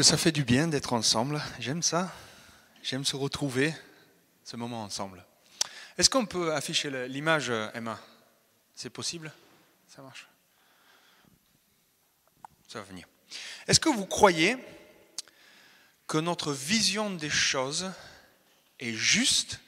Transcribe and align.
que 0.00 0.06
ça 0.06 0.16
fait 0.16 0.32
du 0.32 0.44
bien 0.44 0.66
d'être 0.66 0.94
ensemble. 0.94 1.42
J'aime 1.58 1.82
ça. 1.82 2.10
J'aime 2.82 3.04
se 3.04 3.16
retrouver, 3.16 3.74
ce 4.44 4.56
moment 4.56 4.82
ensemble. 4.82 5.26
Est-ce 5.98 6.08
qu'on 6.08 6.24
peut 6.24 6.54
afficher 6.54 7.06
l'image, 7.06 7.50
Emma? 7.74 8.00
C'est 8.74 8.88
possible? 8.88 9.30
Ça 9.88 10.00
marche? 10.00 10.26
Ça 12.66 12.78
va 12.78 12.86
venir. 12.86 13.06
Est-ce 13.68 13.78
que 13.78 13.90
vous 13.90 14.06
croyez 14.06 14.56
que 16.06 16.16
notre 16.16 16.54
vision 16.54 17.10
des 17.10 17.28
choses 17.28 17.92
est 18.78 18.94
juste 18.94 19.60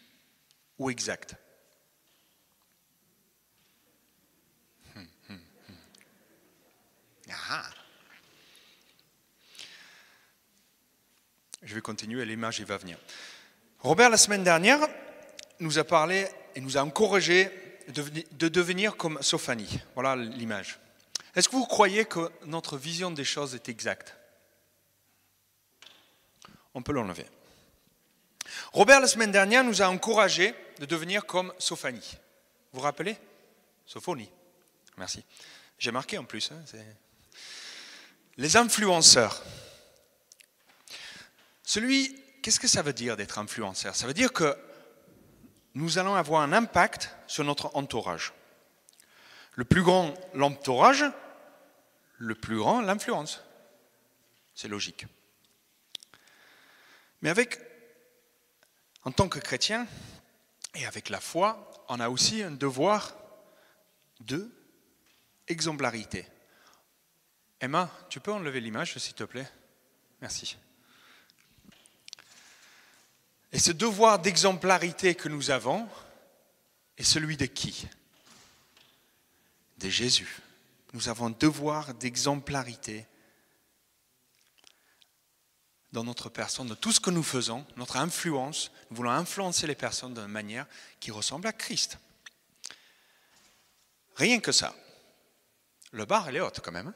ou 0.79 0.89
exacte? 0.89 1.35
Hum. 4.97 5.07
Ah. 7.51 7.69
Je 11.63 11.75
vais 11.75 11.81
continuer, 11.81 12.25
l'image 12.25 12.61
va 12.63 12.77
venir. 12.77 12.99
Robert, 13.79 14.11
la 14.11 14.17
semaine 14.17 14.45
dernière, 14.45 14.81
nous 15.61 15.79
a 15.79 15.85
parlé 15.85 16.27
et 16.55 16.61
nous 16.61 16.77
a 16.77 16.83
encouragé 16.83 17.51
de 17.89 18.49
devenir 18.49 18.97
comme 18.97 19.21
Sophanie. 19.23 19.81
Voilà 19.95 20.17
l'image. 20.17 20.79
Est-ce 21.35 21.49
que 21.49 21.57
vous 21.57 21.67
croyez 21.67 22.05
que 22.05 22.31
notre 22.45 22.77
vision 22.77 23.11
des 23.11 23.25
choses 23.25 23.55
est 23.55 23.69
exacte? 23.69 24.17
On 26.75 26.83
peut 26.83 26.93
l'enlever. 26.93 27.27
Robert, 28.73 29.01
la 29.01 29.07
semaine 29.07 29.33
dernière, 29.33 29.65
nous 29.65 29.83
a 29.83 29.89
encouragé 29.89 30.55
de 30.79 30.87
devenir 30.87 31.27
comme 31.27 31.53
Sophanie. 31.59 32.19
Vous 32.73 32.79
vous 32.79 32.85
rappelez? 32.85 33.17
Sophonie. 33.87 34.31
Merci. 34.97 35.25
J'ai 35.79 35.91
marqué 35.91 36.19
en 36.19 36.25
plus. 36.25 36.51
Hein, 36.53 36.63
les 38.37 38.57
influenceurs. 38.57 39.43
Celui, 41.73 42.15
qu'est-ce 42.43 42.61
que 42.61 42.69
ça 42.69 42.83
veut 42.83 42.93
dire 42.93 43.17
d'être 43.17 43.39
influenceur? 43.39 43.97
Ça 43.97 44.07
veut 44.07 44.13
dire 44.13 44.35
que 44.35 44.59
nous 45.73 45.97
allons 45.97 46.15
avoir 46.15 46.43
un 46.43 46.53
impact 46.53 47.11
sur 47.27 47.45
notre 47.45 47.75
entourage. 47.75 48.35
Le 49.55 49.65
plus 49.65 49.83
grand 49.83 50.13
l'entourage, 50.35 51.03
le 52.19 52.35
plus 52.35 52.59
grand 52.59 52.83
l'influence. 52.83 53.43
C'est 54.55 54.69
logique. 54.69 55.07
Mais 57.23 57.31
avec, 57.31 57.59
en 59.05 59.11
tant 59.11 59.31
que 59.31 59.39
chrétien 59.39 59.87
et 60.75 60.85
avec 60.85 61.09
la 61.09 61.21
foi, 61.21 61.73
on 61.89 62.01
a 62.01 62.11
aussi 62.11 62.43
un 62.43 62.51
devoir 62.51 63.17
de 64.21 64.47
exemplarité. 65.49 66.27
Emma, 67.63 67.91
tu 68.11 68.21
peux 68.21 68.31
enlever 68.31 68.61
l'image, 68.61 68.99
s'il 68.99 69.15
te 69.15 69.25
plaît? 69.25 69.49
Merci. 70.21 70.59
Et 73.53 73.59
ce 73.59 73.71
devoir 73.71 74.19
d'exemplarité 74.19 75.15
que 75.15 75.29
nous 75.29 75.51
avons 75.51 75.89
est 76.97 77.05
celui 77.05 77.37
de 77.37 77.47
qui? 77.47 77.87
De 79.79 79.89
Jésus. 79.89 80.41
Nous 80.95 81.09
avons 81.09 81.27
un 81.27 81.31
devoir 81.31 81.95
d'exemplarité 81.95 83.07
dans 85.93 86.05
notre 86.05 86.31
personne, 86.31 86.69
dans 86.69 86.75
tout 86.75 86.93
ce 86.93 87.01
que 87.01 87.11
nous 87.11 87.23
faisons, 87.23 87.67
notre 87.77 87.99
influence. 87.99 88.71
Nous 88.91 88.97
voulons 88.97 89.11
influencer 89.11 89.67
les 89.67 89.75
personnes 89.75 90.15
d'une 90.15 90.27
manière 90.27 90.67
qui 91.01 91.11
ressemble 91.11 91.47
à 91.47 91.53
Christ. 91.53 91.99
Rien 94.17 94.41
que 94.41 94.53
ça. 94.53 94.75
Le 95.91 96.07
bar, 96.07 96.29
elle 96.29 96.37
est 96.37 96.41
haute 96.41 96.61
quand 96.61 96.73
même. 96.73 96.89
Hein? 96.89 96.95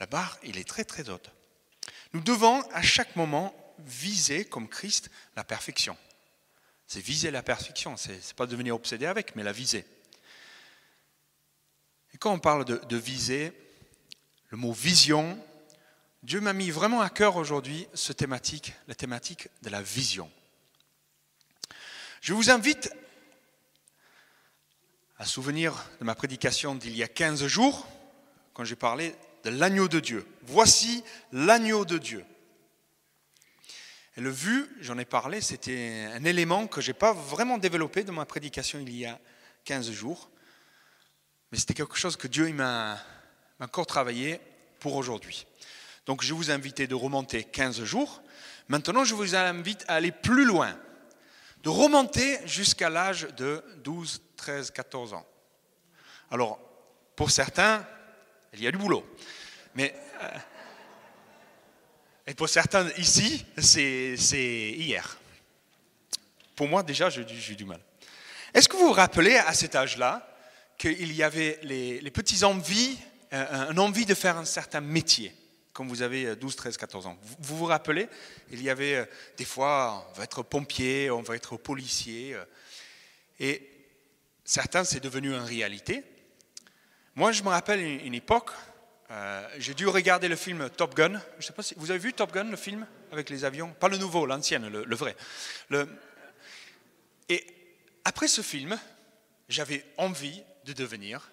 La 0.00 0.06
barre, 0.06 0.38
il 0.42 0.56
est 0.56 0.68
très 0.68 0.84
très 0.84 1.08
haute. 1.10 1.30
Nous 2.14 2.20
devons 2.20 2.62
à 2.70 2.80
chaque 2.80 3.16
moment 3.16 3.54
viser 3.78 4.44
comme 4.44 4.68
Christ 4.68 5.10
la 5.36 5.44
perfection. 5.44 5.96
C'est 6.86 7.00
viser 7.00 7.30
la 7.30 7.42
perfection, 7.42 7.96
c'est 7.96 8.34
pas 8.34 8.46
devenir 8.46 8.74
obsédé 8.74 9.06
avec, 9.06 9.36
mais 9.36 9.42
la 9.42 9.52
viser. 9.52 9.84
Et 12.12 12.18
quand 12.18 12.32
on 12.32 12.38
parle 12.38 12.64
de, 12.64 12.76
de 12.76 12.96
viser, 12.96 13.52
le 14.48 14.56
mot 14.56 14.72
vision, 14.72 15.42
Dieu 16.22 16.40
m'a 16.40 16.52
mis 16.52 16.70
vraiment 16.70 17.00
à 17.00 17.10
cœur 17.10 17.36
aujourd'hui 17.36 17.86
ce 17.94 18.12
thématique, 18.12 18.74
la 18.86 18.94
thématique 18.94 19.48
de 19.62 19.70
la 19.70 19.82
vision. 19.82 20.30
Je 22.20 22.32
vous 22.32 22.50
invite 22.50 22.90
à 25.18 25.26
souvenir 25.26 25.90
de 26.00 26.04
ma 26.04 26.14
prédication 26.14 26.74
d'il 26.74 26.96
y 26.96 27.02
a 27.02 27.08
15 27.08 27.46
jours, 27.46 27.86
quand 28.52 28.64
j'ai 28.64 28.76
parlé 28.76 29.14
de 29.44 29.50
l'agneau 29.50 29.88
de 29.88 30.00
Dieu. 30.00 30.26
Voici 30.42 31.04
l'agneau 31.32 31.84
de 31.84 31.98
Dieu. 31.98 32.24
Le 34.16 34.30
vu, 34.30 34.68
j'en 34.80 34.96
ai 34.98 35.04
parlé, 35.04 35.40
c'était 35.40 36.08
un 36.12 36.24
élément 36.24 36.68
que 36.68 36.80
je 36.80 36.90
n'ai 36.90 36.94
pas 36.94 37.12
vraiment 37.12 37.58
développé 37.58 38.04
dans 38.04 38.12
ma 38.12 38.24
prédication 38.24 38.78
il 38.78 38.96
y 38.96 39.06
a 39.06 39.18
15 39.64 39.90
jours. 39.90 40.30
Mais 41.50 41.58
c'était 41.58 41.74
quelque 41.74 41.96
chose 41.96 42.16
que 42.16 42.28
Dieu 42.28 42.52
m'a 42.52 42.98
encore 43.58 43.86
travaillé 43.86 44.40
pour 44.78 44.94
aujourd'hui. 44.94 45.46
Donc 46.06 46.22
je 46.22 46.32
vous 46.32 46.52
invite 46.52 46.82
de 46.82 46.94
remonter 46.94 47.42
15 47.42 47.82
jours. 47.82 48.22
Maintenant, 48.68 49.04
je 49.04 49.14
vous 49.14 49.34
invite 49.34 49.84
à 49.88 49.94
aller 49.94 50.12
plus 50.12 50.44
loin, 50.44 50.78
de 51.64 51.68
remonter 51.68 52.38
jusqu'à 52.46 52.90
l'âge 52.90 53.26
de 53.36 53.64
12, 53.82 54.22
13, 54.36 54.70
14 54.70 55.14
ans. 55.14 55.26
Alors, 56.30 56.60
pour 57.16 57.30
certains, 57.30 57.84
il 58.52 58.62
y 58.62 58.66
a 58.66 58.70
du 58.70 58.78
boulot. 58.78 59.04
Mais 59.74 59.94
euh, 60.22 60.28
et 62.26 62.34
pour 62.34 62.48
certains 62.48 62.88
ici, 62.92 63.44
c'est 63.58 64.14
hier. 64.16 65.18
Pour 66.56 66.68
moi, 66.68 66.82
déjà, 66.82 67.10
j'ai 67.10 67.54
du 67.54 67.64
mal. 67.64 67.80
Est-ce 68.54 68.68
que 68.68 68.76
vous 68.76 68.86
vous 68.86 68.92
rappelez 68.92 69.36
à 69.36 69.52
cet 69.52 69.74
âge-là 69.74 70.26
qu'il 70.78 71.12
y 71.12 71.22
avait 71.22 71.58
les, 71.62 72.00
les 72.00 72.10
petits 72.10 72.44
envies, 72.44 72.96
euh, 73.32 73.70
une 73.70 73.78
envie 73.78 74.06
de 74.06 74.14
faire 74.14 74.36
un 74.38 74.44
certain 74.44 74.80
métier 74.80 75.34
quand 75.72 75.84
vous 75.84 76.02
avez 76.02 76.36
12, 76.36 76.56
13, 76.56 76.76
14 76.76 77.06
ans? 77.06 77.18
Vous 77.40 77.56
vous 77.56 77.64
rappelez? 77.64 78.08
Il 78.52 78.62
y 78.62 78.70
avait 78.70 78.94
euh, 78.94 79.04
des 79.36 79.44
fois, 79.44 80.08
on 80.10 80.18
va 80.18 80.24
être 80.24 80.42
pompier, 80.44 81.10
on 81.10 81.22
va 81.22 81.34
être 81.34 81.56
policier. 81.56 82.34
Euh, 82.34 82.44
et 83.40 83.68
certains, 84.44 84.84
c'est 84.84 85.00
devenu 85.00 85.34
une 85.34 85.42
réalité. 85.42 86.04
Moi, 87.16 87.32
je 87.32 87.42
me 87.42 87.48
rappelle 87.48 87.80
une 87.80 88.14
époque, 88.14 88.50
euh, 89.14 89.48
j'ai 89.58 89.74
dû 89.74 89.86
regarder 89.86 90.26
le 90.26 90.34
film 90.34 90.68
Top 90.70 90.94
Gun. 90.96 91.20
Je 91.38 91.46
sais 91.46 91.52
pas 91.52 91.62
si 91.62 91.74
vous 91.76 91.90
avez 91.90 92.00
vu 92.00 92.12
Top 92.12 92.32
Gun, 92.32 92.50
le 92.50 92.56
film 92.56 92.84
avec 93.12 93.30
les 93.30 93.44
avions, 93.44 93.70
pas 93.72 93.88
le 93.88 93.96
nouveau, 93.96 94.26
l'ancien, 94.26 94.58
le, 94.58 94.96
vrai. 94.96 95.14
Et 97.28 97.46
après 98.04 98.26
ce 98.26 98.40
film, 98.40 98.76
j'avais 99.48 99.84
envie 99.98 100.42
de 100.64 100.72
devenir 100.72 101.30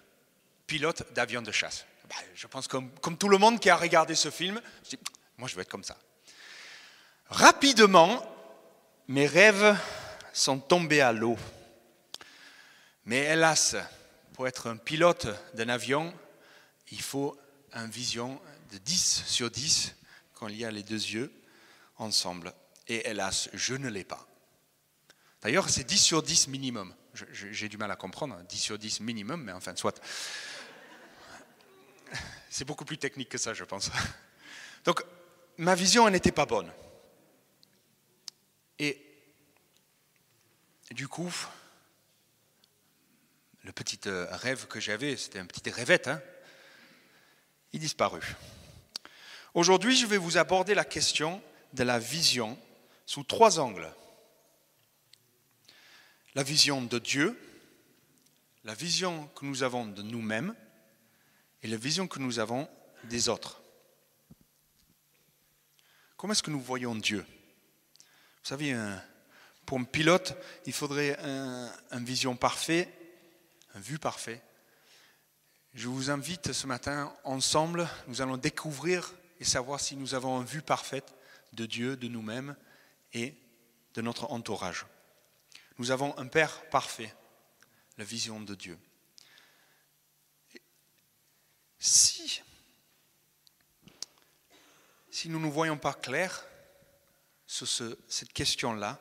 pilote 0.68 1.12
d'avion 1.12 1.42
de 1.42 1.50
chasse. 1.50 1.84
Bah, 2.08 2.14
je 2.36 2.46
pense 2.46 2.68
comme, 2.68 2.88
comme 3.00 3.18
tout 3.18 3.28
le 3.28 3.38
monde 3.38 3.58
qui 3.58 3.68
a 3.68 3.74
regardé 3.74 4.14
ce 4.14 4.30
film, 4.30 4.60
je 4.84 4.90
dis, 4.90 4.98
moi 5.36 5.48
je 5.48 5.56
veux 5.56 5.62
être 5.62 5.68
comme 5.68 5.82
ça. 5.82 5.98
Rapidement, 7.26 8.24
mes 9.08 9.26
rêves 9.26 9.76
sont 10.32 10.60
tombés 10.60 11.00
à 11.00 11.12
l'eau. 11.12 11.36
Mais 13.06 13.24
hélas, 13.24 13.74
pour 14.34 14.46
être 14.46 14.68
un 14.68 14.76
pilote 14.76 15.26
d'un 15.54 15.68
avion, 15.68 16.14
il 16.92 17.02
faut 17.02 17.36
une 17.74 17.90
vision 17.90 18.40
de 18.70 18.78
10 18.78 19.24
sur 19.26 19.50
10 19.50 19.94
quand 20.34 20.48
il 20.48 20.56
y 20.56 20.64
a 20.64 20.70
les 20.70 20.82
deux 20.82 20.94
yeux 20.94 21.32
ensemble. 21.98 22.52
Et 22.88 23.08
hélas, 23.08 23.48
je 23.52 23.74
ne 23.74 23.88
l'ai 23.88 24.04
pas. 24.04 24.26
D'ailleurs, 25.40 25.68
c'est 25.68 25.84
10 25.84 25.98
sur 25.98 26.22
10 26.22 26.48
minimum. 26.48 26.94
J'ai 27.32 27.68
du 27.68 27.76
mal 27.76 27.90
à 27.90 27.96
comprendre, 27.96 28.40
10 28.48 28.58
sur 28.58 28.78
10 28.78 29.00
minimum, 29.00 29.42
mais 29.42 29.52
enfin, 29.52 29.76
soit. 29.76 30.00
C'est 32.50 32.64
beaucoup 32.64 32.84
plus 32.84 32.98
technique 32.98 33.28
que 33.28 33.38
ça, 33.38 33.52
je 33.54 33.64
pense. 33.64 33.90
Donc, 34.84 35.02
ma 35.58 35.74
vision, 35.74 36.08
n'était 36.08 36.32
pas 36.32 36.46
bonne. 36.46 36.72
Et 38.78 39.00
du 40.90 41.08
coup, 41.08 41.32
le 43.62 43.72
petit 43.72 44.00
euh, 44.06 44.26
rêve 44.30 44.66
que 44.66 44.80
j'avais, 44.80 45.16
c'était 45.16 45.38
un 45.38 45.46
petit 45.46 45.70
rêvette, 45.70 46.08
hein, 46.08 46.20
il 47.72 47.80
disparut. 47.80 48.36
Aujourd'hui, 49.54 49.96
je 49.96 50.06
vais 50.06 50.16
vous 50.16 50.36
aborder 50.36 50.74
la 50.74 50.84
question 50.84 51.42
de 51.72 51.82
la 51.82 51.98
vision 51.98 52.58
sous 53.06 53.24
trois 53.24 53.58
angles. 53.60 53.92
La 56.34 56.42
vision 56.42 56.82
de 56.82 56.98
Dieu, 56.98 57.38
la 58.64 58.74
vision 58.74 59.26
que 59.28 59.44
nous 59.44 59.62
avons 59.62 59.86
de 59.86 60.02
nous-mêmes 60.02 60.54
et 61.62 61.68
la 61.68 61.76
vision 61.76 62.08
que 62.08 62.18
nous 62.18 62.38
avons 62.38 62.68
des 63.04 63.28
autres. 63.28 63.60
Comment 66.16 66.32
est-ce 66.32 66.42
que 66.42 66.50
nous 66.50 66.60
voyons 66.60 66.94
Dieu? 66.94 67.26
Vous 67.98 68.48
savez, 68.48 68.76
pour 69.66 69.78
un 69.78 69.84
pilote, 69.84 70.36
il 70.66 70.72
faudrait 70.72 71.18
une 71.20 72.04
vision 72.04 72.36
parfaite, 72.36 72.88
un 73.74 73.80
vue 73.80 73.98
parfait. 73.98 74.40
Je 75.74 75.88
vous 75.88 76.10
invite 76.10 76.52
ce 76.52 76.66
matin, 76.66 77.16
ensemble, 77.24 77.88
nous 78.06 78.20
allons 78.20 78.36
découvrir 78.36 79.14
et 79.40 79.44
savoir 79.44 79.80
si 79.80 79.96
nous 79.96 80.14
avons 80.14 80.42
une 80.42 80.46
vue 80.46 80.60
parfaite 80.60 81.14
de 81.54 81.64
Dieu, 81.64 81.96
de 81.96 82.08
nous-mêmes 82.08 82.54
et 83.14 83.34
de 83.94 84.02
notre 84.02 84.30
entourage. 84.30 84.84
Nous 85.78 85.90
avons 85.90 86.16
un 86.18 86.26
Père 86.26 86.68
parfait, 86.68 87.14
la 87.96 88.04
vision 88.04 88.40
de 88.40 88.54
Dieu. 88.54 88.78
Si, 91.78 92.42
nous 95.24 95.40
ne 95.40 95.50
voyons 95.50 95.78
pas 95.78 95.94
clair 95.94 96.44
sur 97.46 97.66
cette 97.66 98.32
question-là, 98.32 99.00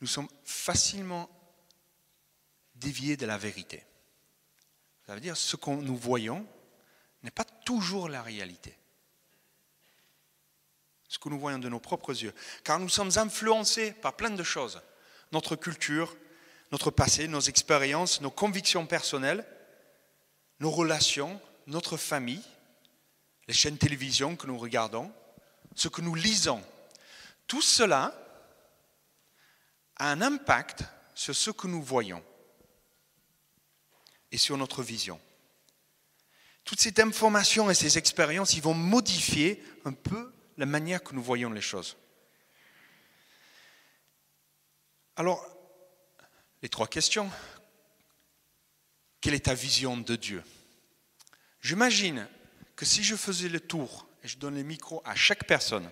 nous 0.00 0.06
sommes 0.06 0.28
facilement 0.44 1.28
déviés 2.76 3.16
de 3.16 3.26
la 3.26 3.36
vérité. 3.36 3.84
Ça 5.06 5.14
veut 5.14 5.20
dire 5.20 5.36
ce 5.36 5.54
que 5.56 5.70
nous 5.70 5.96
voyons 5.96 6.44
n'est 7.22 7.30
pas 7.30 7.44
toujours 7.44 8.08
la 8.08 8.22
réalité. 8.22 8.76
Ce 11.08 11.18
que 11.18 11.28
nous 11.28 11.38
voyons 11.38 11.60
de 11.60 11.68
nos 11.68 11.78
propres 11.78 12.20
yeux. 12.20 12.34
Car 12.64 12.80
nous 12.80 12.88
sommes 12.88 13.12
influencés 13.16 13.92
par 13.92 14.14
plein 14.14 14.30
de 14.30 14.42
choses. 14.42 14.82
Notre 15.30 15.54
culture, 15.54 16.16
notre 16.72 16.90
passé, 16.90 17.28
nos 17.28 17.40
expériences, 17.40 18.20
nos 18.20 18.32
convictions 18.32 18.86
personnelles, 18.86 19.46
nos 20.58 20.70
relations, 20.70 21.40
notre 21.68 21.96
famille, 21.96 22.42
les 23.46 23.54
chaînes 23.54 23.78
télévision 23.78 24.34
que 24.34 24.48
nous 24.48 24.58
regardons, 24.58 25.12
ce 25.76 25.86
que 25.88 26.00
nous 26.00 26.16
lisons. 26.16 26.62
Tout 27.46 27.62
cela 27.62 28.12
a 29.96 30.10
un 30.10 30.20
impact 30.20 30.82
sur 31.14 31.36
ce 31.36 31.52
que 31.52 31.68
nous 31.68 31.82
voyons 31.82 32.24
et 34.32 34.38
sur 34.38 34.56
notre 34.56 34.82
vision. 34.82 35.20
Toute 36.64 36.80
cette 36.80 36.98
information 36.98 37.70
et 37.70 37.74
ces 37.74 37.96
expériences, 37.96 38.54
ils 38.54 38.62
vont 38.62 38.74
modifier 38.74 39.62
un 39.84 39.92
peu 39.92 40.32
la 40.56 40.66
manière 40.66 41.02
que 41.02 41.14
nous 41.14 41.22
voyons 41.22 41.50
les 41.50 41.60
choses. 41.60 41.96
Alors, 45.14 45.46
les 46.62 46.68
trois 46.68 46.88
questions. 46.88 47.30
Quelle 49.20 49.34
est 49.34 49.46
ta 49.46 49.54
vision 49.54 49.96
de 49.96 50.16
Dieu? 50.16 50.42
J'imagine 51.60 52.28
que 52.74 52.84
si 52.84 53.02
je 53.02 53.16
faisais 53.16 53.48
le 53.48 53.60
tour 53.60 54.08
et 54.22 54.28
je 54.28 54.38
donnais 54.38 54.60
le 54.60 54.66
micro 54.66 55.02
à 55.04 55.14
chaque 55.14 55.46
personne 55.46 55.90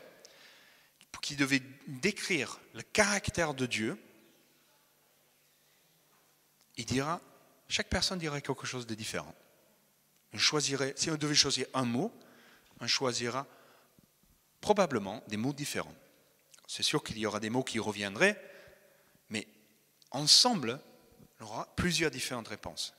qui 1.25 1.37
devait 1.37 1.63
décrire 1.87 2.61
le 2.75 2.83
caractère 2.83 3.55
de 3.55 3.65
Dieu, 3.65 3.99
il 6.77 6.85
dira, 6.85 7.23
chaque 7.75 7.89
personne 7.89 8.21
dirait 8.21 8.41
quelque 8.41 8.69
chose 8.69 8.87
de 8.87 8.95
différent. 8.95 9.35
On 10.33 10.39
choisirait, 10.39 10.95
si 10.97 11.11
on 11.11 11.17
devait 11.17 11.35
choisir 11.35 11.67
un 11.75 11.85
mot, 11.85 12.17
on 12.79 12.87
choisira 12.87 13.49
probablement 14.61 15.25
des 15.27 15.37
mots 15.37 15.53
différents. 15.53 15.97
C'est 16.69 16.85
sûr 16.85 17.03
qu'il 17.03 17.19
y 17.19 17.27
aura 17.27 17.41
des 17.41 17.51
mots 17.51 17.65
qui 17.65 17.81
reviendraient, 17.81 18.41
mais 19.29 19.49
ensemble, 20.13 20.81
on 21.41 21.47
aura 21.47 21.75
plusieurs 21.75 22.13
différentes 22.13 22.47
réponses. 22.47 22.95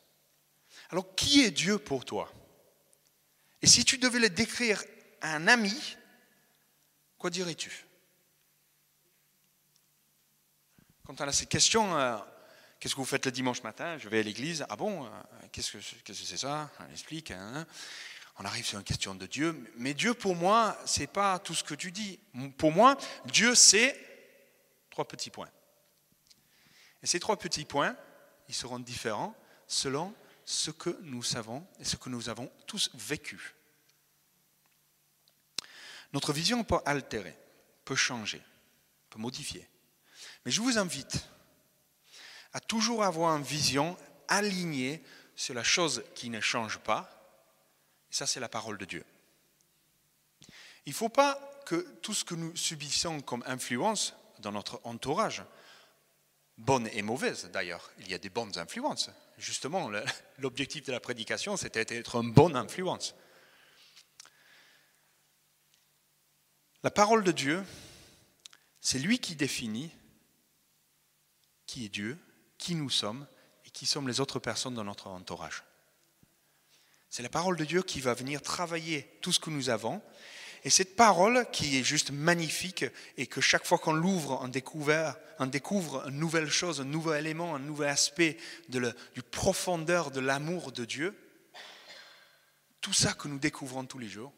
Alors, 0.89 1.15
qui 1.15 1.45
est 1.45 1.51
Dieu 1.51 1.77
pour 1.77 2.03
toi? 2.03 2.29
Et 3.61 3.67
si 3.67 3.85
tu 3.85 3.97
devais 3.97 4.19
le 4.19 4.29
décrire 4.29 4.83
à 5.21 5.35
un 5.35 5.47
ami, 5.47 5.95
quoi 7.17 7.29
dirais-tu? 7.29 7.85
Quand 11.05 11.21
on 11.21 11.27
a 11.29 11.31
ces 11.31 11.45
questions, 11.45 11.97
euh, 11.97 12.17
qu'est-ce 12.85 12.93
que 12.93 13.01
vous 13.01 13.05
faites 13.07 13.25
le 13.25 13.31
dimanche 13.31 13.63
matin? 13.63 13.97
Je 13.97 14.07
vais 14.09 14.19
à 14.19 14.21
l'église. 14.21 14.63
Ah 14.69 14.75
bon 14.75 15.05
euh, 15.05 15.09
Qu'est-ce 15.51 15.71
que 15.71 16.13
c'est 16.13 16.37
ça? 16.37 16.69
On 16.79 16.91
explique. 16.91 17.31
Hein, 17.31 17.51
hein. 17.55 17.65
on 18.37 18.45
arrive 18.45 18.63
sur 18.63 18.77
une 18.77 18.83
question 18.83 19.15
de 19.15 19.25
Dieu. 19.25 19.59
Mais 19.77 19.95
Dieu, 19.95 20.13
pour 20.13 20.35
moi, 20.35 20.77
c'est 20.85 21.07
pas 21.07 21.39
tout 21.39 21.55
ce 21.55 21.63
que 21.63 21.73
tu 21.73 21.91
dis. 21.91 22.19
Pour 22.59 22.71
moi, 22.71 22.95
Dieu, 23.25 23.55
c'est 23.55 23.99
trois 24.91 25.07
petits 25.07 25.31
points. 25.31 25.49
Et 27.01 27.07
ces 27.07 27.19
trois 27.19 27.39
petits 27.39 27.65
points, 27.65 27.97
ils 28.49 28.53
seront 28.53 28.77
différents 28.77 29.35
selon 29.65 30.13
ce 30.45 30.69
que 30.69 30.95
nous 31.01 31.23
savons 31.23 31.65
et 31.79 31.85
ce 31.85 31.95
que 31.95 32.09
nous 32.09 32.29
avons 32.29 32.51
tous 32.67 32.91
vécu. 32.93 33.55
Notre 36.13 36.33
vision 36.33 36.63
peut 36.63 36.77
altérer, 36.85 37.35
peut 37.83 37.95
changer, 37.95 38.43
peut 39.09 39.17
modifier. 39.17 39.67
Mais 40.45 40.51
je 40.51 40.61
vous 40.61 40.77
invite 40.77 41.27
à 42.55 42.61
toujours 42.61 43.03
avoir 43.03 43.35
une 43.35 43.43
vision 43.43 43.97
alignée 44.29 45.03
sur 45.35 45.53
la 45.53 45.61
chose 45.61 46.05
qui 46.15 46.29
ne 46.29 46.39
change 46.39 46.79
pas. 46.79 47.11
Ça, 48.09 48.25
c'est 48.25 48.39
la 48.39 48.47
parole 48.47 48.77
de 48.77 48.85
Dieu. 48.85 49.03
Il 50.85 50.91
ne 50.91 50.95
faut 50.95 51.09
pas 51.09 51.37
que 51.65 51.75
tout 52.01 52.13
ce 52.13 52.23
que 52.23 52.33
nous 52.33 52.55
subissons 52.55 53.19
comme 53.19 53.43
influence 53.45 54.15
dans 54.39 54.53
notre 54.53 54.79
entourage, 54.85 55.43
bonne 56.57 56.87
et 56.93 57.01
mauvaise 57.01 57.49
d'ailleurs, 57.51 57.91
il 57.99 58.07
y 58.09 58.13
a 58.13 58.19
des 58.19 58.29
bonnes 58.29 58.57
influences. 58.57 59.09
Justement, 59.37 59.91
l'objectif 60.39 60.85
de 60.85 60.93
la 60.93 61.01
prédication, 61.01 61.57
c'était 61.57 61.83
d'être 61.83 62.15
une 62.15 62.31
bonne 62.31 62.55
influence. 62.55 63.15
La 66.83 66.91
parole 66.91 67.25
de 67.25 67.33
Dieu, 67.33 67.65
c'est 68.79 68.99
lui 68.99 69.19
qui 69.19 69.35
définit 69.35 69.91
qui 71.65 71.83
est 71.83 71.89
Dieu, 71.89 72.17
qui 72.65 72.73
nous 72.73 72.89
sommes 72.89 73.27
et 73.63 73.69
qui 73.69 73.85
sommes 73.85 74.07
les 74.07 74.19
autres 74.19 74.39
personnes 74.39 74.73
dans 74.73 74.83
notre 74.83 75.05
entourage. 75.05 75.61
C'est 77.11 77.21
la 77.21 77.29
parole 77.29 77.57
de 77.57 77.63
Dieu 77.63 77.83
qui 77.83 78.01
va 78.01 78.15
venir 78.15 78.41
travailler 78.41 79.03
tout 79.21 79.31
ce 79.31 79.39
que 79.39 79.51
nous 79.51 79.69
avons. 79.69 80.01
Et 80.63 80.71
cette 80.71 80.95
parole 80.95 81.45
qui 81.51 81.77
est 81.77 81.83
juste 81.83 82.09
magnifique 82.09 82.83
et 83.17 83.27
que 83.27 83.39
chaque 83.39 83.67
fois 83.67 83.77
qu'on 83.77 83.93
l'ouvre, 83.93 84.39
on 84.41 84.47
découvre, 84.47 85.15
on 85.37 85.45
découvre 85.45 86.07
une 86.07 86.17
nouvelle 86.17 86.49
chose, 86.49 86.81
un 86.81 86.85
nouvel 86.85 87.27
élément, 87.27 87.53
un 87.53 87.59
nouvel 87.59 87.89
aspect 87.89 88.35
de 88.69 88.91
du 89.13 89.21
profondeur 89.21 90.09
de 90.09 90.19
l'amour 90.19 90.71
de 90.71 90.85
Dieu, 90.85 91.15
tout 92.81 92.93
ça 92.93 93.13
que 93.13 93.27
nous 93.27 93.37
découvrons 93.37 93.85
tous 93.85 93.99
les 93.99 94.09
jours 94.09 94.33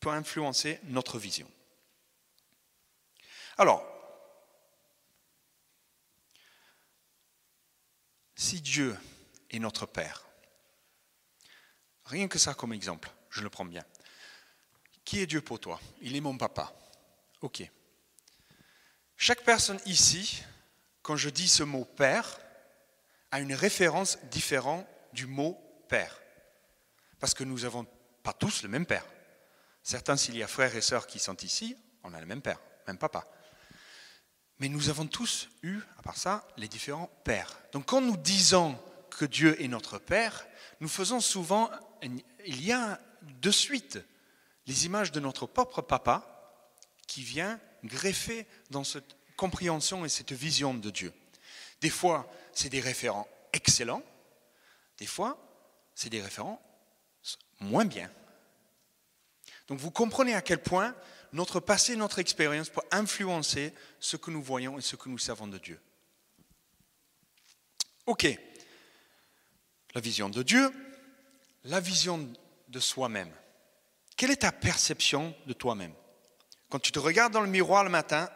peut 0.00 0.10
influencer 0.10 0.80
notre 0.86 1.20
vision. 1.20 1.48
Alors, 3.58 3.93
si 8.34 8.60
Dieu 8.60 8.96
est 9.50 9.58
notre 9.58 9.86
Père, 9.86 10.26
rien 12.04 12.28
que 12.28 12.38
ça 12.38 12.54
comme 12.54 12.72
exemple, 12.72 13.10
je 13.30 13.42
le 13.42 13.50
prends 13.50 13.64
bien. 13.64 13.84
Qui 15.04 15.20
est 15.20 15.26
Dieu 15.26 15.40
pour 15.42 15.60
toi? 15.60 15.80
Il 16.00 16.16
est 16.16 16.20
mon 16.20 16.36
papa. 16.38 16.74
Ok. 17.42 17.62
Chaque 19.16 19.44
personne 19.44 19.80
ici, 19.86 20.42
quand 21.02 21.16
je 21.16 21.28
dis 21.28 21.48
ce 21.48 21.62
mot 21.62 21.84
Père, 21.84 22.38
a 23.30 23.40
une 23.40 23.54
référence 23.54 24.18
différente 24.30 24.86
du 25.12 25.26
mot 25.26 25.60
Père. 25.88 26.20
Parce 27.20 27.34
que 27.34 27.44
nous 27.44 27.60
n'avons 27.60 27.86
pas 28.22 28.32
tous 28.32 28.62
le 28.62 28.68
même 28.68 28.86
Père. 28.86 29.06
Certains, 29.82 30.16
s'il 30.16 30.36
y 30.36 30.42
a 30.42 30.46
frères 30.46 30.74
et 30.74 30.80
sœurs 30.80 31.06
qui 31.06 31.18
sont 31.18 31.36
ici, 31.36 31.76
on 32.02 32.14
a 32.14 32.20
le 32.20 32.26
même 32.26 32.42
Père, 32.42 32.60
même 32.86 32.98
papa. 32.98 33.26
Mais 34.64 34.70
nous 34.70 34.88
avons 34.88 35.06
tous 35.06 35.50
eu, 35.62 35.80
à 35.98 36.02
part 36.02 36.16
ça, 36.16 36.48
les 36.56 36.68
différents 36.68 37.10
pères. 37.22 37.60
Donc 37.72 37.84
quand 37.84 38.00
nous 38.00 38.16
disons 38.16 38.80
que 39.10 39.26
Dieu 39.26 39.62
est 39.62 39.68
notre 39.68 39.98
Père, 39.98 40.46
nous 40.80 40.88
faisons 40.88 41.20
souvent, 41.20 41.70
il 42.46 42.64
y 42.64 42.72
a 42.72 42.98
de 43.42 43.50
suite 43.50 43.98
les 44.66 44.86
images 44.86 45.12
de 45.12 45.20
notre 45.20 45.44
propre 45.46 45.82
papa 45.82 46.64
qui 47.06 47.22
vient 47.22 47.60
greffer 47.84 48.46
dans 48.70 48.84
cette 48.84 49.18
compréhension 49.36 50.06
et 50.06 50.08
cette 50.08 50.32
vision 50.32 50.72
de 50.72 50.88
Dieu. 50.88 51.12
Des 51.82 51.90
fois, 51.90 52.26
c'est 52.54 52.70
des 52.70 52.80
référents 52.80 53.28
excellents, 53.52 54.02
des 54.96 55.04
fois, 55.04 55.36
c'est 55.94 56.08
des 56.08 56.22
référents 56.22 56.58
moins 57.60 57.84
bien. 57.84 58.10
Donc 59.68 59.78
vous 59.78 59.90
comprenez 59.90 60.34
à 60.34 60.40
quel 60.40 60.62
point 60.62 60.94
notre 61.34 61.58
passé, 61.58 61.96
notre 61.96 62.20
expérience 62.20 62.70
peut 62.70 62.80
influencer 62.92 63.74
ce 63.98 64.16
que 64.16 64.30
nous 64.30 64.42
voyons 64.42 64.78
et 64.78 64.82
ce 64.82 64.94
que 64.94 65.08
nous 65.08 65.18
savons 65.18 65.48
de 65.48 65.58
Dieu. 65.58 65.80
Ok, 68.06 68.26
la 69.94 70.00
vision 70.00 70.30
de 70.30 70.44
Dieu, 70.44 70.72
la 71.64 71.80
vision 71.80 72.32
de 72.68 72.80
soi-même. 72.80 73.32
Quelle 74.16 74.30
est 74.30 74.42
ta 74.42 74.52
perception 74.52 75.34
de 75.46 75.52
toi-même? 75.52 75.92
Quand 76.68 76.78
tu 76.78 76.92
te 76.92 77.00
regardes 77.00 77.32
dans 77.32 77.40
le 77.40 77.48
miroir 77.48 77.82
le 77.82 77.90
matin, 77.90 78.30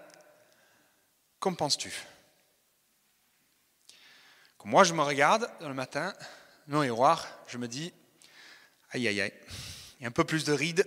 qu'en 1.39 1.55
penses-tu? 1.55 1.93
Quand 4.57 4.69
moi 4.69 4.83
je 4.83 4.93
me 4.93 5.03
regarde 5.03 5.49
dans 5.61 5.69
le 5.69 5.75
matin, 5.75 6.13
dans 6.67 6.81
le 6.81 6.87
miroir, 6.87 7.29
je 7.47 7.59
me 7.59 7.69
dis, 7.69 7.93
aïe 8.91 9.07
aïe 9.07 9.21
aïe, 9.21 9.35
il 10.01 10.03
y 10.03 10.05
a 10.05 10.09
un 10.09 10.13
peu 10.13 10.25
plus 10.25 10.45
de 10.45 10.53
rides, 10.53 10.85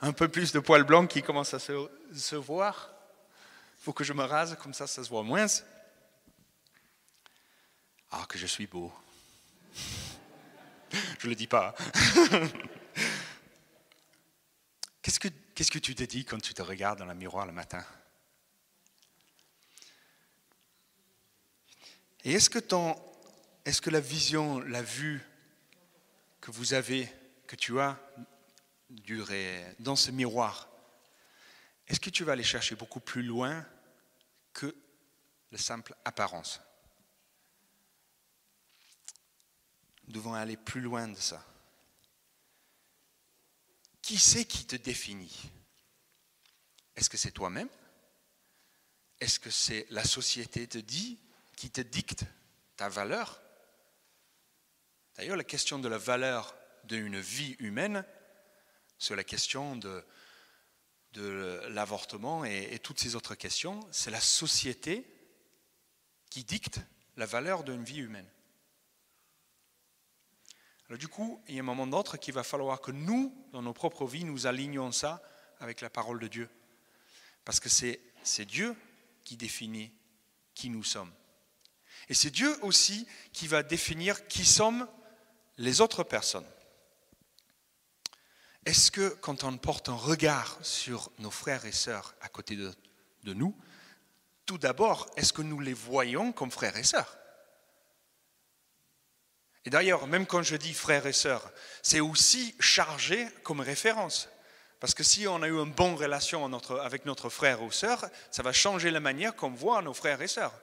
un 0.00 0.12
peu 0.12 0.28
plus 0.28 0.52
de 0.52 0.60
poils 0.60 0.84
blancs 0.84 1.10
qui 1.10 1.22
commencent 1.22 1.54
à 1.54 1.58
se, 1.58 2.36
voir. 2.36 2.90
Il 3.78 3.84
faut 3.84 3.92
que 3.92 4.04
je 4.04 4.12
me 4.12 4.24
rase, 4.24 4.56
comme 4.62 4.74
ça, 4.74 4.86
ça 4.86 5.02
se 5.02 5.08
voit 5.08 5.22
moins. 5.22 5.46
Ah, 8.10 8.24
que 8.28 8.38
je 8.38 8.46
suis 8.46 8.66
beau. 8.66 8.92
je 10.92 11.26
ne 11.26 11.30
le 11.30 11.34
dis 11.34 11.46
pas. 11.46 11.74
Qu'est-ce 15.02 15.20
que, 15.20 15.28
que 15.28 15.78
tu 15.78 15.94
te 15.94 16.04
dis 16.04 16.24
quand 16.24 16.40
tu 16.40 16.54
te 16.54 16.62
regardes 16.62 16.98
dans 16.98 17.06
le 17.06 17.14
miroir 17.14 17.46
le 17.46 17.52
matin? 17.52 17.84
Et 22.24 22.32
est-ce 22.32 22.50
que, 22.50 22.58
ton, 22.58 22.94
est-ce 23.64 23.80
que 23.80 23.90
la 23.90 24.00
vision, 24.00 24.60
la 24.60 24.82
vue 24.82 25.24
que 26.40 26.50
vous 26.50 26.74
avez, 26.74 27.10
que 27.46 27.56
tu 27.56 27.80
as 27.80 27.98
dans 29.78 29.96
ce 29.96 30.10
miroir, 30.10 30.68
est-ce 31.86 32.00
que 32.00 32.10
tu 32.10 32.24
vas 32.24 32.32
aller 32.32 32.44
chercher 32.44 32.74
beaucoup 32.74 33.00
plus 33.00 33.22
loin 33.22 33.66
que 34.52 34.74
la 35.50 35.58
simple 35.58 35.94
apparence? 36.04 36.60
Nous 40.06 40.12
devons 40.12 40.34
aller 40.34 40.56
plus 40.56 40.80
loin 40.80 41.08
de 41.08 41.16
ça. 41.16 41.44
Qui 44.02 44.18
c'est 44.18 44.44
qui 44.44 44.64
te 44.66 44.76
définit? 44.76 45.50
Est-ce 46.96 47.10
que 47.10 47.16
c'est 47.16 47.30
toi-même? 47.30 47.68
Est-ce 49.20 49.38
que 49.38 49.50
c'est 49.50 49.86
la 49.90 50.04
société 50.04 50.66
te 50.66 50.78
dit, 50.78 51.18
qui 51.56 51.70
te 51.70 51.80
dicte 51.80 52.24
ta 52.76 52.88
valeur? 52.88 53.40
D'ailleurs, 55.16 55.36
la 55.36 55.44
question 55.44 55.78
de 55.78 55.88
la 55.88 55.98
valeur 55.98 56.56
d'une 56.84 57.20
vie 57.20 57.56
humaine, 57.58 58.04
c'est 58.98 59.16
la 59.16 59.24
question 59.24 59.76
de, 59.76 60.04
l'avortement 61.68 62.44
et, 62.44 62.78
toutes 62.80 63.00
ces 63.00 63.16
autres 63.16 63.34
questions, 63.34 63.80
c'est 63.90 64.10
la 64.10 64.20
société 64.20 65.06
qui 66.30 66.44
dicte 66.44 66.80
la 67.16 67.26
valeur 67.26 67.64
d'une 67.64 67.82
vie 67.82 67.98
humaine. 67.98 68.28
Alors 70.88 70.98
du 70.98 71.08
coup, 71.08 71.42
il 71.48 71.54
y 71.54 71.58
a 71.58 71.60
un 71.60 71.64
moment 71.64 71.86
d'autre 71.86 72.16
qu'il 72.16 72.34
va 72.34 72.42
falloir 72.42 72.80
que 72.80 72.92
nous, 72.92 73.34
dans 73.52 73.62
nos 73.62 73.72
propres 73.72 74.06
vies, 74.06 74.24
nous 74.24 74.46
alignons 74.46 74.92
ça 74.92 75.22
avec 75.60 75.80
la 75.80 75.90
parole 75.90 76.18
de 76.18 76.28
Dieu. 76.28 76.48
Parce 77.44 77.60
que 77.60 77.68
c'est 77.68 78.44
Dieu 78.44 78.74
qui 79.24 79.36
définit 79.36 79.92
qui 80.54 80.70
nous 80.70 80.84
sommes. 80.84 81.12
Et 82.08 82.14
c'est 82.14 82.30
Dieu 82.30 82.56
aussi 82.62 83.06
qui 83.32 83.46
va 83.48 83.62
définir 83.62 84.26
qui 84.28 84.44
sommes 84.44 84.88
les 85.56 85.80
autres 85.80 86.04
personnes. 86.04 86.46
Est-ce 88.66 88.90
que 88.90 89.08
quand 89.20 89.44
on 89.44 89.56
porte 89.56 89.88
un 89.88 89.94
regard 89.94 90.58
sur 90.62 91.10
nos 91.18 91.30
frères 91.30 91.64
et 91.64 91.72
sœurs 91.72 92.14
à 92.20 92.28
côté 92.28 92.56
de, 92.56 92.74
nous, 93.24 93.54
tout 94.46 94.58
d'abord, 94.58 95.06
est-ce 95.16 95.32
que 95.32 95.42
nous 95.42 95.60
les 95.60 95.74
voyons 95.74 96.32
comme 96.32 96.50
frères 96.50 96.76
et 96.76 96.84
sœurs? 96.84 97.18
Et 99.64 99.70
d'ailleurs, 99.70 100.06
même 100.06 100.26
quand 100.26 100.42
je 100.42 100.56
dis 100.56 100.72
frères 100.72 101.06
et 101.06 101.12
sœurs, 101.12 101.52
c'est 101.82 102.00
aussi 102.00 102.54
chargé 102.58 103.28
comme 103.42 103.60
référence. 103.60 104.28
Parce 104.80 104.94
que 104.94 105.02
si 105.02 105.26
on 105.26 105.42
a 105.42 105.48
eu 105.48 105.58
une 105.58 105.72
bonne 105.72 105.94
relation 105.94 106.50
avec 106.80 107.04
notre 107.04 107.28
frère 107.28 107.62
ou 107.62 107.70
sœur, 107.70 108.06
ça 108.30 108.42
va 108.42 108.52
changer 108.52 108.90
la 108.90 109.00
manière 109.00 109.34
qu'on 109.34 109.50
voit 109.50 109.82
nos 109.82 109.92
frères 109.92 110.22
et 110.22 110.28
sœurs. 110.28 110.54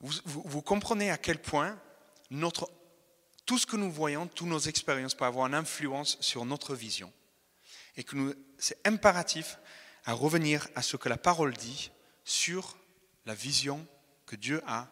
Vous, 0.00 0.62
comprenez 0.62 1.10
à 1.10 1.18
quel 1.18 1.38
point 1.38 1.78
notre, 2.30 2.70
tout 3.50 3.58
ce 3.58 3.66
que 3.66 3.74
nous 3.74 3.90
voyons, 3.90 4.28
toutes 4.28 4.46
nos 4.46 4.60
expériences 4.60 5.12
peuvent 5.12 5.26
avoir 5.26 5.48
une 5.48 5.56
influence 5.56 6.16
sur 6.20 6.44
notre 6.44 6.76
vision. 6.76 7.12
Et 7.96 8.04
que 8.04 8.38
c'est 8.58 8.78
impératif 8.86 9.58
à 10.04 10.12
revenir 10.12 10.68
à 10.76 10.82
ce 10.82 10.96
que 10.96 11.08
la 11.08 11.16
parole 11.16 11.52
dit 11.54 11.90
sur 12.22 12.78
la 13.26 13.34
vision 13.34 13.84
que 14.24 14.36
Dieu 14.36 14.62
a 14.68 14.86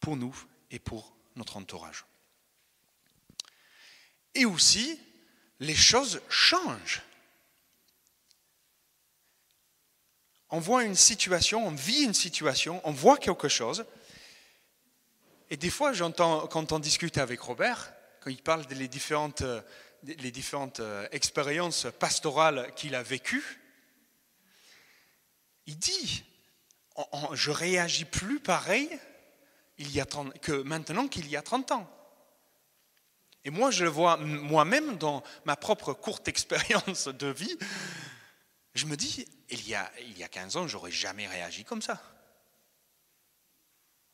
pour 0.00 0.18
nous 0.18 0.36
et 0.70 0.78
pour 0.78 1.16
notre 1.34 1.56
entourage. 1.56 2.04
Et 4.34 4.44
aussi, 4.44 5.00
les 5.58 5.74
choses 5.74 6.20
changent. 6.28 7.00
On 10.50 10.60
voit 10.60 10.84
une 10.84 10.94
situation, 10.94 11.66
on 11.66 11.70
vit 11.70 12.02
une 12.02 12.12
situation, 12.12 12.82
on 12.84 12.92
voit 12.92 13.16
quelque 13.16 13.48
chose. 13.48 13.86
Et 15.52 15.58
des 15.58 15.68
fois, 15.68 15.92
j'entends, 15.92 16.46
quand 16.46 16.72
on 16.72 16.78
discute 16.78 17.18
avec 17.18 17.38
Robert, 17.40 17.92
quand 18.20 18.30
il 18.30 18.42
parle 18.42 18.64
des 18.64 18.88
différentes, 18.88 19.42
les 20.02 20.30
différentes 20.30 20.80
euh, 20.80 21.06
expériences 21.12 21.88
pastorales 21.98 22.72
qu'il 22.74 22.94
a 22.94 23.02
vécues, 23.02 23.60
il 25.66 25.76
dit, 25.76 26.24
je 27.34 27.50
réagis 27.50 28.06
plus 28.06 28.40
pareil 28.40 28.98
il 29.76 29.92
y 29.92 30.00
a 30.00 30.06
que 30.40 30.62
maintenant 30.62 31.06
qu'il 31.06 31.28
y 31.28 31.36
a 31.36 31.42
30 31.42 31.72
ans. 31.72 31.90
Et 33.44 33.50
moi, 33.50 33.70
je 33.70 33.84
le 33.84 33.90
vois 33.90 34.16
moi-même 34.16 34.96
dans 34.96 35.22
ma 35.44 35.56
propre 35.56 35.92
courte 35.92 36.28
expérience 36.28 37.08
de 37.08 37.26
vie. 37.26 37.58
Je 38.72 38.86
me 38.86 38.96
dis, 38.96 39.28
il 39.50 39.68
y 39.68 39.74
a, 39.74 39.92
il 40.00 40.16
y 40.16 40.24
a 40.24 40.28
15 40.28 40.56
ans, 40.56 40.66
j'aurais 40.66 40.90
jamais 40.90 41.26
réagi 41.26 41.62
comme 41.62 41.82
ça. 41.82 42.00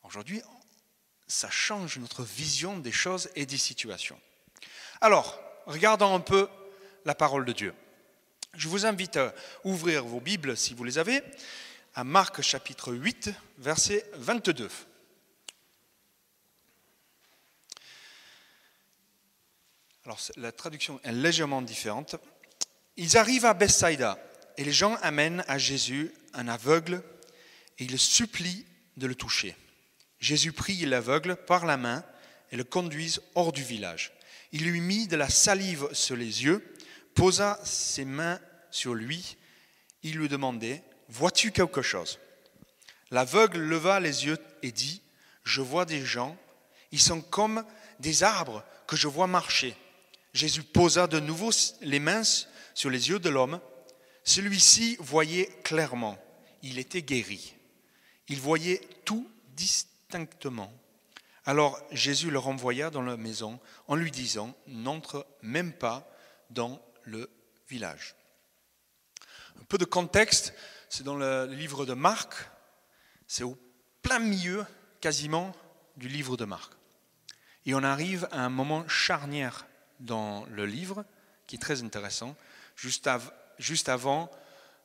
Aujourd'hui, 0.03 0.43
ça 1.29 1.51
change 1.51 1.99
notre 1.99 2.25
vision 2.25 2.79
des 2.79 2.93
choses 2.93 3.31
et 3.37 3.47
des 3.47 3.59
situations. 3.59 4.19
Alors, 5.01 5.39
regardons 5.67 6.15
un 6.15 6.21
peu 6.21 6.49
la 7.05 7.15
parole 7.15 7.45
de 7.45 7.53
Dieu. 7.53 7.75
Je 8.55 8.69
vous 8.69 8.87
invite 8.87 9.17
à 9.17 9.35
ouvrir 9.63 10.05
vos 10.05 10.21
Bibles, 10.21 10.57
si 10.57 10.75
vous 10.75 10.85
les 10.85 10.99
avez, 10.99 11.23
à 11.95 12.03
Marc 12.03 12.41
chapitre 12.41 12.93
8, 12.93 13.31
verset 13.59 14.05
22. 14.15 14.69
Alors 20.05 20.19
la 20.37 20.53
traduction 20.53 20.99
est 21.05 21.13
légèrement 21.13 21.61
différente. 21.61 22.17
Ils 22.97 23.19
arrivent 23.19 23.45
à 23.45 23.53
Bethsaida 23.53 24.19
et 24.57 24.65
les 24.65 24.73
gens 24.73 24.97
amènent 25.03 25.45
à 25.49 25.59
Jésus 25.59 26.15
un 26.33 26.49
aveugle 26.49 27.03
et 27.79 27.85
ils 27.85 27.99
supplient 27.99 28.65
de 28.97 29.07
le 29.07 29.15
toucher. 29.15 29.55
Jésus 30.21 30.53
prie 30.53 30.85
l'aveugle 30.85 31.37
par 31.37 31.67
la 31.67 31.77
main 31.77 32.05
et 32.51 32.57
le 32.57 32.65
conduisent 32.65 33.23
hors 33.35 33.53
du 33.53 33.63
village. 33.63 34.13
Il 34.53 34.65
lui 34.65 34.81
mit 34.81 35.07
de 35.07 35.17
la 35.17 35.29
salive 35.29 35.89
sur 35.93 36.17
les 36.17 36.45
yeux, 36.45 36.75
posa 37.15 37.61
ses 37.65 38.05
mains 38.05 38.41
sur 38.71 38.95
lui, 38.95 39.37
il 40.03 40.17
lui 40.17 40.29
demandait, 40.29 40.83
Vois-tu 41.09 41.53
quelque 41.53 41.83
chose? 41.83 42.19
L'aveugle 43.11 43.61
leva 43.61 44.01
les 44.01 44.27
yeux 44.27 44.39
et 44.63 44.73
dit, 44.73 45.03
Je 45.45 45.61
vois 45.61 45.85
des 45.85 46.05
gens, 46.05 46.37
ils 46.93 47.01
sont 47.01 47.21
comme 47.21 47.65
des 48.01 48.23
arbres 48.23 48.65
que 48.87 48.97
je 48.97 49.09
vois 49.09 49.27
marcher. 49.27 49.77
Jésus 50.33 50.63
posa 50.63 51.07
de 51.07 51.21
nouveau 51.21 51.51
les 51.81 52.01
mains 52.01 52.23
sur 52.75 52.91
les 52.91 53.09
yeux 53.09 53.19
de 53.19 53.29
l'homme. 53.29 53.61
Celui-ci 54.25 54.97
voyait 55.01 55.49
clairement. 55.65 56.19
Il 56.63 56.79
était 56.79 57.03
guéri. 57.03 57.55
Il 58.29 58.41
voyait 58.41 58.81
tout 59.05 59.29
distinctement. 59.55 59.88
Alors 61.45 61.81
Jésus 61.91 62.31
le 62.31 62.39
renvoya 62.39 62.91
dans 62.91 63.03
la 63.03 63.17
maison 63.17 63.61
en 63.87 63.97
lui 63.97 64.11
disant, 64.11 64.55
n'entre 64.67 65.27
même 65.43 65.73
pas 65.73 66.11
dans 66.51 66.81
le 67.03 67.31
village. 67.69 68.15
Un 69.61 69.65
peu 69.65 69.79
de 69.79 69.85
contexte, 69.85 70.55
c'est 70.89 71.05
dans 71.05 71.17
le 71.17 71.47
livre 71.47 71.85
de 71.85 71.95
Marc, 71.95 72.35
c'est 73.27 73.45
au 73.45 73.59
plein 74.03 74.19
milieu 74.19 74.65
quasiment 75.01 75.55
du 75.97 76.09
livre 76.09 76.37
de 76.37 76.45
Marc. 76.45 76.73
Et 77.67 77.75
on 77.75 77.83
arrive 77.83 78.29
à 78.31 78.45
un 78.45 78.49
moment 78.49 78.89
charnière 78.89 79.67
dans 80.01 80.47
le 80.47 80.65
livre, 80.65 81.05
qui 81.47 81.57
est 81.57 81.59
très 81.59 81.83
intéressant. 81.83 82.37
Juste, 82.77 83.11
juste 83.59 83.89
avant, 83.89 84.31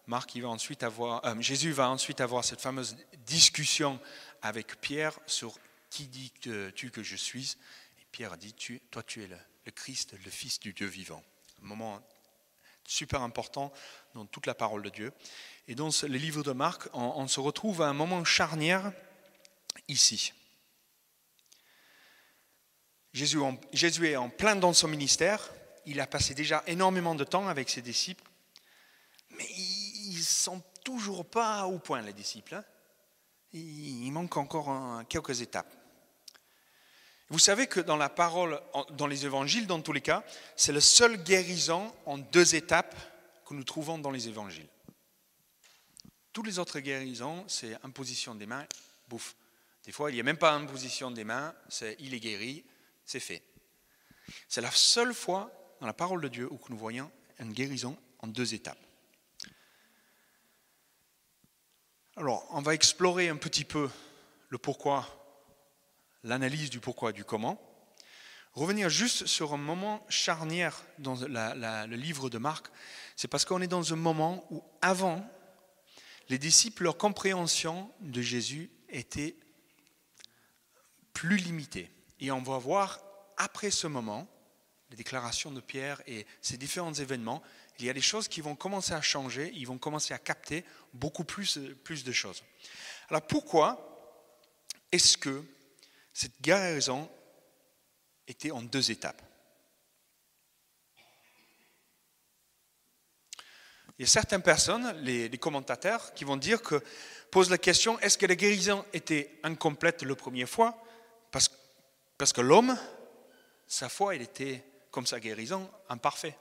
Marc, 0.07 0.35
il 0.35 0.41
va 0.41 0.49
ensuite 0.49 0.83
avoir, 0.83 1.25
euh, 1.25 1.35
Jésus 1.39 1.71
va 1.71 1.89
ensuite 1.89 2.19
avoir 2.19 2.43
cette 2.43 2.59
fameuse 2.59 2.97
discussion 3.25 3.99
avec 4.43 4.79
Pierre 4.79 5.17
sur 5.25 5.57
qui 5.89 6.05
dis-tu 6.07 6.91
que 6.91 7.01
je 7.01 7.15
suis? 7.15 7.57
Et 7.99 8.05
Pierre 8.11 8.37
dit, 8.37 8.53
toi 8.91 9.01
tu 9.01 9.23
es 9.23 9.27
le, 9.27 9.37
Christ, 9.71 10.13
le 10.23 10.29
Fils 10.29 10.59
du 10.59 10.73
Dieu 10.73 10.85
vivant. 10.85 11.23
Un 11.63 11.65
moment 11.65 12.01
super 12.85 13.21
important 13.21 13.71
dans 14.13 14.25
toute 14.25 14.45
la 14.45 14.53
parole 14.53 14.83
de 14.83 14.89
Dieu. 14.89 15.13
Et 15.67 15.75
dans 15.75 15.89
le 16.03 16.17
livre 16.17 16.43
de 16.43 16.51
Marc, 16.51 16.87
on, 16.93 17.13
on 17.15 17.27
se 17.27 17.39
retrouve 17.39 17.81
à 17.81 17.87
un 17.87 17.93
moment 17.93 18.23
charnière 18.25 18.91
ici. 19.87 20.33
Jésus, 23.13 23.39
est 24.07 24.15
en 24.15 24.29
plein 24.29 24.55
dans 24.55 24.73
son 24.73 24.87
ministère. 24.87 25.49
Il 25.85 25.99
a 26.01 26.07
passé 26.07 26.33
déjà 26.33 26.63
énormément 26.67 27.15
de 27.15 27.23
temps 27.23 27.47
avec 27.47 27.69
ses 27.69 27.81
disciples. 27.81 28.23
Mais 29.37 29.47
ils 29.55 30.17
ne 30.17 30.23
sont 30.23 30.61
toujours 30.83 31.25
pas 31.25 31.65
au 31.65 31.79
point, 31.79 32.01
les 32.01 32.13
disciples. 32.13 32.55
Hein. 32.55 32.65
Il 33.53 34.11
manque 34.11 34.37
encore 34.37 35.03
quelques 35.07 35.41
étapes. 35.41 35.73
Vous 37.29 37.39
savez 37.39 37.67
que 37.67 37.79
dans 37.79 37.97
la 37.97 38.09
parole, 38.09 38.61
dans 38.91 39.07
les 39.07 39.25
évangiles, 39.25 39.65
dans 39.65 39.81
tous 39.81 39.93
les 39.93 40.01
cas, 40.01 40.23
c'est 40.55 40.71
le 40.71 40.81
seul 40.81 41.23
guérison 41.23 41.93
en 42.05 42.17
deux 42.17 42.55
étapes 42.55 42.95
que 43.45 43.53
nous 43.53 43.63
trouvons 43.63 43.97
dans 43.97 44.11
les 44.11 44.27
évangiles. 44.27 44.67
Toutes 46.31 46.47
les 46.47 46.59
autres 46.59 46.79
guérisons, 46.79 47.43
c'est 47.47 47.75
imposition 47.83 48.35
des 48.35 48.45
mains, 48.45 48.65
bouffe. 49.07 49.35
Des 49.85 49.91
fois, 49.91 50.11
il 50.11 50.15
n'y 50.15 50.19
a 50.19 50.23
même 50.23 50.37
pas 50.37 50.53
imposition 50.53 51.11
des 51.11 51.23
mains, 51.23 51.53
c'est 51.69 51.95
il 51.99 52.13
est 52.13 52.19
guéri, 52.19 52.63
c'est 53.05 53.19
fait. 53.19 53.43
C'est 54.47 54.61
la 54.61 54.71
seule 54.71 55.13
fois 55.13 55.51
dans 55.79 55.87
la 55.87 55.93
parole 55.93 56.21
de 56.21 56.27
Dieu 56.27 56.47
où 56.51 56.59
nous 56.69 56.77
voyons 56.77 57.11
une 57.39 57.53
guérison 57.53 57.97
en 58.19 58.27
deux 58.27 58.53
étapes. 58.53 58.79
Alors, 62.15 62.45
on 62.51 62.61
va 62.61 62.75
explorer 62.75 63.29
un 63.29 63.37
petit 63.37 63.65
peu 63.65 63.89
le 64.49 64.59
pourquoi, 64.59 65.07
l'analyse 66.23 66.69
du 66.69 66.79
pourquoi 66.79 67.09
et 67.09 67.13
du 67.13 67.25
comment. 67.25 67.59
Revenir 68.53 68.87
juste 68.87 69.25
sur 69.25 69.51
un 69.51 69.57
moment 69.57 70.05
charnière 70.09 70.83
dans 70.99 71.15
le 71.15 71.95
livre 71.95 72.29
de 72.29 72.37
Marc, 72.37 72.67
c'est 73.15 73.27
parce 73.27 73.45
qu'on 73.45 73.63
est 73.63 73.67
dans 73.67 73.93
un 73.93 73.95
moment 73.95 74.45
où 74.51 74.63
avant, 74.83 75.27
les 76.29 76.37
disciples, 76.37 76.83
leur 76.83 76.99
compréhension 76.99 77.91
de 78.01 78.21
Jésus 78.21 78.69
était 78.89 79.35
plus 81.13 81.37
limitée. 81.37 81.89
Et 82.19 82.29
on 82.29 82.43
va 82.43 82.59
voir 82.59 82.99
après 83.37 83.71
ce 83.71 83.87
moment, 83.87 84.27
les 84.91 84.97
déclarations 84.97 85.49
de 85.49 85.61
Pierre 85.61 86.03
et 86.05 86.27
ces 86.41 86.57
différents 86.57 86.93
événements, 86.93 87.41
il 87.79 87.85
y 87.85 87.89
a 87.89 87.93
des 87.93 88.01
choses 88.01 88.27
qui 88.27 88.41
vont 88.41 88.55
commencer 88.55 88.93
à 88.93 89.01
changer, 89.01 89.51
ils 89.55 89.67
vont 89.67 89.77
commencer 89.77 90.13
à 90.13 90.19
capter 90.19 90.63
beaucoup 90.93 91.23
plus, 91.23 91.57
de 91.57 92.11
choses. 92.11 92.43
Alors 93.09 93.23
pourquoi 93.23 93.89
est-ce 94.91 95.17
que 95.17 95.43
cette 96.13 96.39
guérison 96.41 97.09
était 98.27 98.51
en 98.51 98.61
deux 98.61 98.91
étapes? 98.91 99.21
Il 103.99 104.03
y 104.03 104.05
a 104.05 104.07
certaines 104.07 104.41
personnes, 104.41 104.91
les, 105.01 105.29
commentateurs, 105.37 106.13
qui 106.13 106.23
vont 106.23 106.37
dire 106.37 106.61
que, 106.61 106.83
posent 107.31 107.49
la 107.49 107.57
question, 107.57 107.99
est-ce 107.99 108.17
que 108.17 108.25
la 108.25 108.35
guérison 108.35 108.85
était 108.93 109.39
incomplète 109.43 110.03
la 110.03 110.15
première 110.15 110.49
fois? 110.49 110.83
Parce, 111.31 111.49
parce 112.17 112.33
que 112.33 112.41
l'homme, 112.41 112.77
sa 113.67 113.89
foi, 113.89 114.15
elle 114.15 114.21
était, 114.21 114.63
comme 114.91 115.05
sa 115.05 115.19
guérison, 115.19 115.69
imparfait. 115.89 116.35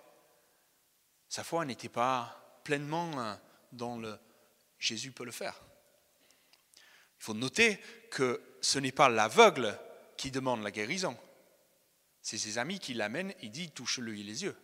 Sa 1.33 1.45
foi 1.45 1.65
n'était 1.65 1.89
pas 1.89 2.61
pleinement 2.63 3.11
euh, 3.19 3.35
dans 3.73 3.97
le 3.97 4.19
Jésus 4.79 5.13
peut 5.13 5.25
le 5.25 5.33
faire. 5.33 5.59
Il 6.77 7.25
faut 7.25 7.33
noter 7.33 7.81
que 8.11 8.59
ce 8.61 8.79
n'est 8.79 8.93
pas 8.93 9.09
l'aveugle 9.09 9.75
qui 10.19 10.31
demande 10.31 10.63
la 10.63 10.71
guérison. 10.71 11.17
C'est 12.21 12.37
ses 12.37 12.59
amis 12.59 12.79
qui 12.81 12.93
l'amènent, 12.93 13.33
il 13.41 13.51
dit 13.51 13.71
touche-lui 13.71 14.23
les 14.23 14.43
yeux. 14.43 14.55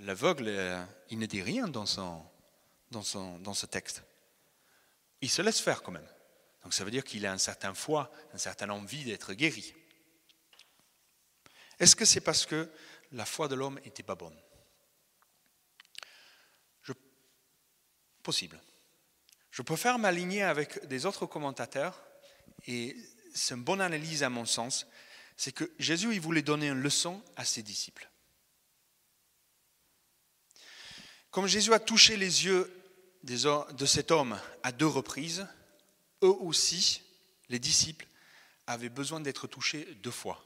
L'aveugle, 0.00 0.48
euh, 0.48 0.84
il 1.10 1.20
ne 1.20 1.26
dit 1.26 1.42
rien 1.42 1.68
dans, 1.68 1.84
dans 2.90 3.54
ce 3.54 3.66
texte. 3.66 4.02
Il 5.20 5.30
se 5.30 5.42
laisse 5.42 5.60
faire 5.60 5.84
quand 5.84 5.92
même. 5.92 6.08
Donc 6.64 6.74
ça 6.74 6.82
veut 6.82 6.90
dire 6.90 7.04
qu'il 7.04 7.24
a 7.24 7.30
un 7.30 7.38
certain 7.38 7.72
foi, 7.72 8.10
un 8.34 8.38
certain 8.38 8.68
envie 8.70 9.04
d'être 9.04 9.32
guéri. 9.32 9.72
Est-ce 11.78 11.94
que 11.94 12.04
c'est 12.04 12.20
parce 12.20 12.46
que 12.46 12.68
la 13.12 13.24
foi 13.24 13.46
de 13.46 13.54
l'homme 13.54 13.78
n'était 13.84 14.02
pas 14.02 14.16
bonne? 14.16 14.36
Je 19.50 19.62
préfère 19.62 19.98
m'aligner 19.98 20.42
avec 20.42 20.86
des 20.86 21.06
autres 21.06 21.26
commentateurs, 21.26 22.02
et 22.66 22.96
c'est 23.34 23.54
une 23.54 23.62
bonne 23.62 23.80
analyse 23.80 24.22
à 24.22 24.30
mon 24.30 24.44
sens, 24.44 24.86
c'est 25.36 25.52
que 25.52 25.70
Jésus 25.78 26.12
il 26.12 26.20
voulait 26.20 26.42
donner 26.42 26.68
une 26.68 26.80
leçon 26.80 27.22
à 27.36 27.44
ses 27.44 27.62
disciples. 27.62 28.10
Comme 31.30 31.46
Jésus 31.46 31.72
a 31.72 31.78
touché 31.78 32.16
les 32.16 32.44
yeux 32.44 32.72
de 33.22 33.86
cet 33.86 34.10
homme 34.10 34.40
à 34.62 34.72
deux 34.72 34.86
reprises, 34.86 35.46
eux 36.22 36.34
aussi, 36.40 37.02
les 37.48 37.58
disciples, 37.58 38.06
avaient 38.66 38.88
besoin 38.88 39.20
d'être 39.20 39.46
touchés 39.46 39.86
deux 40.02 40.10
fois. 40.10 40.44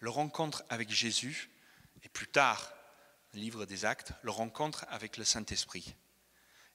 Leur 0.00 0.14
rencontre 0.14 0.64
avec 0.68 0.90
Jésus 0.90 1.50
et 2.02 2.08
plus 2.08 2.28
tard, 2.28 2.72
le 3.34 3.40
livre 3.40 3.66
des 3.66 3.84
actes, 3.84 4.12
leur 4.22 4.36
rencontre 4.36 4.86
avec 4.88 5.16
le 5.16 5.24
Saint-Esprit. 5.24 5.94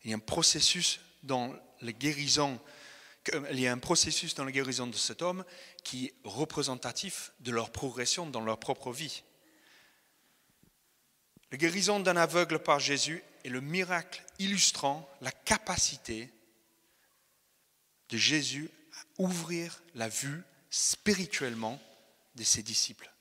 Il 0.06 0.12
y 0.12 0.14
a 0.14 0.18
un 0.18 0.20
processus 0.20 1.02
dans 1.24 1.54
la 1.82 1.92
guérison, 1.92 2.62
il 3.52 3.60
y 3.60 3.68
a 3.68 3.72
un 3.74 3.80
processus 3.80 4.36
de 4.36 4.96
cet 4.96 5.22
homme 5.22 5.44
qui 5.84 6.06
est 6.06 6.14
représentatif 6.24 7.34
de 7.42 7.52
leur 7.52 7.72
progression 7.72 8.28
dans 8.28 8.42
leur 8.42 8.60
propre 8.60 8.94
vie. 8.94 9.24
La 11.52 11.58
guérison 11.58 12.00
d'un 12.00 12.18
aveugle 12.18 12.60
par 12.60 12.80
Jésus 12.80 13.24
est 13.44 13.50
le 13.50 13.62
miracle 13.62 14.24
illustrant 14.40 15.10
la 15.22 15.32
capacité 15.32 16.32
de 18.10 18.18
Jésus 18.18 18.70
à 18.94 19.24
ouvrir 19.24 19.82
la 19.96 20.10
vue 20.10 20.44
spirituellement 20.70 21.82
de 22.36 22.44
ses 22.44 22.62
disciples. 22.62 23.12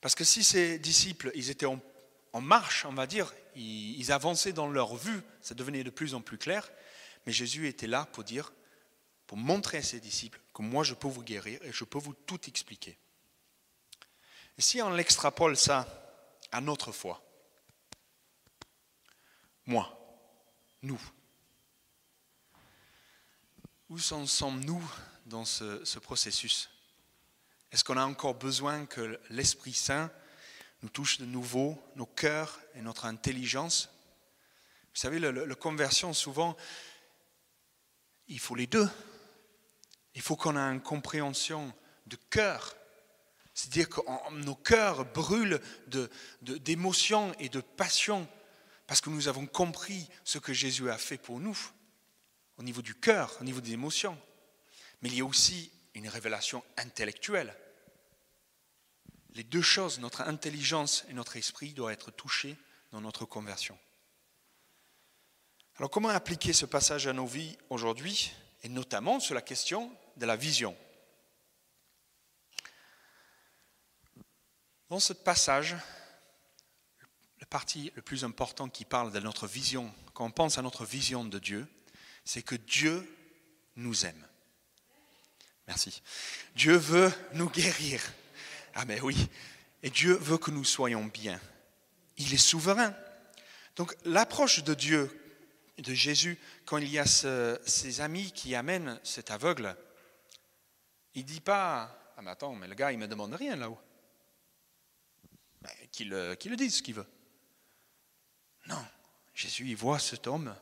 Parce 0.00 0.14
que 0.14 0.24
si 0.24 0.42
ces 0.42 0.78
disciples, 0.78 1.30
ils 1.34 1.50
étaient 1.50 1.66
en, 1.66 1.80
marche, 2.40 2.84
on 2.84 2.92
va 2.92 3.06
dire, 3.06 3.32
ils, 3.56 4.12
avançaient 4.12 4.52
dans 4.52 4.68
leur 4.68 4.96
vue, 4.96 5.22
ça 5.40 5.54
devenait 5.54 5.84
de 5.84 5.90
plus 5.90 6.14
en 6.14 6.20
plus 6.20 6.38
clair, 6.38 6.70
mais 7.26 7.32
Jésus 7.32 7.68
était 7.68 7.86
là 7.86 8.06
pour 8.12 8.24
dire, 8.24 8.52
pour 9.26 9.36
montrer 9.36 9.78
à 9.78 9.82
ses 9.82 10.00
disciples 10.00 10.40
que 10.54 10.62
moi 10.62 10.84
je 10.84 10.94
peux 10.94 11.08
vous 11.08 11.22
guérir 11.22 11.62
et 11.62 11.72
je 11.72 11.84
peux 11.84 11.98
vous 11.98 12.14
tout 12.14 12.40
expliquer. 12.48 12.98
Et 14.58 14.62
si 14.62 14.82
on 14.82 14.90
l'extrapole 14.90 15.56
ça 15.56 15.86
à 16.52 16.60
notre 16.60 16.92
foi, 16.92 17.22
moi, 19.66 19.96
nous, 20.82 21.00
où 23.88 23.96
en 24.12 24.26
sommes-nous 24.26 24.92
dans 25.26 25.44
ce, 25.44 25.98
processus? 25.98 26.70
Est-ce 27.72 27.84
qu'on 27.84 27.96
a 27.96 28.04
encore 28.04 28.34
besoin 28.34 28.86
que 28.86 29.20
l'Esprit 29.30 29.72
Saint 29.72 30.10
nous 30.82 30.88
touche 30.88 31.18
de 31.18 31.26
nouveau 31.26 31.80
nos 31.96 32.06
cœurs 32.06 32.60
et 32.74 32.80
notre 32.80 33.04
intelligence 33.04 33.90
Vous 34.94 35.00
savez, 35.00 35.18
la 35.18 35.54
conversion, 35.54 36.12
souvent, 36.12 36.56
il 38.28 38.38
faut 38.38 38.54
les 38.54 38.66
deux. 38.66 38.88
Il 40.14 40.22
faut 40.22 40.36
qu'on 40.36 40.56
ait 40.56 40.72
une 40.72 40.80
compréhension 40.80 41.72
de 42.06 42.16
cœur. 42.16 42.76
C'est-à-dire 43.54 43.88
que 43.88 44.00
nos 44.32 44.54
cœurs 44.54 45.04
brûlent 45.04 45.60
d'émotions 46.40 47.30
de, 47.30 47.36
et 47.40 47.48
de 47.48 47.60
passion 47.60 48.26
parce 48.86 49.00
que 49.00 49.10
nous 49.10 49.28
avons 49.28 49.46
compris 49.46 50.08
ce 50.24 50.38
que 50.38 50.52
Jésus 50.52 50.90
a 50.90 50.98
fait 50.98 51.18
pour 51.18 51.38
nous 51.38 51.56
au 52.56 52.62
niveau 52.62 52.82
du 52.82 52.94
cœur, 52.94 53.36
au 53.40 53.44
niveau 53.44 53.60
des 53.60 53.72
émotions. 53.72 54.18
Mais 55.00 55.08
il 55.10 55.16
y 55.16 55.20
a 55.20 55.24
aussi 55.24 55.70
une 55.94 56.08
révélation 56.08 56.64
intellectuelle. 56.76 57.54
Les 59.34 59.44
deux 59.44 59.62
choses, 59.62 60.00
notre 60.00 60.22
intelligence 60.22 61.04
et 61.08 61.12
notre 61.12 61.36
esprit, 61.36 61.72
doivent 61.72 61.92
être 61.92 62.10
touchés 62.10 62.56
dans 62.90 63.00
notre 63.00 63.24
conversion. 63.24 63.78
Alors 65.76 65.90
comment 65.90 66.08
appliquer 66.08 66.52
ce 66.52 66.66
passage 66.66 67.06
à 67.06 67.12
nos 67.12 67.26
vies 67.26 67.56
aujourd'hui, 67.70 68.32
et 68.62 68.68
notamment 68.68 69.20
sur 69.20 69.34
la 69.34 69.42
question 69.42 69.96
de 70.16 70.26
la 70.26 70.36
vision? 70.36 70.76
Dans 74.88 75.00
ce 75.00 75.12
passage, 75.12 75.76
le 77.38 77.46
parti 77.46 77.92
le 77.94 78.02
plus 78.02 78.24
important 78.24 78.68
qui 78.68 78.84
parle 78.84 79.12
de 79.12 79.20
notre 79.20 79.46
vision, 79.46 79.94
quand 80.12 80.26
on 80.26 80.30
pense 80.30 80.58
à 80.58 80.62
notre 80.62 80.84
vision 80.84 81.24
de 81.24 81.38
Dieu, 81.38 81.66
c'est 82.24 82.42
que 82.42 82.56
Dieu 82.56 83.08
nous 83.76 84.04
aime. 84.04 84.26
Merci. 85.66 86.02
Dieu 86.56 86.76
veut 86.76 87.12
nous 87.32 87.48
guérir. 87.48 88.02
Ah 88.74 88.84
mais 88.84 89.00
oui. 89.00 89.28
Et 89.82 89.90
Dieu 89.90 90.14
veut 90.14 90.38
que 90.38 90.50
nous 90.50 90.64
soyons 90.64 91.04
bien. 91.04 91.40
Il 92.16 92.32
est 92.34 92.38
souverain. 92.38 92.94
Donc 93.76 93.94
l'approche 94.04 94.62
de 94.62 94.74
Dieu, 94.74 95.10
de 95.78 95.94
Jésus, 95.94 96.38
quand 96.66 96.78
il 96.78 96.88
y 96.88 96.98
a 96.98 97.06
ces 97.06 98.00
amis 98.00 98.32
qui 98.32 98.54
amènent 98.54 99.00
cet 99.02 99.30
aveugle, 99.30 99.76
il 101.14 101.22
ne 101.22 101.28
dit 101.28 101.40
pas, 101.40 102.14
ah 102.16 102.22
mais 102.22 102.30
attends, 102.30 102.54
mais 102.54 102.68
le 102.68 102.74
gars, 102.74 102.92
il 102.92 102.98
ne 102.98 103.02
me 103.02 103.08
demande 103.08 103.34
rien 103.34 103.56
là-haut. 103.56 103.80
Ben, 105.62 105.70
qu'il 105.90 106.08
le 106.10 106.56
dise 106.56 106.76
ce 106.76 106.82
qu'il 106.82 106.94
veut. 106.94 107.06
Non, 108.66 108.84
Jésus, 109.34 109.66
il 109.68 109.76
voit 109.76 109.98
cet 109.98 110.26
homme 110.26 110.54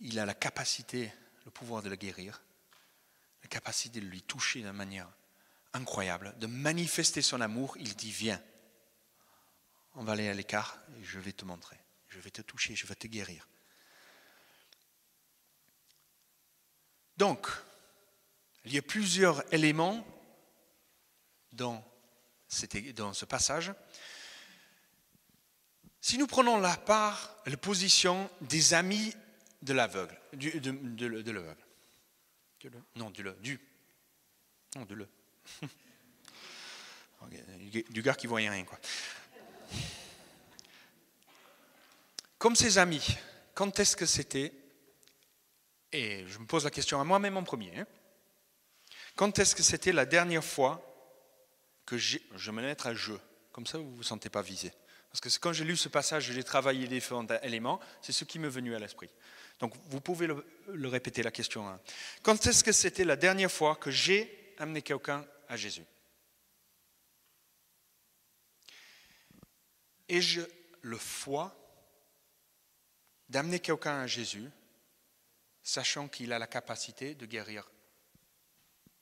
il 0.00 0.18
a 0.18 0.26
la 0.26 0.34
capacité, 0.34 1.12
le 1.44 1.50
pouvoir 1.50 1.82
de 1.82 1.88
le 1.88 1.96
guérir, 1.96 2.42
la 3.42 3.48
capacité 3.48 4.00
de 4.00 4.06
lui 4.06 4.22
toucher 4.22 4.60
d'une 4.60 4.72
manière 4.72 5.08
incroyable, 5.72 6.34
de 6.38 6.46
manifester 6.46 7.22
son 7.22 7.40
amour. 7.40 7.76
Il 7.78 7.94
dit, 7.94 8.10
viens, 8.10 8.42
on 9.94 10.04
va 10.04 10.12
aller 10.12 10.28
à 10.28 10.34
l'écart 10.34 10.78
et 10.98 11.04
je 11.04 11.18
vais 11.18 11.32
te 11.32 11.44
montrer, 11.44 11.78
je 12.08 12.18
vais 12.18 12.30
te 12.30 12.42
toucher, 12.42 12.74
je 12.74 12.86
vais 12.86 12.94
te 12.94 13.06
guérir. 13.06 13.48
Donc, 17.16 17.48
il 18.64 18.72
y 18.72 18.78
a 18.78 18.82
plusieurs 18.82 19.42
éléments 19.52 20.06
dans, 21.52 21.84
dans 22.94 23.12
ce 23.12 23.24
passage. 23.24 23.72
Si 26.00 26.16
nous 26.16 26.26
prenons 26.26 26.58
la 26.58 26.76
part, 26.76 27.36
la 27.46 27.56
position 27.56 28.30
des 28.40 28.74
amis 28.74 29.14
de 29.62 29.72
l'aveugle. 29.74 30.18
De, 30.32 30.58
de, 30.58 31.30
l'aveugle. 31.30 31.62
Non, 32.96 33.10
du. 33.10 33.22
Du. 33.40 33.60
Non, 34.76 34.84
de 34.86 34.94
le. 34.94 35.08
du 37.90 38.02
gars 38.02 38.14
qui 38.14 38.26
voyait 38.26 38.50
rien. 38.50 38.64
Quoi. 38.64 38.78
Comme 42.38 42.56
ses 42.56 42.78
amis, 42.78 43.16
quand 43.54 43.78
est-ce 43.78 43.96
que 43.96 44.06
c'était 44.06 44.52
Et 45.92 46.24
je 46.26 46.38
me 46.38 46.46
pose 46.46 46.64
la 46.64 46.70
question 46.70 47.00
à 47.00 47.04
moi-même 47.04 47.36
en 47.36 47.42
premier. 47.42 47.72
Hein. 47.76 47.86
quand 49.14 49.38
est-ce 49.38 49.54
que 49.54 49.62
c'était 49.62 49.92
la 49.92 50.06
dernière 50.06 50.44
fois 50.44 50.82
que 51.84 51.98
je 51.98 52.50
me 52.50 52.62
mettre 52.62 52.86
à 52.86 52.94
jeu? 52.94 53.20
Comme 53.52 53.66
ça, 53.66 53.78
vous 53.78 53.84
ne 53.84 53.96
vous 53.96 54.02
sentez 54.02 54.30
pas 54.30 54.42
visé. 54.42 54.72
Parce 55.10 55.20
que 55.20 55.28
quand 55.40 55.52
j'ai 55.52 55.64
lu 55.64 55.76
ce 55.76 55.88
passage, 55.88 56.32
j'ai 56.32 56.44
travaillé 56.44 56.86
les 56.86 57.00
différents 57.00 57.26
éléments, 57.42 57.80
c'est 58.00 58.12
ce 58.12 58.24
qui 58.24 58.38
m'est 58.38 58.48
venu 58.48 58.74
à 58.74 58.78
l'esprit. 58.78 59.10
Donc 59.58 59.74
vous 59.90 60.00
pouvez 60.00 60.26
le, 60.26 60.88
répéter 60.88 61.22
la 61.22 61.30
question. 61.30 61.68
Hein. 61.68 61.78
Quand 62.22 62.46
est-ce 62.46 62.64
que 62.64 62.72
c'était 62.72 63.04
la 63.04 63.16
dernière 63.16 63.52
fois 63.52 63.76
que 63.76 63.90
j'ai 63.90 64.39
amené 64.60 64.82
quelqu'un 64.82 65.26
à 65.48 65.56
Jésus 65.56 65.84
Et 70.08 70.20
je 70.20 70.42
le 70.82 70.98
foi 70.98 71.56
d'amener 73.28 73.60
quelqu'un 73.60 74.00
à 74.00 74.06
Jésus, 74.06 74.50
sachant 75.62 76.08
qu'il 76.08 76.32
a 76.32 76.38
la 76.38 76.48
capacité 76.48 77.14
de 77.14 77.26
guérir 77.26 77.70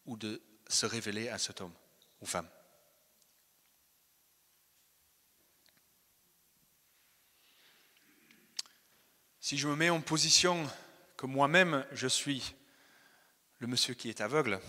ou 0.04 0.16
de 0.16 0.42
se 0.68 0.84
révéler 0.86 1.28
à 1.28 1.38
cet 1.38 1.62
homme 1.62 1.72
ou 2.20 2.26
femme. 2.26 2.48
Si 9.40 9.56
je 9.56 9.66
me 9.66 9.76
mets 9.76 9.88
en 9.88 10.02
position 10.02 10.70
que 11.16 11.24
moi-même 11.24 11.86
je 11.92 12.06
suis 12.06 12.54
le 13.60 13.66
monsieur 13.66 13.94
qui 13.94 14.10
est 14.10 14.20
aveugle, 14.20 14.60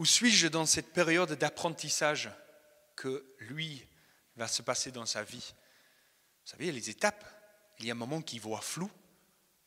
où 0.00 0.06
suis-je 0.06 0.48
dans 0.48 0.64
cette 0.64 0.94
période 0.94 1.30
d'apprentissage 1.32 2.30
que 2.96 3.34
lui 3.38 3.86
va 4.34 4.48
se 4.48 4.62
passer 4.62 4.90
dans 4.90 5.04
sa 5.04 5.22
vie? 5.22 5.52
Vous 6.42 6.50
savez, 6.52 6.72
les 6.72 6.88
étapes, 6.88 7.22
il 7.78 7.84
y 7.84 7.90
a 7.90 7.92
un 7.92 7.98
moment 7.98 8.22
qu'il 8.22 8.40
voit 8.40 8.62
flou, 8.62 8.90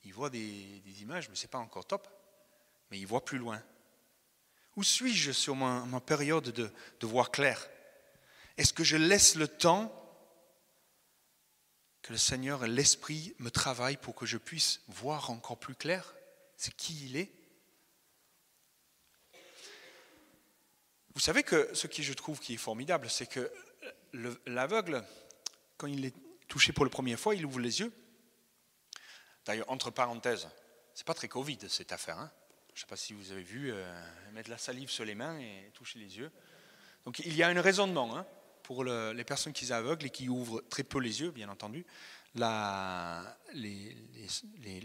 il 0.03 0.11
voit 0.11 0.31
des, 0.31 0.81
images, 1.01 1.29
mais 1.29 1.35
ce 1.35 1.43
n'est 1.43 1.51
pas 1.51 1.59
encore 1.59 1.85
top, 1.85 2.07
mais 2.89 2.97
il 2.97 3.05
voit 3.05 3.23
plus 3.23 3.37
loin. 3.37 3.61
Où 4.75 4.81
suis-je 4.81 5.31
sur 5.31 5.55
ma, 5.55 6.01
période 6.01 6.49
de, 6.49 6.73
de 6.99 7.05
voir 7.05 7.29
clair? 7.29 7.69
Est-ce 8.57 8.73
que 8.73 8.83
je 8.83 8.97
laisse 8.97 9.35
le 9.35 9.47
temps 9.47 9.93
que 12.01 12.11
le 12.11 12.17
Seigneur, 12.17 12.65
l'Esprit 12.65 13.35
me 13.37 13.51
travaille 13.51 13.97
pour 13.97 14.15
que 14.15 14.25
je 14.25 14.39
puisse 14.39 14.81
voir 14.87 15.29
encore 15.29 15.59
plus 15.59 15.75
clair? 15.75 16.15
C'est 16.57 16.75
qui 16.75 17.05
il 17.05 17.17
est? 17.17 17.42
Vous 21.13 21.19
savez 21.19 21.43
que 21.43 21.69
ce 21.73 21.87
qui 21.87 22.03
je 22.03 22.13
trouve 22.13 22.39
qui 22.39 22.55
est 22.55 22.57
formidable, 22.57 23.09
c'est 23.09 23.27
que 23.27 23.51
l'aveugle, 24.45 25.03
quand 25.77 25.87
il 25.87 26.05
est 26.05 26.15
touché 26.47 26.73
pour 26.73 26.85
la 26.85 26.91
première 26.91 27.19
fois, 27.19 27.35
il 27.35 27.45
ouvre 27.45 27.59
les 27.59 27.79
yeux. 27.81 27.91
D'ailleurs, 29.45 29.69
entre 29.69 29.91
parenthèses, 29.91 30.47
c'est 30.93 31.05
pas 31.05 31.13
très 31.13 31.27
Covid 31.27 31.59
cette 31.67 31.91
affaire. 31.91 32.19
Hein. 32.19 32.31
je 32.73 32.79
ne 32.79 32.81
sais 32.81 32.87
pas 32.87 32.95
si 32.95 33.13
vous 33.13 33.31
avez 33.31 33.43
vu 33.43 33.71
euh, 33.71 33.85
mettre 34.31 34.49
la 34.49 34.57
salive 34.57 34.89
sur 34.89 35.05
les 35.05 35.15
mains 35.15 35.37
et 35.39 35.71
toucher 35.73 35.99
les 35.99 36.17
yeux. 36.17 36.31
Donc 37.05 37.19
il 37.19 37.35
y 37.35 37.43
a 37.43 37.47
un 37.47 37.61
raisonnement. 37.61 38.17
Hein 38.17 38.25
pour 38.63 38.83
les 38.85 39.23
personnes 39.23 39.53
qui 39.53 39.67
sont 39.67 39.73
aveugles 39.73 40.07
et 40.07 40.09
qui 40.09 40.29
ouvrent 40.29 40.63
très 40.69 40.83
peu 40.83 40.99
les 40.99 41.21
yeux, 41.21 41.29
bien 41.31 41.49
entendu, 41.49 41.85
les, 42.33 42.41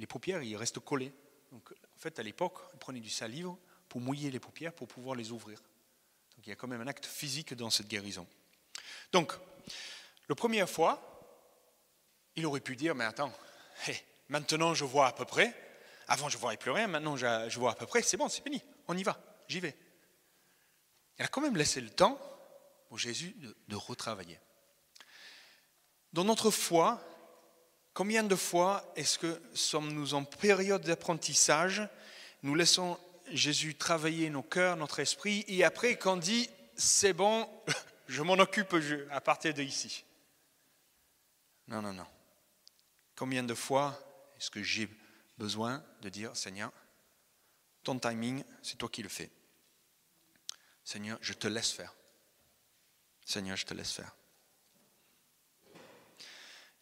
paupières 0.08 0.42
ils 0.42 0.56
restent 0.56 0.80
collées. 0.80 1.12
Donc, 1.52 1.70
en 1.72 1.98
fait, 1.98 2.18
à 2.18 2.22
l'époque, 2.22 2.58
on 2.74 2.76
prenait 2.76 3.00
du 3.00 3.08
salive 3.08 3.52
pour 3.88 4.02
mouiller 4.02 4.30
les 4.30 4.40
paupières 4.40 4.74
pour 4.74 4.88
pouvoir 4.88 5.16
les 5.16 5.32
ouvrir. 5.32 5.62
Donc 6.38 6.46
il 6.46 6.50
y 6.50 6.52
a 6.52 6.56
quand 6.56 6.68
même 6.68 6.80
un 6.80 6.86
acte 6.86 7.04
physique 7.04 7.52
dans 7.54 7.68
cette 7.68 7.88
guérison. 7.88 8.24
Donc, 9.10 9.32
la 10.28 10.36
première 10.36 10.70
fois, 10.70 11.02
il 12.36 12.46
aurait 12.46 12.60
pu 12.60 12.76
dire, 12.76 12.94
mais 12.94 13.04
attends, 13.04 13.32
maintenant 14.28 14.72
je 14.72 14.84
vois 14.84 15.08
à 15.08 15.12
peu 15.12 15.24
près, 15.24 15.52
avant 16.06 16.28
je 16.28 16.36
ne 16.36 16.40
voyais 16.40 16.56
plus 16.56 16.70
rien, 16.70 16.86
maintenant 16.86 17.16
je 17.16 17.58
vois 17.58 17.72
à 17.72 17.74
peu 17.74 17.86
près, 17.86 18.02
c'est 18.02 18.16
bon, 18.16 18.28
c'est 18.28 18.44
fini, 18.44 18.62
on 18.86 18.96
y 18.96 19.02
va, 19.02 19.18
j'y 19.48 19.58
vais. 19.58 19.76
Il 21.18 21.24
a 21.24 21.28
quand 21.28 21.40
même 21.40 21.56
laissé 21.56 21.80
le 21.80 21.90
temps 21.90 22.20
pour 22.88 22.98
Jésus 22.98 23.34
de, 23.66 23.74
retravailler. 23.74 24.38
Dans 26.12 26.22
notre 26.22 26.52
foi, 26.52 27.02
combien 27.94 28.22
de 28.22 28.36
fois 28.36 28.92
est-ce 28.94 29.18
que 29.18 29.42
sommes-nous 29.54 30.14
en 30.14 30.22
période 30.22 30.82
d'apprentissage 30.82 31.82
Nous 32.44 32.54
laissons 32.54 32.96
Jésus 33.32 33.74
travailler 33.74 34.30
nos 34.30 34.42
cœurs, 34.42 34.76
notre 34.76 35.00
esprit, 35.00 35.44
et 35.48 35.64
après, 35.64 35.96
quand 35.96 36.16
dit 36.16 36.48
c'est 36.76 37.12
bon, 37.12 37.48
je 38.08 38.22
m'en 38.22 38.34
occupe 38.34 38.74
à 39.10 39.20
partir 39.20 39.54
de 39.54 39.62
ici. 39.62 40.04
Non, 41.66 41.82
non, 41.82 41.92
non. 41.92 42.06
Combien 43.16 43.42
de 43.42 43.54
fois 43.54 43.98
est-ce 44.38 44.50
que 44.50 44.62
j'ai 44.62 44.88
besoin 45.36 45.84
de 46.02 46.08
dire 46.08 46.36
Seigneur, 46.36 46.72
ton 47.82 47.98
timing, 47.98 48.44
c'est 48.62 48.76
toi 48.76 48.88
qui 48.88 49.02
le 49.02 49.08
fais. 49.08 49.30
Seigneur, 50.84 51.18
je 51.20 51.32
te 51.32 51.48
laisse 51.48 51.70
faire. 51.70 51.94
Seigneur, 53.24 53.56
je 53.56 53.66
te 53.66 53.74
laisse 53.74 53.92
faire. 53.92 54.14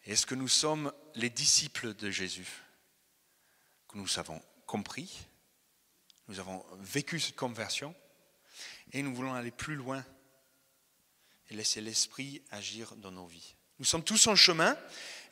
Est-ce 0.05 0.27
que 0.27 0.37
nous 0.37 0.49
sommes 0.49 0.93
les 1.17 1.31
disciples 1.31 1.95
de 1.95 2.11
Jésus? 2.11 2.49
Que 3.89 3.99
nous 3.99 4.19
avons 4.19 4.41
compris, 4.67 5.27
nous 6.29 6.41
avons 6.41 6.65
vécu 6.81 7.21
cette 7.21 7.37
conversion 7.37 7.95
et 8.93 9.03
nous 9.03 9.15
voulons 9.15 9.35
aller 9.35 9.51
plus 9.51 9.77
loin 9.77 10.05
et 11.49 11.55
laisser 11.55 11.81
l'Esprit 11.81 12.43
agir 12.51 12.97
dans 12.97 13.12
nos 13.12 13.27
vies. 13.27 13.55
Nous 13.79 13.85
sommes 13.85 14.03
tous 14.03 14.27
en 14.27 14.37
chemin 14.37 14.77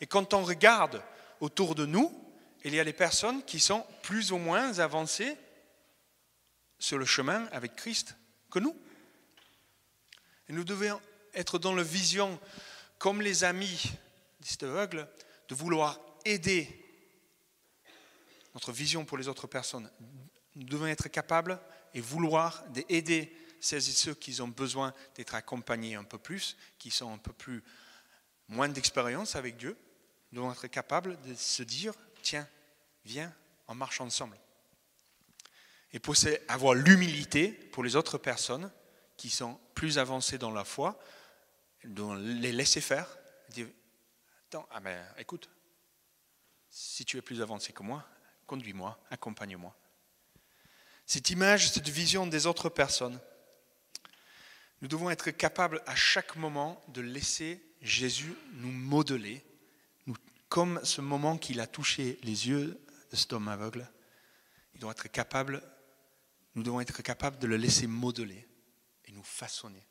et 0.00 0.06
quand 0.06 0.34
on 0.34 0.44
regarde 0.44 1.02
autour 1.40 1.74
de 1.74 1.86
nous, 1.86 2.12
il 2.64 2.74
y 2.74 2.80
a 2.80 2.84
des 2.84 2.92
personnes 2.92 3.42
qui 3.44 3.60
sont 3.60 3.86
plus 4.02 4.32
ou 4.32 4.38
moins 4.38 4.78
avancées 4.78 5.36
sur 6.78 6.98
le 6.98 7.04
chemin 7.04 7.46
avec 7.52 7.76
Christ 7.76 8.16
que 8.50 8.58
nous. 8.58 8.76
Nous 10.48 10.64
devons 10.64 11.00
être 11.34 11.58
dans 11.58 11.74
la 11.74 11.82
vision, 11.82 12.38
comme 12.98 13.20
les 13.20 13.44
amis 13.44 13.82
des 14.40 14.66
aveugles, 14.66 15.08
de 15.48 15.54
vouloir 15.54 15.98
aider 16.24 16.68
notre 18.54 18.72
vision 18.72 19.04
pour 19.04 19.18
les 19.18 19.28
autres 19.28 19.46
personnes. 19.46 19.90
Nous 20.54 20.64
devons 20.64 20.86
être 20.86 21.08
capables 21.08 21.60
et 21.94 22.00
vouloir 22.00 22.64
aider 22.88 23.34
celles 23.60 23.78
et 23.78 23.92
ceux 23.92 24.14
qui 24.14 24.40
ont 24.40 24.48
besoin 24.48 24.92
d'être 25.14 25.34
accompagnés 25.34 25.94
un 25.94 26.04
peu 26.04 26.18
plus, 26.18 26.56
qui 26.78 26.90
sont 26.90 27.12
un 27.12 27.18
peu 27.18 27.32
plus 27.32 27.62
moins 28.48 28.68
d'expérience 28.68 29.36
avec 29.36 29.56
Dieu. 29.56 29.76
Nous 30.30 30.42
devons 30.42 30.52
être 30.52 30.66
capables 30.66 31.20
de 31.22 31.34
se 31.34 31.62
dire, 31.62 31.94
tiens, 32.22 32.48
viens, 33.04 33.32
on 33.68 33.74
marche 33.74 34.00
ensemble. 34.00 34.38
Et 35.92 35.98
pour 35.98 36.14
avoir 36.48 36.74
l'humilité 36.74 37.48
pour 37.48 37.84
les 37.84 37.96
autres 37.96 38.18
personnes 38.18 38.70
qui 39.16 39.30
sont 39.30 39.58
plus 39.74 39.98
avancées 39.98 40.38
dans 40.38 40.50
la 40.50 40.64
foi, 40.64 40.98
de 41.84 42.16
les 42.40 42.52
laisser 42.52 42.80
faire. 42.80 43.08
Dire, 43.50 43.68
attends, 44.48 44.66
ah 44.70 44.80
ben, 44.80 45.04
écoute, 45.18 45.48
si 46.70 47.04
tu 47.04 47.16
es 47.16 47.22
plus 47.22 47.40
avancé 47.42 47.72
que 47.72 47.82
moi, 47.82 48.04
conduis-moi, 48.46 48.98
accompagne-moi. 49.10 49.74
Cette 51.06 51.30
image, 51.30 51.70
cette 51.70 51.88
vision 51.88 52.26
des 52.26 52.46
autres 52.46 52.68
personnes, 52.68 53.20
nous 54.80 54.88
devons 54.88 55.10
être 55.10 55.30
capables 55.30 55.82
à 55.86 55.94
chaque 55.94 56.36
moment 56.36 56.82
de 56.88 57.00
laisser 57.00 57.62
Jésus 57.80 58.34
nous 58.54 58.72
modeler, 58.72 59.44
comme 60.48 60.80
ce 60.84 61.00
moment 61.00 61.36
qu'il 61.36 61.60
a 61.60 61.66
touché 61.66 62.18
les 62.22 62.48
yeux 62.48 62.80
de 63.10 63.16
cet 63.16 63.32
homme 63.32 63.48
aveugle. 63.48 63.90
Nous 64.74 64.80
devons 64.80 64.92
être 66.80 67.02
capables 67.02 67.38
de 67.38 67.46
le 67.46 67.56
laisser 67.56 67.86
modeler 67.86 68.46
et 69.06 69.12
nous 69.12 69.24
façonner. 69.24 69.84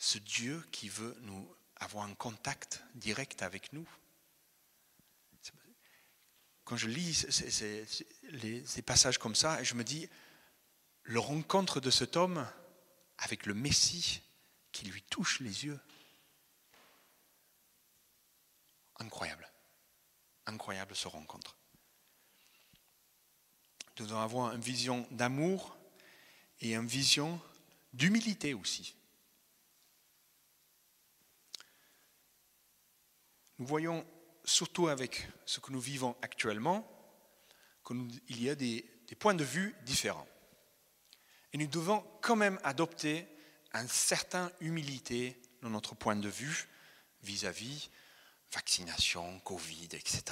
ce 0.00 0.18
Dieu 0.18 0.66
qui 0.72 0.88
veut 0.88 1.14
nous 1.20 1.46
avoir 1.76 2.04
un 2.06 2.14
contact 2.14 2.82
direct 2.94 3.42
avec 3.42 3.72
nous. 3.74 3.86
Quand 6.70 6.76
je 6.76 6.86
lis 6.86 7.26
ces, 8.64 8.82
passages 8.82 9.18
comme 9.18 9.34
ça, 9.34 9.60
je 9.60 9.74
me 9.74 9.82
dis, 9.82 10.08
le 11.02 11.18
rencontre 11.18 11.80
de 11.80 11.90
cet 11.90 12.16
homme 12.16 12.48
avec 13.18 13.46
le 13.46 13.54
Messie 13.54 14.22
qui 14.70 14.84
lui 14.86 15.02
touche 15.02 15.40
les 15.40 15.64
yeux, 15.64 15.80
incroyable, 19.00 19.50
incroyable 20.46 20.94
ce 20.94 21.08
rencontre. 21.08 21.56
Nous 23.98 24.06
devons 24.06 24.20
avoir 24.20 24.54
une 24.54 24.60
vision 24.60 25.08
d'amour 25.10 25.76
et 26.60 26.76
une 26.76 26.86
vision 26.86 27.42
d'humilité 27.92 28.54
aussi. 28.54 28.94
Nous 33.58 33.66
voyons 33.66 34.06
surtout 34.44 34.88
avec 34.88 35.28
ce 35.44 35.60
que 35.60 35.72
nous 35.72 35.80
vivons 35.80 36.16
actuellement 36.22 36.86
qu'il 37.86 38.42
y 38.42 38.50
a 38.50 38.54
des, 38.54 38.84
points 39.18 39.34
de 39.34 39.44
vue 39.44 39.74
différents. 39.82 40.26
Et 41.52 41.58
nous 41.58 41.66
devons 41.66 42.04
quand 42.20 42.36
même 42.36 42.60
adopter 42.62 43.26
une 43.74 43.88
certaine 43.88 44.50
humilité 44.60 45.40
dans 45.62 45.70
notre 45.70 45.94
point 45.94 46.16
de 46.16 46.28
vue 46.28 46.68
vis-à-vis 47.22 47.90
vaccination, 48.52 49.40
Covid, 49.40 49.88
etc. 49.92 50.22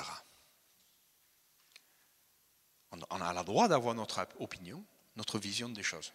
On 2.91 3.21
a 3.21 3.33
le 3.33 3.45
droit 3.45 3.69
d'avoir 3.69 3.95
notre 3.95 4.27
opinion, 4.39 4.85
notre 5.17 5.39
vision 5.39 5.69
des 5.69 5.83
choses. 5.83 6.13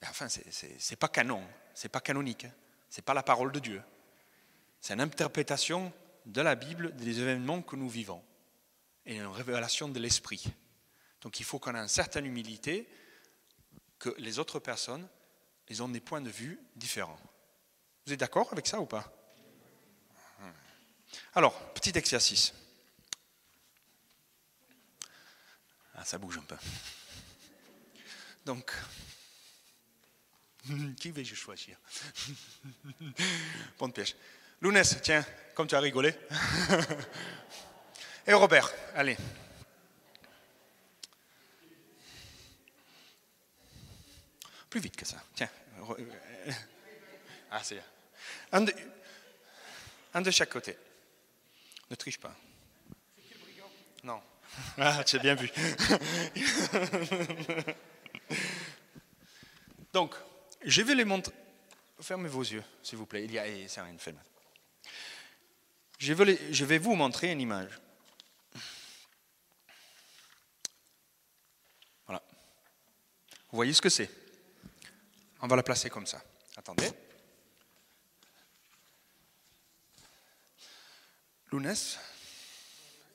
Mais 0.00 0.08
enfin, 0.08 0.28
ce 0.28 0.40
n'est 0.66 0.96
pas 0.96 1.08
canon, 1.08 1.46
c'est 1.74 1.88
pas 1.88 2.00
canonique, 2.00 2.44
hein. 2.44 2.52
ce 2.90 3.00
n'est 3.00 3.04
pas 3.04 3.14
la 3.14 3.22
parole 3.22 3.52
de 3.52 3.60
Dieu. 3.60 3.82
C'est 4.86 4.94
une 4.94 5.00
interprétation 5.00 5.92
de 6.26 6.40
la 6.40 6.54
Bible 6.54 6.94
des 6.94 7.18
événements 7.18 7.60
que 7.60 7.74
nous 7.74 7.88
vivons 7.88 8.22
et 9.04 9.16
une 9.16 9.26
révélation 9.26 9.88
de 9.88 9.98
l'esprit. 9.98 10.44
Donc 11.22 11.40
il 11.40 11.44
faut 11.44 11.58
qu'on 11.58 11.74
ait 11.74 11.78
une 11.78 11.88
certaine 11.88 12.24
humilité, 12.24 12.88
que 13.98 14.14
les 14.18 14.38
autres 14.38 14.60
personnes, 14.60 15.08
ils 15.68 15.82
ont 15.82 15.88
des 15.88 15.98
points 15.98 16.20
de 16.20 16.30
vue 16.30 16.60
différents. 16.76 17.18
Vous 18.06 18.12
êtes 18.12 18.20
d'accord 18.20 18.48
avec 18.52 18.68
ça 18.68 18.78
ou 18.78 18.86
pas? 18.86 19.12
Alors, 21.34 21.72
petit 21.72 21.98
exercice. 21.98 22.54
Ah, 25.96 26.04
ça 26.04 26.16
bouge 26.16 26.38
un 26.38 26.42
peu. 26.42 26.56
Donc, 28.44 28.72
qui 30.96 31.10
vais-je 31.10 31.34
choisir? 31.34 31.76
Bonne 33.80 33.92
piège. 33.92 34.14
Lounès, 34.60 34.96
tiens, 35.02 35.24
comme 35.54 35.66
tu 35.66 35.74
as 35.74 35.80
rigolé. 35.80 36.14
Et 38.26 38.32
Robert, 38.32 38.72
allez. 38.94 39.16
Plus 44.68 44.80
vite 44.80 44.96
que 44.96 45.06
ça. 45.06 45.22
Tiens. 45.34 45.48
Ah, 47.50 47.60
c'est 47.62 47.80
un 48.52 48.62
de, 48.62 48.72
un 50.14 50.20
de 50.20 50.30
chaque 50.30 50.50
côté. 50.50 50.76
Ne 51.90 51.96
triche 51.96 52.18
pas. 52.18 52.34
Non. 54.02 54.20
Ah, 54.78 55.04
tu 55.04 55.16
as 55.16 55.18
bien 55.18 55.34
vu. 55.34 55.50
Donc, 59.92 60.14
je 60.64 60.82
vais 60.82 60.94
les 60.94 61.04
montrer. 61.04 61.34
Fermez 62.00 62.28
vos 62.28 62.42
yeux, 62.42 62.64
s'il 62.82 62.96
vous 62.96 63.04
plaît. 63.04 63.24
Il 63.24 63.32
y 63.32 63.38
a, 63.38 63.44
c'est 63.68 63.80
de 63.80 63.98
fait. 63.98 64.14
Je 65.98 66.12
vais, 66.64 66.78
vous 66.78 66.94
montrer 66.94 67.32
une 67.32 67.40
image. 67.40 67.80
Voilà. 72.06 72.22
Vous 73.50 73.56
voyez 73.56 73.72
ce 73.72 73.80
que 73.80 73.88
c'est? 73.88 74.10
On 75.40 75.46
va 75.46 75.56
la 75.56 75.62
placer 75.62 75.88
comme 75.88 76.06
ça. 76.06 76.22
Attendez. 76.56 76.90
Lounès, 81.50 81.98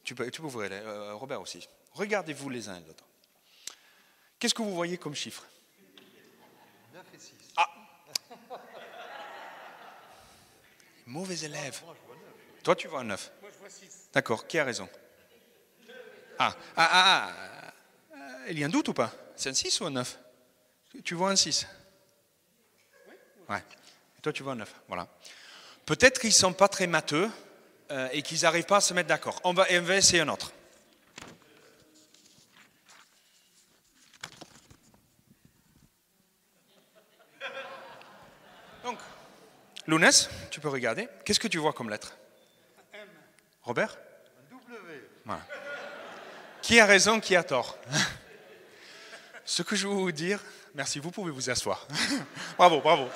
tu 0.03 0.15
peux, 0.15 0.31
tu 0.31 0.41
peux 0.41 0.47
ouvrir, 0.47 0.71
euh, 0.71 1.13
Robert 1.15 1.41
aussi. 1.41 1.67
Regardez-vous 1.91 2.49
les 2.49 2.69
uns 2.69 2.77
et 2.77 2.81
les 2.81 2.89
autres. 2.89 3.05
Qu'est-ce 4.39 4.53
que 4.53 4.61
vous 4.61 4.73
voyez 4.73 4.97
comme 4.97 5.13
chiffre? 5.13 5.45
9 6.93 7.05
et 7.13 7.19
6. 7.19 7.33
Ah 7.57 7.69
Mauvais 11.05 11.39
élève. 11.45 11.81
Toi, 12.63 12.75
tu 12.75 12.87
vois 12.87 13.01
un 13.01 13.05
9. 13.05 13.31
Moi, 13.41 13.49
je 13.53 13.59
vois 13.59 13.69
6. 13.69 14.09
D'accord, 14.13 14.45
qui 14.47 14.59
a 14.59 14.63
raison 14.63 14.87
ah. 16.37 16.55
ah, 16.75 16.89
ah, 16.91 17.31
ah, 18.13 18.17
il 18.49 18.59
y 18.59 18.63
a 18.63 18.67
un 18.67 18.69
doute 18.69 18.87
ou 18.87 18.93
pas 18.93 19.11
C'est 19.35 19.49
un 19.49 19.53
6 19.53 19.81
ou 19.81 19.85
un 19.85 19.91
9 19.91 20.19
Tu 21.03 21.13
vois 21.15 21.29
un 21.29 21.35
6 21.35 21.67
Oui. 23.07 23.15
Ouais. 23.49 23.63
Et 24.17 24.21
toi, 24.21 24.33
tu 24.33 24.43
vois 24.43 24.53
un 24.53 24.57
9. 24.57 24.73
Voilà. 24.87 25.07
Peut-être 25.85 26.19
qu'ils 26.19 26.29
ne 26.29 26.35
sont 26.35 26.53
pas 26.53 26.67
très 26.67 26.87
matheux 26.87 27.29
euh, 27.91 28.09
et 28.11 28.21
qu'ils 28.21 28.41
n'arrivent 28.41 28.65
pas 28.65 28.77
à 28.77 28.81
se 28.81 28.93
mettre 28.93 29.09
d'accord. 29.09 29.39
On 29.43 29.53
va, 29.53 29.65
on 29.69 29.81
va 29.81 29.97
essayer 29.97 30.21
un 30.21 30.29
autre. 30.29 30.51
Donc, 38.83 38.97
Lounès, 39.87 40.29
tu 40.49 40.59
peux 40.59 40.69
regarder. 40.69 41.07
Qu'est-ce 41.25 41.39
que 41.39 41.47
tu 41.47 41.57
vois 41.57 41.73
comme 41.73 41.89
lettre. 41.89 42.15
Robert 43.63 43.97
W. 44.49 45.39
Qui 46.61 46.79
a 46.79 46.85
raison, 46.85 47.19
qui 47.19 47.35
a 47.35 47.43
tort? 47.43 47.77
Ce 49.45 49.63
que 49.63 49.75
je 49.75 49.87
veux 49.87 49.93
vous 49.93 50.11
dire, 50.11 50.39
merci, 50.73 50.99
vous 50.99 51.11
pouvez 51.11 51.31
vous 51.31 51.49
asseoir. 51.49 51.87
bravo, 52.57 52.81
bravo. 52.81 53.09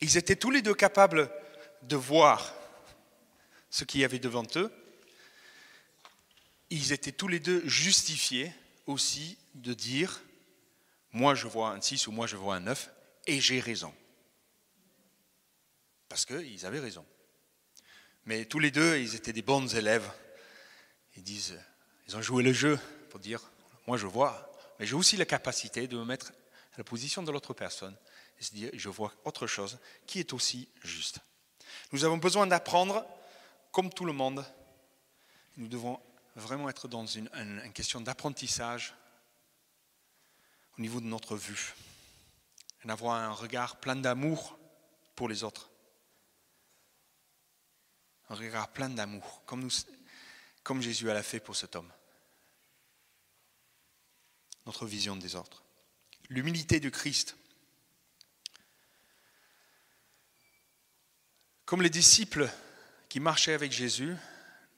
Ils 0.00 0.16
étaient 0.16 0.36
tous 0.36 0.50
les 0.50 0.62
deux 0.62 0.74
capables 0.74 1.30
de 1.82 1.96
voir 1.96 2.54
ce 3.70 3.84
qu'il 3.84 4.00
y 4.00 4.04
avait 4.04 4.18
devant 4.18 4.46
eux. 4.56 4.72
Ils 6.70 6.92
étaient 6.92 7.12
tous 7.12 7.28
les 7.28 7.40
deux 7.40 7.66
justifiés 7.66 8.52
aussi 8.86 9.38
de 9.54 9.74
dire, 9.74 10.20
moi 11.12 11.34
je 11.34 11.46
vois 11.46 11.70
un 11.70 11.80
6 11.80 12.06
ou 12.06 12.12
moi 12.12 12.26
je 12.26 12.36
vois 12.36 12.56
un 12.56 12.60
9, 12.60 12.90
et 13.26 13.40
j'ai 13.40 13.60
raison. 13.60 13.92
Parce 16.08 16.24
qu'ils 16.24 16.64
avaient 16.66 16.80
raison. 16.80 17.04
Mais 18.24 18.44
tous 18.44 18.58
les 18.58 18.70
deux, 18.70 18.98
ils 18.98 19.14
étaient 19.14 19.32
des 19.32 19.42
bons 19.42 19.74
élèves. 19.74 20.10
Ils 21.16 21.22
disent, 21.22 21.58
ils 22.06 22.16
ont 22.16 22.22
joué 22.22 22.42
le 22.42 22.52
jeu 22.52 22.78
pour 23.10 23.20
dire, 23.20 23.50
moi 23.86 23.96
je 23.96 24.06
vois, 24.06 24.52
mais 24.78 24.86
j'ai 24.86 24.94
aussi 24.94 25.16
la 25.16 25.24
capacité 25.24 25.86
de 25.88 25.96
me 25.96 26.04
mettre 26.04 26.32
à 26.74 26.78
la 26.78 26.84
position 26.84 27.22
de 27.22 27.32
l'autre 27.32 27.54
personne 27.54 27.96
et 28.38 28.44
se 28.44 28.54
dire, 28.54 28.70
je 28.72 28.88
vois 28.88 29.12
autre 29.24 29.46
chose 29.46 29.78
qui 30.06 30.20
est 30.20 30.32
aussi 30.32 30.68
juste. 30.82 31.18
Nous 31.92 32.04
avons 32.04 32.18
besoin 32.18 32.46
d'apprendre 32.46 33.04
comme 33.72 33.92
tout 33.92 34.04
le 34.04 34.12
monde. 34.12 34.44
Nous 35.56 35.68
devons 35.68 36.00
vraiment 36.36 36.68
être 36.68 36.86
dans 36.86 37.06
une, 37.06 37.28
une 37.34 37.72
question 37.72 38.00
d'apprentissage 38.00 38.94
au 40.78 40.82
niveau 40.82 41.00
de 41.00 41.06
notre 41.06 41.36
vue. 41.36 41.74
Et 42.84 42.90
avoir 42.90 43.16
un 43.16 43.32
regard 43.32 43.76
plein 43.80 43.96
d'amour 43.96 44.56
pour 45.16 45.28
les 45.28 45.42
autres. 45.42 45.70
Un 48.30 48.34
regard 48.34 48.68
plein 48.68 48.88
d'amour, 48.90 49.42
comme, 49.46 49.68
comme 50.62 50.82
Jésus 50.82 51.06
l'a 51.06 51.22
fait 51.22 51.40
pour 51.40 51.56
cet 51.56 51.76
homme. 51.76 51.90
Notre 54.66 54.86
vision 54.86 55.16
des 55.16 55.34
autres. 55.34 55.64
L'humilité 56.28 56.78
du 56.78 56.90
Christ 56.90 57.36
Comme 61.68 61.82
les 61.82 61.90
disciples 61.90 62.50
qui 63.10 63.20
marchaient 63.20 63.52
avec 63.52 63.72
Jésus, 63.72 64.16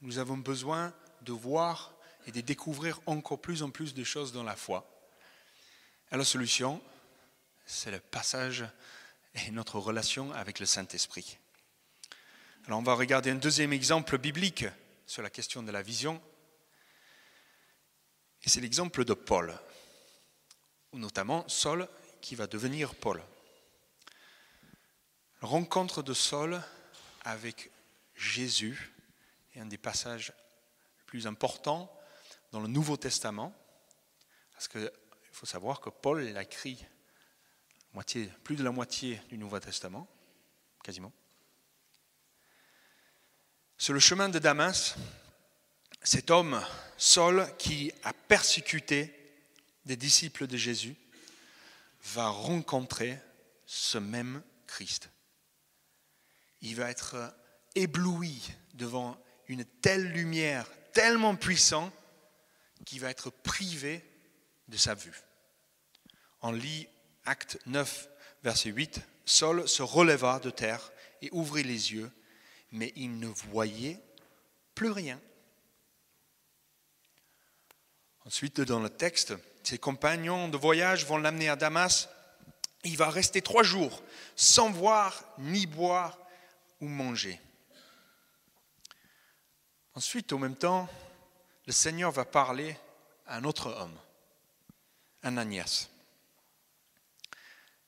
nous 0.00 0.18
avons 0.18 0.36
besoin 0.36 0.92
de 1.22 1.30
voir 1.32 1.94
et 2.26 2.32
de 2.32 2.40
découvrir 2.40 3.00
encore 3.06 3.40
plus 3.40 3.62
en 3.62 3.70
plus 3.70 3.94
de 3.94 4.02
choses 4.02 4.32
dans 4.32 4.42
la 4.42 4.56
foi. 4.56 4.90
Et 6.10 6.16
la 6.16 6.24
solution, 6.24 6.82
c'est 7.64 7.92
le 7.92 8.00
passage 8.00 8.64
et 9.34 9.52
notre 9.52 9.78
relation 9.78 10.32
avec 10.32 10.58
le 10.58 10.66
Saint-Esprit. 10.66 11.38
Alors 12.66 12.78
on 12.78 12.82
va 12.82 12.94
regarder 12.94 13.30
un 13.30 13.36
deuxième 13.36 13.72
exemple 13.72 14.18
biblique 14.18 14.66
sur 15.06 15.22
la 15.22 15.30
question 15.30 15.62
de 15.62 15.72
la 15.72 15.82
vision. 15.82 16.22
Et 18.42 18.48
c'est 18.48 18.60
l'exemple 18.60 19.04
de 19.04 19.14
Paul, 19.14 19.58
ou 20.92 20.98
notamment 20.98 21.48
Saul 21.48 21.88
qui 22.20 22.34
va 22.34 22.46
devenir 22.46 22.94
Paul. 22.94 23.22
La 25.42 25.48
rencontre 25.48 26.02
de 26.02 26.12
Saul 26.12 26.60
avec 27.24 27.70
Jésus 28.14 28.92
est 29.54 29.60
un 29.60 29.66
des 29.66 29.78
passages 29.78 30.32
les 30.98 31.04
plus 31.06 31.26
importants 31.26 31.90
dans 32.52 32.60
le 32.60 32.68
Nouveau 32.68 32.96
Testament, 32.96 33.54
parce 34.52 34.68
qu'il 34.68 34.90
faut 35.32 35.46
savoir 35.46 35.80
que 35.80 35.90
Paul 35.90 36.36
a 36.36 36.42
écrit 36.42 36.84
plus 38.44 38.56
de 38.56 38.62
la 38.62 38.70
moitié 38.70 39.20
du 39.28 39.38
Nouveau 39.38 39.58
Testament, 39.58 40.06
quasiment. 40.84 41.12
Sur 43.80 43.94
le 43.94 43.98
chemin 44.00 44.28
de 44.28 44.38
Damas, 44.38 44.94
cet 46.04 46.30
homme, 46.30 46.64
Saul, 46.96 47.48
qui 47.58 47.90
a 48.04 48.12
persécuté 48.12 49.12
des 49.84 49.96
disciples 49.96 50.46
de 50.46 50.56
Jésus, 50.56 50.94
va 52.14 52.28
rencontrer 52.28 53.18
ce 53.66 53.98
même 53.98 54.42
Christ 54.68 55.10
il 56.62 56.76
va 56.76 56.90
être 56.90 57.34
ébloui 57.74 58.52
devant 58.74 59.16
une 59.48 59.64
telle 59.64 60.08
lumière 60.08 60.66
tellement 60.92 61.36
puissante 61.36 61.92
qu'il 62.84 63.00
va 63.00 63.10
être 63.10 63.30
privé 63.30 64.04
de 64.68 64.76
sa 64.76 64.94
vue. 64.94 65.22
On 66.42 66.52
lit 66.52 66.88
Acte 67.24 67.58
9, 67.66 68.08
verset 68.42 68.70
8, 68.70 69.00
Saul 69.24 69.68
se 69.68 69.82
releva 69.82 70.40
de 70.40 70.50
terre 70.50 70.92
et 71.22 71.28
ouvrit 71.32 71.62
les 71.62 71.92
yeux, 71.92 72.10
mais 72.72 72.92
il 72.96 73.18
ne 73.18 73.26
voyait 73.26 74.00
plus 74.74 74.90
rien. 74.90 75.20
Ensuite, 78.24 78.60
dans 78.60 78.80
le 78.80 78.90
texte, 78.90 79.34
ses 79.62 79.78
compagnons 79.78 80.48
de 80.48 80.56
voyage 80.56 81.06
vont 81.06 81.16
l'amener 81.16 81.48
à 81.48 81.56
Damas. 81.56 82.08
Il 82.84 82.96
va 82.96 83.10
rester 83.10 83.42
trois 83.42 83.62
jours 83.62 84.02
sans 84.36 84.70
voir, 84.70 85.24
ni 85.38 85.66
boire 85.66 86.18
ou 86.80 86.88
manger. 86.88 87.40
Ensuite, 89.94 90.32
au 90.32 90.38
même 90.38 90.56
temps, 90.56 90.88
le 91.66 91.72
Seigneur 91.72 92.10
va 92.10 92.24
parler 92.24 92.76
à 93.26 93.36
un 93.36 93.44
autre 93.44 93.70
homme, 93.70 93.98
Ananias. 95.22 95.88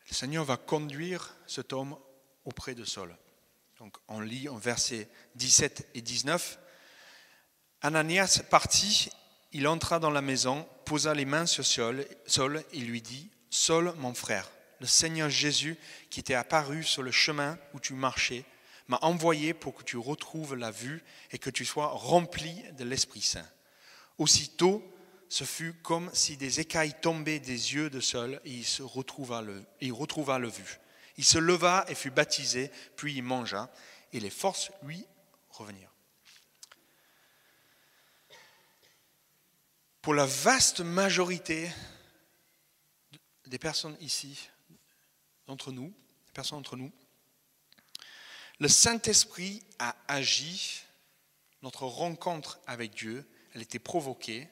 Le 0.08 0.14
Seigneur 0.14 0.44
va 0.44 0.56
conduire 0.56 1.34
cet 1.46 1.72
homme 1.72 1.96
auprès 2.44 2.74
de 2.74 2.84
Saul. 2.84 3.16
Donc 3.82 3.96
on 4.06 4.20
lit 4.20 4.48
en 4.48 4.58
versets 4.58 5.08
17 5.34 5.88
et 5.94 6.02
19. 6.02 6.60
Ananias 7.80 8.40
partit, 8.48 9.08
il 9.50 9.66
entra 9.66 9.98
dans 9.98 10.12
la 10.12 10.22
maison, 10.22 10.68
posa 10.84 11.14
les 11.14 11.24
mains 11.24 11.46
sur 11.46 11.66
Saul, 11.66 12.06
et 12.72 12.78
lui 12.78 13.02
dit, 13.02 13.28
Saul, 13.50 13.92
mon 13.96 14.14
frère, 14.14 14.48
le 14.78 14.86
Seigneur 14.86 15.28
Jésus 15.28 15.76
qui 16.10 16.22
t'est 16.22 16.36
apparu 16.36 16.84
sur 16.84 17.02
le 17.02 17.10
chemin 17.10 17.58
où 17.74 17.80
tu 17.80 17.94
marchais, 17.94 18.44
m'a 18.86 19.00
envoyé 19.02 19.52
pour 19.52 19.74
que 19.74 19.82
tu 19.82 19.96
retrouves 19.96 20.54
la 20.54 20.70
vue 20.70 21.02
et 21.32 21.38
que 21.38 21.50
tu 21.50 21.64
sois 21.64 21.88
rempli 21.88 22.62
de 22.78 22.84
l'Esprit 22.84 23.22
Saint. 23.22 23.48
Aussitôt, 24.16 24.80
ce 25.28 25.42
fut 25.42 25.72
comme 25.72 26.08
si 26.12 26.36
des 26.36 26.60
écailles 26.60 26.94
tombaient 27.00 27.40
des 27.40 27.74
yeux 27.74 27.90
de 27.90 27.98
Saul 27.98 28.40
et 28.44 28.50
il, 28.50 28.66
retrouva 28.84 29.42
le, 29.42 29.64
il 29.80 29.92
retrouva 29.92 30.38
le 30.38 30.50
vue. 30.50 30.78
Il 31.16 31.24
se 31.24 31.38
leva 31.38 31.84
et 31.88 31.94
fut 31.94 32.10
baptisé, 32.10 32.70
puis 32.96 33.14
il 33.14 33.22
mangea, 33.22 33.70
et 34.12 34.20
les 34.20 34.30
forces 34.30 34.70
lui 34.82 35.06
revenirent. 35.50 35.92
Pour 40.00 40.14
la 40.14 40.26
vaste 40.26 40.80
majorité 40.80 41.70
des 43.46 43.58
personnes 43.58 43.96
ici, 44.00 44.48
d'entre 45.46 45.70
nous, 45.70 45.94
des 46.26 46.32
personnes 46.32 46.58
entre 46.58 46.76
nous, 46.76 46.92
le 48.58 48.68
Saint-Esprit 48.68 49.62
a 49.78 49.96
agi, 50.08 50.82
notre 51.62 51.84
rencontre 51.84 52.58
avec 52.66 52.94
Dieu, 52.94 53.28
elle 53.54 53.62
était 53.62 53.78
provoquée 53.78 54.48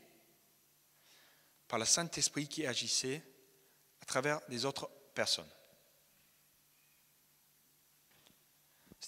par 1.69 1.79
le 1.79 1.85
Saint-Esprit 1.85 2.49
qui 2.49 2.67
agissait 2.67 3.23
à 4.01 4.05
travers 4.05 4.41
les 4.49 4.65
autres 4.65 4.91
personnes. 5.15 5.51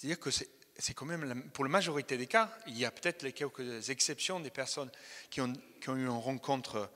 C'est-à-dire 0.03 0.19
que 0.19 0.31
c'est 0.31 0.93
quand 0.93 1.05
même, 1.05 1.49
pour 1.51 1.63
la 1.63 1.69
majorité 1.69 2.17
des 2.17 2.27
cas, 2.27 2.53
il 2.67 2.77
y 2.77 2.83
a 2.83 2.91
peut-être 2.91 3.23
les 3.23 3.31
quelques 3.31 3.89
exceptions 3.89 4.41
des 4.41 4.49
personnes 4.49 4.91
qui 5.29 5.39
ont, 5.39 5.47
eu 5.47 5.87
une 5.87 6.09
rencontre 6.09 6.91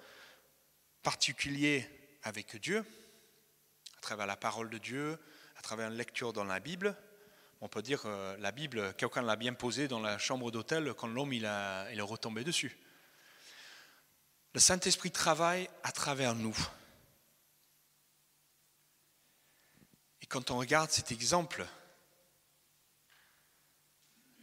particulière 1.04 1.86
avec 2.24 2.58
Dieu, 2.58 2.84
à 3.98 4.02
travers 4.02 4.26
la 4.26 4.36
parole 4.36 4.70
de 4.70 4.78
Dieu, 4.78 5.18
à 5.56 5.62
travers 5.62 5.90
une 5.90 5.96
lecture 5.96 6.34
dans 6.34 6.44
la 6.44 6.60
Bible. 6.60 6.98
On 7.62 7.70
peut 7.70 7.82
dire 7.82 8.02
que 8.02 8.36
la 8.42 8.52
Bible, 8.52 8.94
quelqu'un 8.96 9.22
l'a 9.22 9.38
bien 9.38 9.54
posée 9.54 9.88
dans 9.88 10.02
la 10.02 10.18
chambre 10.18 10.52
d'hôtel 10.52 10.94
quand 10.94 11.08
l'homme 11.08 11.32
il, 11.32 11.50
il 11.94 12.00
est 12.00 12.02
retombé 12.02 12.44
dessus. 12.44 12.78
Le 14.54 14.60
Saint-Esprit 14.60 15.12
travaille 15.12 15.70
à 15.84 15.94
travers 15.94 16.36
nous. 16.36 16.58
Et 20.22 20.26
quand 20.26 20.52
on 20.52 20.58
regarde 20.58 20.92
cet 20.92 21.14
exemple 21.14 21.66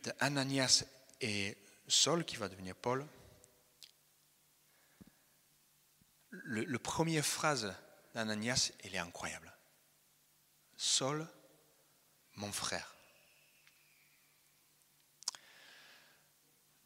d'Ananias 0.04 0.84
et 1.20 1.56
Saul, 1.88 2.24
qui 2.24 2.36
va 2.36 2.48
devenir 2.48 2.74
Paul, 2.76 3.06
le, 6.30 6.64
le 6.64 6.78
première 6.78 7.24
phrase 7.24 7.74
d'Ananias, 8.14 8.72
elle 8.82 8.94
est 8.94 8.98
incroyable. 8.98 9.52
Saul, 10.76 11.26
mon 12.36 12.52
frère. 12.52 12.94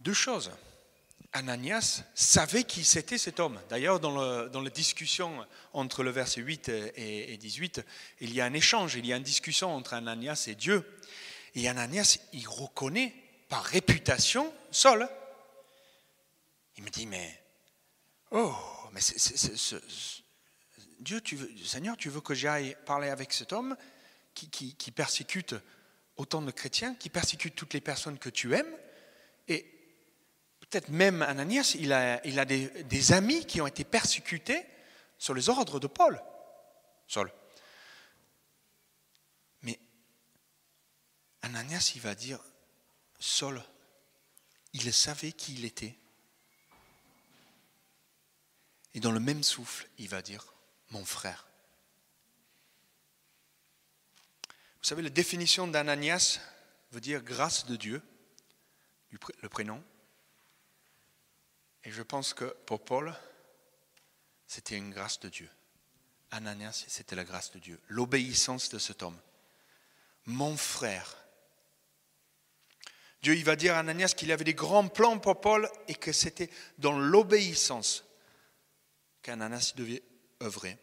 Deux 0.00 0.14
choses. 0.14 0.50
Ananias 1.32 2.04
savait 2.14 2.64
qui 2.64 2.84
c'était 2.84 3.18
cet 3.18 3.38
homme. 3.38 3.60
D'ailleurs, 3.68 4.00
dans, 4.00 4.14
la 4.16 4.70
discussion 4.70 5.46
entre 5.72 6.02
le 6.02 6.10
verset 6.10 6.40
8 6.40 6.68
et, 6.96 7.36
18, 7.36 7.84
il 8.20 8.32
y 8.32 8.40
a 8.40 8.46
un 8.46 8.54
échange, 8.54 8.94
il 8.94 9.06
y 9.06 9.12
a 9.12 9.16
une 9.16 9.22
discussion 9.22 9.74
entre 9.74 9.94
Ananias 9.94 10.44
et 10.46 10.54
Dieu. 10.54 10.84
Et 11.58 11.68
Ananias, 11.68 12.18
il 12.32 12.46
reconnaît 12.46 13.12
par 13.48 13.64
réputation 13.64 14.54
Saul. 14.70 15.08
Il 16.76 16.84
me 16.84 16.88
dit, 16.88 17.04
mais, 17.06 17.42
oh, 18.30 18.54
mais 18.92 19.00
Dieu, 21.00 21.20
tu 21.20 21.34
veux, 21.34 21.50
Seigneur, 21.64 21.96
tu 21.96 22.10
veux 22.10 22.20
que 22.20 22.34
j'aille 22.34 22.76
parler 22.86 23.08
avec 23.08 23.32
cet 23.32 23.52
homme 23.52 23.76
qui, 24.34 24.92
persécute 24.94 25.56
autant 26.16 26.42
de 26.42 26.52
chrétiens, 26.52 26.94
qui 26.94 27.10
persécute 27.10 27.56
toutes 27.56 27.74
les 27.74 27.80
personnes 27.80 28.18
que 28.18 28.30
tu 28.30 28.54
aimes? 28.54 28.76
Et 29.48 29.74
Peut-être 30.60 30.90
même 30.90 31.22
Ananias, 31.22 31.74
il 31.78 31.92
a, 31.94 32.24
il 32.26 32.38
a 32.38 32.44
des, 32.44 33.12
amis 33.12 33.46
qui 33.46 33.60
ont 33.62 33.66
été 33.66 33.84
persécutés 33.84 34.66
sur 35.16 35.32
les 35.32 35.48
ordres 35.48 35.80
de 35.80 35.86
Paul. 35.86 36.22
Saul. 37.06 37.32
Mais 39.62 39.80
Ananias, 41.42 41.92
il 41.94 42.00
va 42.00 42.14
dire, 42.14 42.40
Saul, 43.18 43.62
il 44.72 44.92
savait 44.92 45.32
qui 45.32 45.54
il 45.54 45.64
était. 45.64 45.96
Et 48.94 49.00
dans 49.00 49.12
le 49.12 49.20
même 49.20 49.42
souffle, 49.42 49.88
il 49.98 50.08
va 50.08 50.22
dire, 50.22 50.52
mon 50.90 51.04
frère. 51.04 51.46
Vous 54.80 54.88
savez, 54.88 55.02
la 55.02 55.10
définition 55.10 55.66
d'Ananias 55.66 56.40
veut 56.92 57.00
dire 57.00 57.22
grâce 57.22 57.66
de 57.66 57.76
Dieu, 57.76 58.02
le 59.10 59.48
prénom. 59.48 59.82
Et 61.84 61.90
je 61.90 62.02
pense 62.02 62.34
que 62.34 62.44
pour 62.66 62.84
Paul, 62.84 63.14
c'était 64.46 64.76
une 64.76 64.90
grâce 64.90 65.20
de 65.20 65.28
Dieu. 65.28 65.50
Ananias, 66.30 66.84
c'était 66.88 67.16
la 67.16 67.24
grâce 67.24 67.50
de 67.52 67.58
Dieu, 67.58 67.80
l'obéissance 67.88 68.68
de 68.68 68.78
cet 68.78 69.02
homme. 69.02 69.18
Mon 70.26 70.56
frère. 70.56 71.16
Dieu, 73.22 73.34
il 73.34 73.44
va 73.44 73.56
dire 73.56 73.74
à 73.74 73.80
Ananias 73.80 74.14
qu'il 74.16 74.30
avait 74.30 74.44
des 74.44 74.54
grands 74.54 74.88
plans 74.88 75.18
pour 75.18 75.40
Paul 75.40 75.68
et 75.88 75.94
que 75.94 76.12
c'était 76.12 76.50
dans 76.78 76.98
l'obéissance 76.98 78.04
qu'Ananias 79.22 79.72
devait 79.76 80.02
œuvrer. 80.42 80.78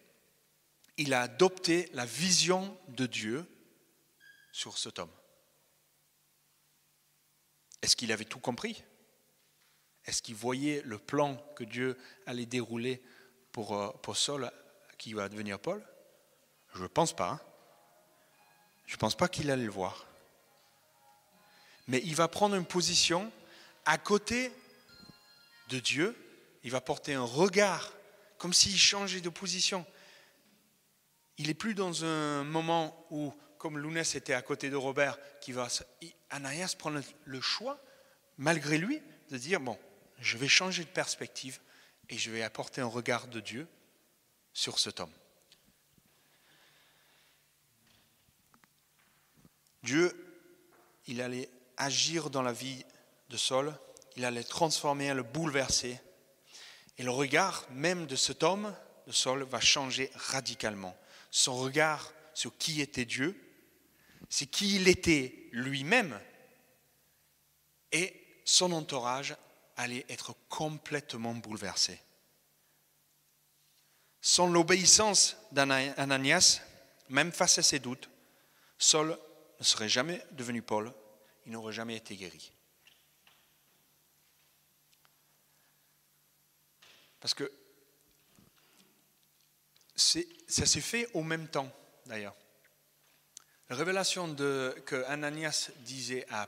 Il 0.97 1.13
a 1.13 1.21
adopté 1.21 1.89
la 1.93 2.05
vision 2.05 2.77
de 2.89 3.05
Dieu 3.05 3.45
sur 4.51 4.77
cet 4.77 4.99
homme. 4.99 5.11
Est-ce 7.81 7.95
qu'il 7.95 8.11
avait 8.11 8.25
tout 8.25 8.39
compris? 8.39 8.83
Est-ce 10.05 10.21
qu'il 10.21 10.35
voyait 10.35 10.81
le 10.85 10.97
plan 10.97 11.35
que 11.55 11.63
Dieu 11.63 11.97
allait 12.25 12.45
dérouler 12.45 13.01
pour, 13.51 13.75
euh, 13.77 13.89
pour 14.01 14.17
Saul 14.17 14.51
qui 14.97 15.13
va 15.13 15.29
devenir 15.29 15.59
Paul? 15.59 15.85
Je 16.73 16.83
ne 16.83 16.87
pense 16.87 17.15
pas. 17.15 17.39
Je 18.85 18.95
ne 18.95 18.99
pense 18.99 19.15
pas 19.15 19.27
qu'il 19.27 19.49
allait 19.49 19.65
le 19.65 19.71
voir. 19.71 20.05
Mais 21.87 22.01
il 22.03 22.15
va 22.15 22.27
prendre 22.27 22.55
une 22.55 22.65
position 22.65 23.31
à 23.85 23.97
côté 23.97 24.51
de 25.69 25.79
Dieu. 25.79 26.15
Il 26.63 26.71
va 26.71 26.81
porter 26.81 27.13
un 27.13 27.23
regard 27.23 27.93
comme 28.37 28.53
s'il 28.53 28.77
changeait 28.77 29.21
de 29.21 29.29
position. 29.29 29.85
Il 31.37 31.47
n'est 31.47 31.53
plus 31.53 31.75
dans 31.75 32.05
un 32.05 32.43
moment 32.43 33.05
où, 33.11 33.33
comme 33.57 33.77
Lounès 33.77 34.15
était 34.15 34.33
à 34.33 34.41
côté 34.41 34.69
de 34.69 34.75
Robert, 34.75 35.17
qui 35.41 35.51
va, 35.51 35.67
Ananias 36.29 36.75
prend 36.77 36.93
le 37.25 37.41
choix, 37.41 37.79
malgré 38.37 38.77
lui, 38.77 39.01
de 39.29 39.37
dire, 39.37 39.59
bon, 39.59 39.77
je 40.19 40.37
vais 40.37 40.47
changer 40.47 40.83
de 40.83 40.89
perspective 40.89 41.59
et 42.09 42.17
je 42.17 42.31
vais 42.31 42.43
apporter 42.43 42.81
un 42.81 42.87
regard 42.87 43.27
de 43.27 43.39
Dieu 43.39 43.67
sur 44.53 44.79
cet 44.79 44.99
homme. 44.99 45.11
Dieu, 49.83 50.11
il 51.07 51.21
allait 51.21 51.49
agir 51.77 52.29
dans 52.29 52.41
la 52.41 52.53
vie 52.53 52.85
de 53.29 53.37
Saul, 53.37 53.73
il 54.15 54.25
allait 54.25 54.43
transformer, 54.43 55.13
le 55.13 55.23
bouleverser. 55.23 55.99
Et 56.97 57.03
le 57.03 57.11
regard 57.11 57.65
même 57.71 58.05
de 58.05 58.15
cet 58.15 58.43
homme, 58.43 58.73
de 59.07 59.11
Saul, 59.11 59.43
va 59.43 59.59
changer 59.59 60.11
radicalement. 60.15 60.97
Son 61.31 61.57
regard 61.57 62.13
sur 62.33 62.57
qui 62.57 62.81
était 62.81 63.05
Dieu, 63.05 63.39
c'est 64.29 64.45
qui 64.45 64.75
il 64.75 64.87
était 64.87 65.49
lui-même, 65.51 66.19
et 67.91 68.41
son 68.45 68.71
entourage 68.71 69.35
allait 69.77 70.05
être 70.09 70.35
complètement 70.49 71.33
bouleversé. 71.33 71.99
Sans 74.21 74.47
l'obéissance 74.47 75.37
d'Ananias, 75.51 76.61
même 77.09 77.31
face 77.31 77.59
à 77.59 77.63
ses 77.63 77.79
doutes, 77.79 78.09
Saul 78.77 79.17
ne 79.59 79.63
serait 79.63 79.89
jamais 79.89 80.21
devenu 80.31 80.61
Paul, 80.61 80.91
il 81.45 81.51
n'aurait 81.51 81.73
jamais 81.73 81.95
été 81.95 82.15
guéri. 82.15 82.51
Parce 87.19 87.33
que 87.33 87.51
ça 89.95 90.65
s'est 90.65 90.81
fait 90.81 91.09
au 91.13 91.23
même 91.23 91.47
temps, 91.47 91.71
d'ailleurs. 92.05 92.35
La 93.69 93.75
révélation 93.75 94.35
que 94.35 95.03
Ananias 95.05 95.71
disait 95.77 96.25
à 96.29 96.47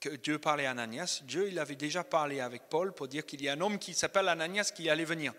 que 0.00 0.10
Dieu 0.10 0.38
parlait 0.38 0.66
à 0.66 0.72
Ananias, 0.72 1.22
Dieu 1.24 1.48
il 1.48 1.58
avait 1.58 1.74
déjà 1.74 2.04
parlé 2.04 2.40
avec 2.40 2.68
Paul 2.68 2.92
pour 2.92 3.08
dire 3.08 3.24
qu'il 3.24 3.42
y 3.42 3.48
a 3.48 3.54
un 3.54 3.60
homme 3.60 3.78
qui 3.78 3.94
s'appelle 3.94 4.28
Ananias 4.28 4.70
qui 4.74 4.88
allait 4.90 5.04
venir. 5.04 5.32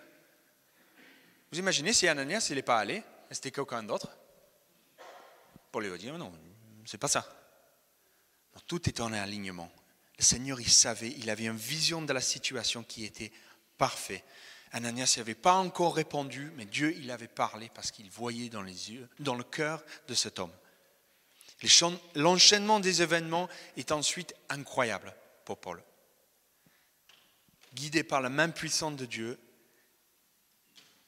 Vous 1.51 1.59
imaginez 1.59 1.93
si 1.93 2.07
Ananias 2.07 2.47
il 2.49 2.55
n'est 2.55 2.63
pas 2.63 2.79
allé, 2.79 3.03
c'était 3.31 3.51
quelqu'un 3.51 3.83
d'autre? 3.83 4.09
Paul 5.71 5.85
lui 5.85 5.93
a 5.93 5.97
dit 5.97 6.11
non, 6.11 6.33
c'est 6.85 6.97
pas 6.97 7.07
ça. 7.07 7.38
Tout 8.67 8.87
est 8.89 8.99
en 8.99 9.13
alignement. 9.13 9.71
Le 10.17 10.23
Seigneur 10.23 10.59
il 10.59 10.69
savait, 10.69 11.13
il 11.17 11.29
avait 11.29 11.45
une 11.45 11.55
vision 11.55 12.01
de 12.01 12.13
la 12.13 12.21
situation 12.21 12.83
qui 12.83 13.05
était 13.05 13.31
parfaite. 13.77 14.23
Ananias 14.71 15.15
n'avait 15.17 15.35
pas 15.35 15.55
encore 15.55 15.95
répondu, 15.95 16.51
mais 16.55 16.65
Dieu 16.65 16.95
il 16.97 17.09
avait 17.11 17.27
parlé 17.27 17.71
parce 17.73 17.91
qu'il 17.91 18.09
voyait 18.11 18.49
dans 18.49 18.61
les 18.61 18.91
yeux, 18.91 19.09
dans 19.19 19.35
le 19.35 19.43
cœur 19.43 19.83
de 20.07 20.13
cet 20.13 20.39
homme. 20.39 20.53
L'enchaînement 22.15 22.79
des 22.79 23.01
événements 23.01 23.49
est 23.75 23.91
ensuite 23.91 24.33
incroyable 24.49 25.13
pour 25.45 25.59
Paul. 25.59 25.83
Guidé 27.73 28.03
par 28.03 28.21
la 28.21 28.29
main 28.29 28.49
puissante 28.49 28.95
de 28.95 29.05
Dieu, 29.05 29.39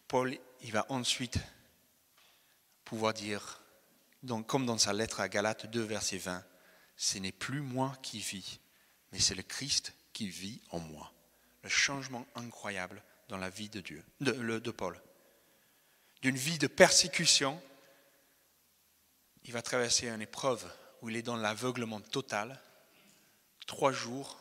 Paul 0.08 0.38
il 0.64 0.72
va 0.72 0.86
ensuite 0.90 1.38
pouvoir 2.84 3.14
dire, 3.14 3.62
donc, 4.24 4.46
comme 4.48 4.66
dans 4.66 4.78
sa 4.78 4.94
lettre 4.94 5.22
à 5.22 5.30
Galates 5.30 5.66
2, 5.66 5.82
verset 5.82 6.18
20, 6.18 6.44
ce 7.02 7.18
n'est 7.18 7.32
plus 7.32 7.62
moi 7.62 7.98
qui 8.04 8.20
vis, 8.20 8.60
mais 9.12 9.18
c'est 9.18 9.34
le 9.34 9.42
Christ 9.42 9.92
qui 10.14 10.30
vit 10.30 10.62
en 10.70 10.78
moi. 10.78 11.12
Le 11.64 11.70
changement 11.70 12.28
incroyable 12.36 13.02
dans 13.28 13.38
la 13.38 13.50
vie 13.50 13.70
de 13.70 13.82
Dieu, 13.82 14.06
de, 14.20 14.70
Paul. 14.70 15.02
D'une 16.22 16.36
vie 16.36 16.60
de 16.60 16.68
persécution 16.68 17.60
il 19.46 19.52
va 19.52 19.64
traverser 19.64 20.10
une 20.10 20.22
épreuve 20.22 20.72
où 21.02 21.10
il 21.10 21.16
est 21.16 21.24
dans 21.24 21.38
l'aveuglement 21.38 22.00
total, 22.00 22.62
trois 23.66 23.92
jours 23.92 24.40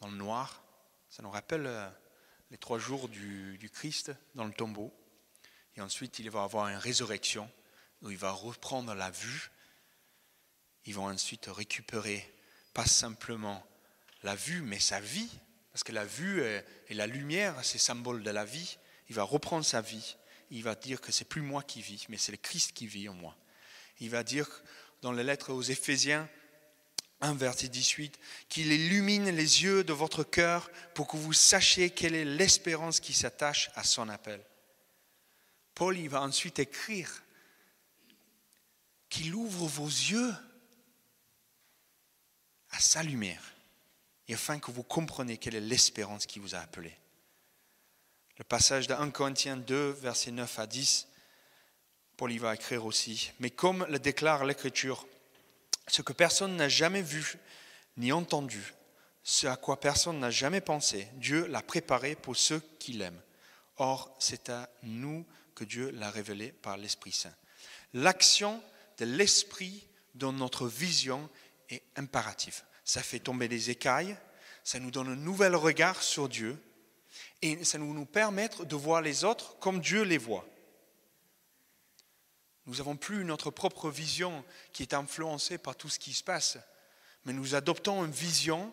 dans 0.00 0.08
le 0.08 0.16
noir. 0.16 0.64
Ça 1.08 1.22
nous 1.22 1.30
rappelle 1.30 1.68
euh, 1.68 1.88
les 2.50 2.58
trois 2.58 2.80
jours 2.80 3.08
du, 3.08 3.70
Christ 3.72 4.10
dans 4.34 4.44
le 4.44 4.52
tombeau. 4.52 4.92
Et 5.76 5.80
ensuite, 5.80 6.18
il 6.18 6.28
va 6.30 6.42
avoir 6.42 6.66
une 6.66 6.78
résurrection 6.78 7.48
où 8.00 8.10
il 8.10 8.18
va 8.18 8.32
reprendre 8.32 8.92
la 8.92 9.12
vue. 9.12 9.52
Ils 10.86 10.94
vont 10.94 11.08
ensuite 11.08 11.46
récupérer 11.46 12.32
pas 12.74 12.86
simplement 12.86 13.64
la 14.22 14.34
vue, 14.34 14.62
mais 14.62 14.78
sa 14.78 15.00
vie. 15.00 15.30
Parce 15.72 15.84
que 15.84 15.92
la 15.92 16.04
vue 16.04 16.42
et 16.88 16.94
la 16.94 17.06
lumière, 17.06 17.54
c'est 17.62 17.78
symbole 17.78 18.22
de 18.22 18.30
la 18.30 18.44
vie. 18.44 18.78
Il 19.08 19.14
va 19.14 19.22
reprendre 19.22 19.64
sa 19.64 19.80
vie. 19.80 20.16
Il 20.50 20.62
va 20.62 20.74
dire 20.74 21.00
que 21.00 21.12
c'est 21.12 21.24
plus 21.24 21.40
moi 21.40 21.62
qui 21.62 21.80
vis, 21.80 22.06
mais 22.08 22.18
c'est 22.18 22.32
le 22.32 22.38
Christ 22.38 22.72
qui 22.72 22.86
vit 22.86 23.08
en 23.08 23.14
moi. 23.14 23.36
Il 24.00 24.10
va 24.10 24.22
dire 24.22 24.48
dans 25.00 25.12
la 25.12 25.22
lettre 25.22 25.52
aux 25.52 25.62
Éphésiens 25.62 26.28
1 27.22 27.34
verset 27.34 27.68
18 27.68 28.18
qu'il 28.48 28.72
illumine 28.72 29.30
les 29.30 29.62
yeux 29.62 29.84
de 29.84 29.92
votre 29.92 30.24
cœur 30.24 30.70
pour 30.94 31.06
que 31.06 31.16
vous 31.16 31.32
sachiez 31.32 31.90
quelle 31.90 32.14
est 32.14 32.24
l'espérance 32.24 33.00
qui 33.00 33.12
s'attache 33.12 33.70
à 33.74 33.84
son 33.84 34.08
appel. 34.08 34.44
Paul 35.74 35.96
il 35.96 36.08
va 36.08 36.20
ensuite 36.20 36.58
écrire 36.58 37.22
qu'il 39.08 39.34
ouvre 39.34 39.66
vos 39.66 39.86
yeux 39.86 40.34
à 42.72 42.80
sa 42.80 43.02
lumière 43.02 43.54
et 44.28 44.34
afin 44.34 44.58
que 44.58 44.70
vous 44.70 44.82
compreniez 44.82 45.38
quelle 45.38 45.54
est 45.54 45.60
l'espérance 45.60 46.26
qui 46.26 46.38
vous 46.38 46.54
a 46.54 46.58
appelé. 46.58 46.96
Le 48.38 48.44
passage 48.44 48.86
de 48.86 48.94
1 48.94 49.10
Corinthiens 49.10 49.56
2, 49.56 49.90
versets 49.90 50.30
9 50.30 50.58
à 50.58 50.66
10 50.66 51.08
Paul 52.16 52.32
y 52.32 52.38
va 52.38 52.54
écrire 52.54 52.84
aussi. 52.84 53.32
Mais 53.40 53.50
comme 53.50 53.86
le 53.88 53.98
déclare 53.98 54.44
l'Écriture, 54.44 55.06
ce 55.88 56.02
que 56.02 56.12
personne 56.12 56.56
n'a 56.56 56.68
jamais 56.68 57.02
vu 57.02 57.36
ni 57.96 58.12
entendu, 58.12 58.74
ce 59.24 59.46
à 59.46 59.56
quoi 59.56 59.80
personne 59.80 60.18
n'a 60.18 60.30
jamais 60.30 60.60
pensé, 60.60 61.08
Dieu 61.14 61.46
l'a 61.46 61.62
préparé 61.62 62.14
pour 62.14 62.36
ceux 62.36 62.60
qui 62.78 62.92
l'aiment. 62.92 63.20
Or, 63.76 64.14
c'est 64.18 64.50
à 64.50 64.68
nous 64.82 65.26
que 65.54 65.64
Dieu 65.64 65.90
l'a 65.90 66.10
révélé 66.10 66.52
par 66.52 66.76
l'Esprit 66.76 67.12
Saint. 67.12 67.34
L'action 67.94 68.62
de 68.98 69.04
l'Esprit 69.04 69.86
dans 70.14 70.32
notre 70.32 70.66
vision 70.66 71.28
est 71.72 71.82
impérative. 71.96 72.62
Ça 72.84 73.02
fait 73.02 73.18
tomber 73.18 73.48
les 73.48 73.70
écailles, 73.70 74.16
ça 74.64 74.78
nous 74.78 74.90
donne 74.90 75.08
un 75.08 75.16
nouvel 75.16 75.56
regard 75.56 76.02
sur 76.02 76.28
Dieu 76.28 76.60
et 77.40 77.64
ça 77.64 77.78
nous, 77.78 77.92
nous 77.92 78.06
permet 78.06 78.48
de 78.48 78.76
voir 78.76 79.02
les 79.02 79.24
autres 79.24 79.58
comme 79.58 79.80
Dieu 79.80 80.02
les 80.02 80.18
voit. 80.18 80.46
Nous 82.66 82.76
n'avons 82.76 82.96
plus 82.96 83.24
notre 83.24 83.50
propre 83.50 83.90
vision 83.90 84.44
qui 84.72 84.82
est 84.82 84.94
influencée 84.94 85.58
par 85.58 85.74
tout 85.74 85.88
ce 85.88 85.98
qui 85.98 86.12
se 86.12 86.22
passe, 86.22 86.58
mais 87.24 87.32
nous 87.32 87.54
adoptons 87.54 88.04
une 88.04 88.12
vision 88.12 88.72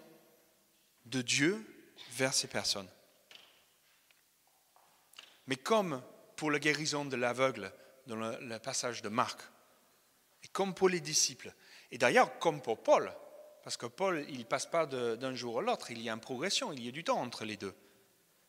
de 1.06 1.22
Dieu 1.22 1.66
vers 2.12 2.34
ces 2.34 2.48
personnes. 2.48 2.90
Mais 5.48 5.56
comme 5.56 6.04
pour 6.36 6.52
la 6.52 6.60
guérison 6.60 7.06
de 7.06 7.16
l'aveugle 7.16 7.74
dans 8.06 8.16
le, 8.16 8.60
passage 8.60 9.02
de 9.02 9.10
Marc, 9.10 9.42
et 10.44 10.48
comme 10.50 10.76
pour 10.76 10.90
les 10.90 11.00
disciples, 11.00 11.54
et 11.92 11.98
d'ailleurs 11.98 12.38
comme 12.40 12.62
pour 12.62 12.82
Paul, 12.82 13.14
parce 13.64 13.78
que 13.78 13.86
Paul, 13.86 14.26
il 14.30 14.40
ne 14.40 14.44
passe 14.44 14.66
pas 14.66 14.86
d'un 14.86 15.36
jour 15.36 15.60
à 15.60 15.62
l'autre, 15.62 15.92
il 15.92 16.02
y 16.02 16.10
a 16.10 16.14
une 16.14 16.20
progression, 16.20 16.72
il 16.72 16.84
y 16.84 16.88
a 16.88 16.92
du 16.92 17.04
temps 17.04 17.20
entre 17.20 17.46
les 17.46 17.58
deux. 17.58 17.76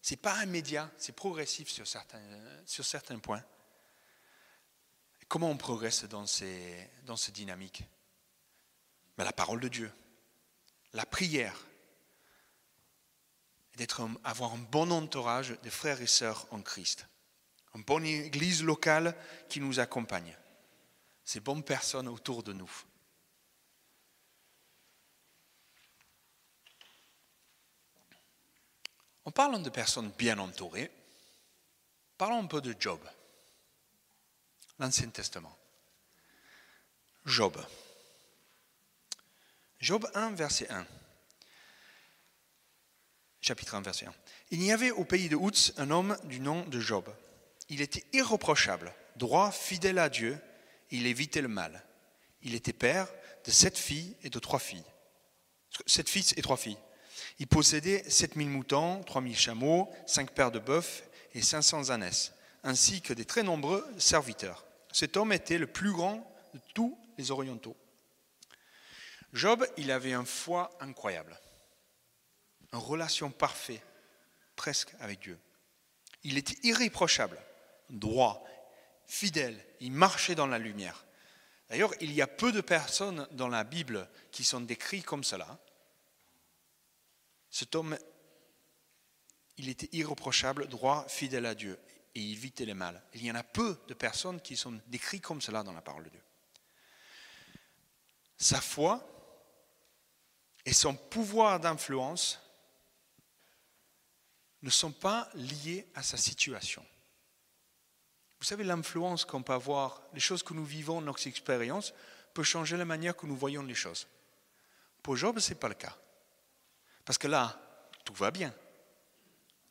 Ce 0.03 0.12
n'est 0.12 0.18
pas 0.18 0.43
immédiat, 0.45 0.91
c'est 0.97 1.14
progressif 1.14 1.68
sur 1.68 1.86
certains, 1.86 2.22
sur 2.64 2.84
certains 2.84 3.18
points. 3.18 3.45
Comment 5.28 5.51
on 5.51 5.57
progresse 5.57 6.05
dans 6.05 6.26
ces, 6.26 6.91
dans 7.05 7.16
ces 7.16 7.32
dynamiques? 7.32 7.84
Ben, 9.16 9.24
La 9.24 9.32
parole 9.32 9.61
de 9.61 9.68
Dieu, 9.68 9.93
la 10.93 11.07
prière, 11.07 11.57
d'être 13.76 14.03
avoir 14.24 14.55
un 14.55 14.59
bon 14.59 14.91
entourage 14.91 15.57
de 15.62 15.70
frères 15.70 16.03
et 16.03 16.07
sœurs 16.07 16.47
en 16.51 16.61
Christ, 16.62 17.07
une 17.74 17.82
bonne 17.82 18.05
église 18.05 18.62
locale 18.62 19.14
qui 19.49 19.61
nous 19.61 19.80
accompagne, 19.80 20.36
ces 21.24 21.41
bonnes 21.41 21.62
personnes 21.62 22.09
autour 22.09 22.43
de 22.43 22.53
nous. 22.53 22.70
En 29.24 29.30
parlant 29.30 29.58
de 29.58 29.70
personnes 29.70 30.10
bien 30.18 30.38
entourées, 30.38 30.90
parlons 32.16 32.42
un 32.42 32.46
peu 32.46 32.60
de 32.60 32.74
Job 32.78 33.00
l'Ancien 34.80 35.10
Testament. 35.10 35.56
Job. 37.26 37.62
Job 39.78 40.10
1, 40.14 40.32
verset 40.32 40.70
1. 40.70 40.86
Chapitre 43.42 43.74
1, 43.74 43.82
verset 43.82 44.06
1. 44.06 44.14
Il 44.50 44.62
y 44.62 44.72
avait 44.72 44.90
au 44.90 45.04
pays 45.04 45.28
de 45.28 45.36
Outz 45.36 45.72
un 45.76 45.90
homme 45.90 46.16
du 46.24 46.40
nom 46.40 46.66
de 46.66 46.80
Job. 46.80 47.14
Il 47.68 47.82
était 47.82 48.04
irreprochable, 48.12 48.92
droit, 49.16 49.52
fidèle 49.52 49.98
à 49.98 50.08
Dieu, 50.08 50.38
il 50.90 51.06
évitait 51.06 51.42
le 51.42 51.48
mal. 51.48 51.84
Il 52.42 52.54
était 52.54 52.72
père 52.72 53.06
de 53.44 53.50
sept 53.50 53.78
filles 53.78 54.16
et 54.22 54.30
de 54.30 54.38
trois 54.38 54.58
filles. 54.58 54.84
Sept 55.86 56.08
fils 56.08 56.34
et 56.36 56.42
trois 56.42 56.56
filles. 56.56 56.78
Il 57.41 57.47
possédait 57.47 58.09
sept 58.09 58.36
mille 58.36 58.51
moutons, 58.51 59.03
trois 59.03 59.22
mille 59.22 59.36
chameaux, 59.36 59.91
cinq 60.07 60.30
paires 60.30 60.51
de 60.51 60.59
bœufs 60.59 61.03
et 61.34 61.41
cinq 61.41 61.62
cents 61.62 61.88
ânesses, 61.88 62.34
ainsi 62.62 63.01
que 63.01 63.14
des 63.14 63.24
très 63.24 63.43
nombreux 63.43 63.84
serviteurs. 63.99 64.66
Cet 64.93 65.16
homme 65.16 65.32
était 65.32 65.57
le 65.57 65.66
plus 65.66 65.91
grand 65.91 66.18
de 66.53 66.61
tous 66.74 66.99
les 67.16 67.30
orientaux. 67.30 67.76
Job, 69.32 69.66
il 69.78 69.91
avait 69.91 70.12
un 70.12 70.26
foi 70.26 70.70
incroyable, 70.80 71.38
une 72.72 72.78
relation 72.78 73.30
parfaite, 73.30 73.82
presque 74.55 74.91
avec 75.01 75.20
Dieu. 75.20 75.38
Il 76.24 76.36
était 76.36 76.59
irréprochable, 76.62 77.41
droit, 77.88 78.45
fidèle, 79.07 79.59
il 79.80 79.93
marchait 79.93 80.34
dans 80.34 80.47
la 80.47 80.59
lumière. 80.59 81.07
D'ailleurs, 81.70 81.95
il 82.03 82.12
y 82.12 82.20
a 82.20 82.26
peu 82.26 82.53
de 82.53 82.61
personnes 82.61 83.26
dans 83.30 83.49
la 83.49 83.64
Bible 83.64 84.09
qui 84.30 84.45
sont 84.45 84.61
décrites 84.61 85.07
comme 85.07 85.24
cela. 85.24 85.59
Cet 87.51 87.74
homme, 87.74 87.98
il 89.57 89.68
était 89.68 89.88
irréprochable, 89.92 90.68
droit, 90.68 91.07
fidèle 91.09 91.46
à 91.46 91.55
Dieu 91.55 91.78
et 92.14 92.30
éviter 92.30 92.64
les 92.64 92.74
mal. 92.74 93.03
Il 93.14 93.24
y 93.24 93.30
en 93.30 93.34
a 93.34 93.42
peu 93.42 93.78
de 93.88 93.94
personnes 93.94 94.40
qui 94.40 94.57
sont 94.57 94.80
décrites 94.86 95.22
comme 95.22 95.40
cela 95.40 95.62
dans 95.62 95.72
la 95.72 95.82
parole 95.82 96.05
de 96.05 96.11
Dieu. 96.11 96.22
Sa 98.36 98.61
foi 98.61 99.07
et 100.64 100.72
son 100.72 100.94
pouvoir 100.94 101.61
d'influence 101.61 102.40
ne 104.62 104.70
sont 104.70 104.92
pas 104.92 105.28
liés 105.34 105.86
à 105.94 106.03
sa 106.03 106.16
situation. 106.16 106.84
Vous 108.38 108.46
savez, 108.46 108.64
l'influence 108.64 109.24
qu'on 109.24 109.42
peut 109.42 109.53
avoir, 109.53 110.03
les 110.14 110.20
choses 110.20 110.42
que 110.42 110.55
nous 110.55 110.64
vivons, 110.64 111.01
notre 111.01 111.26
expérience, 111.26 111.92
peut 112.32 112.42
changer 112.42 112.76
la 112.76 112.84
manière 112.84 113.16
que 113.16 113.26
nous 113.26 113.36
voyons 113.36 113.62
les 113.62 113.74
choses. 113.74 114.07
Pour 115.03 115.16
Job, 115.16 115.38
ce 115.38 115.51
n'est 115.51 115.59
pas 115.59 115.68
le 115.68 115.74
cas. 115.74 115.96
Parce 117.05 117.18
que 117.18 117.26
là, 117.26 117.61
tout 118.05 118.14
va 118.14 118.30
bien. 118.30 118.55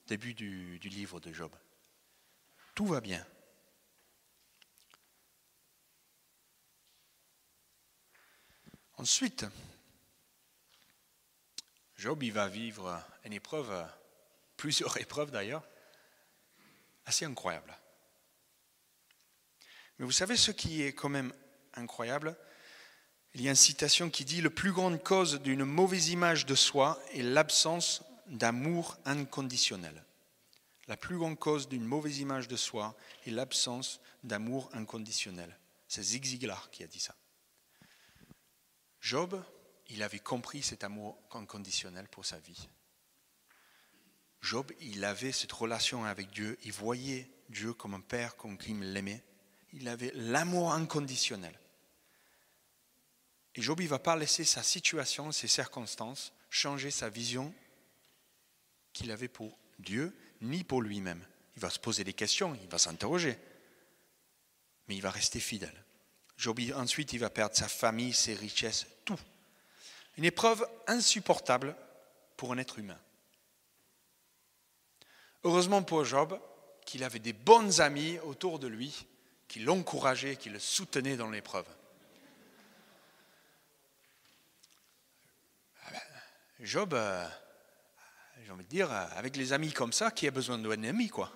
Début 0.08 0.34
du, 0.34 0.80
livre 0.80 1.20
de 1.20 1.32
Job. 1.32 1.54
Tout 2.74 2.86
va 2.86 3.02
bien. 3.02 3.26
Ensuite, 8.98 9.46
Job, 11.96 12.24
il 12.24 12.34
va 12.34 12.48
vivre 12.48 13.02
une 13.24 13.34
épreuve, 13.34 13.88
plusieurs 14.58 14.98
épreuves 14.98 15.32
d'ailleurs, 15.32 15.68
assez 17.06 17.26
incroyable. 17.26 17.78
Mais 19.98 20.06
vous 20.06 20.12
savez 20.12 20.38
ce 20.38 20.52
qui 20.52 20.82
est 20.82 20.94
quand 20.94 21.10
même 21.10 21.34
incroyable? 21.74 22.38
Il 23.36 23.42
y 23.42 23.48
a 23.48 23.52
une 23.52 23.56
citation 23.56 24.10
qui 24.10 24.26
dit 24.26 24.42
Le 24.42 24.50
plus 24.50 24.72
grande 24.72 25.02
cause 25.04 25.42
d'une 25.42 25.66
mauvaise 25.66 26.10
image 26.10 26.46
de 26.46 26.56
soi 26.56 27.00
est 27.14 27.22
l'absence 27.22 28.04
d'amour 28.28 28.98
inconditionnel. 29.06 30.04
La 30.88 30.98
plus 30.98 31.18
grande 31.18 31.38
cause 31.38 31.70
d'une 31.70 31.86
mauvaise 31.86 32.20
image 32.20 32.48
de 32.48 32.56
soi 32.56 32.96
est 33.28 33.32
l'absence 33.32 34.02
d'amour 34.24 34.70
inconditionnel. 34.74 35.56
C'est 35.88 36.02
Zig 36.02 36.26
Ziglar 36.26 36.72
qui 36.72 36.84
a 36.84 36.88
dit 36.88 37.00
ça. 37.00 37.16
Job, 39.02 39.44
il 39.88 40.04
avait 40.04 40.20
compris 40.20 40.64
cet 40.64 40.84
amour 40.84 41.20
inconditionnel 41.32 42.08
pour 42.08 42.26
sa 42.26 42.40
vie. 42.40 42.70
Job, 44.42 44.72
il 44.80 45.04
avait 45.04 45.32
cette 45.32 45.52
relation 45.52 46.06
avec 46.06 46.32
Dieu, 46.32 46.58
il 46.64 46.72
voyait 46.72 47.30
Dieu 47.50 47.74
comme 47.74 47.94
un 47.94 48.02
père, 48.02 48.36
comme 48.36 48.58
il 48.68 48.94
l'aimait. 48.94 49.24
Il 49.74 49.88
avait 49.88 50.12
l'amour 50.16 50.74
inconditionnel. 50.74 51.59
Et 53.56 53.62
Job, 53.62 53.82
ne 53.82 53.88
va 53.88 54.00
pas 54.00 54.16
laisser 54.16 54.44
sa 54.44 54.64
situation, 54.64 55.32
ses 55.32 55.48
circonstances, 55.48 56.34
changer 56.50 56.92
sa 56.92 57.10
vision 57.10 57.54
qu'il 58.94 59.12
avait 59.12 59.28
pour 59.28 59.58
Dieu, 59.80 60.16
ni 60.42 60.64
pour 60.64 60.82
lui-même. 60.82 61.26
Il 61.56 61.62
va 61.62 61.70
se 61.70 61.80
poser 61.80 62.04
des 62.04 62.14
questions, 62.14 62.58
il 62.62 62.70
va 62.70 62.78
s'interroger, 62.78 63.38
mais 64.88 64.96
il 64.96 65.02
va 65.02 65.12
rester 65.12 65.40
fidèle. 65.40 65.84
Job, 66.38 66.60
ensuite, 66.76 67.12
il 67.14 67.20
va 67.20 67.30
perdre 67.30 67.56
sa 67.56 67.68
famille, 67.68 68.14
ses 68.14 68.34
richesses, 68.34 68.88
tout. 69.04 69.20
Une 70.18 70.26
épreuve 70.26 70.66
insupportable 70.88 71.76
pour 72.38 72.54
un 72.54 72.58
être 72.58 72.80
humain. 72.80 73.00
Heureusement 75.44 75.84
pour 75.84 76.06
Job 76.06 76.40
qu'il 76.86 77.04
avait 77.04 77.20
des 77.20 77.34
bons 77.34 77.82
amis 77.82 78.20
autour 78.20 78.60
de 78.60 78.68
lui 78.68 79.06
qui 79.48 79.60
l'encourageaient, 79.60 80.36
qui 80.36 80.50
le 80.50 80.60
soutenaient 80.60 81.18
dans 81.18 81.30
l'épreuve. 81.30 81.66
Ah 85.86 85.92
ben, 85.92 86.02
Job, 86.62 86.94
euh, 86.94 87.26
j'ai 88.44 88.52
envie 88.52 88.66
de 88.66 88.70
dire, 88.70 88.92
avec 88.92 89.38
les 89.38 89.54
amis 89.54 89.72
comme 89.72 89.94
ça, 89.94 90.12
qui 90.12 90.28
a 90.28 90.32
besoin 90.32 90.58
d'un 90.58 90.84
ami, 90.84 91.08
quoi 91.08 91.32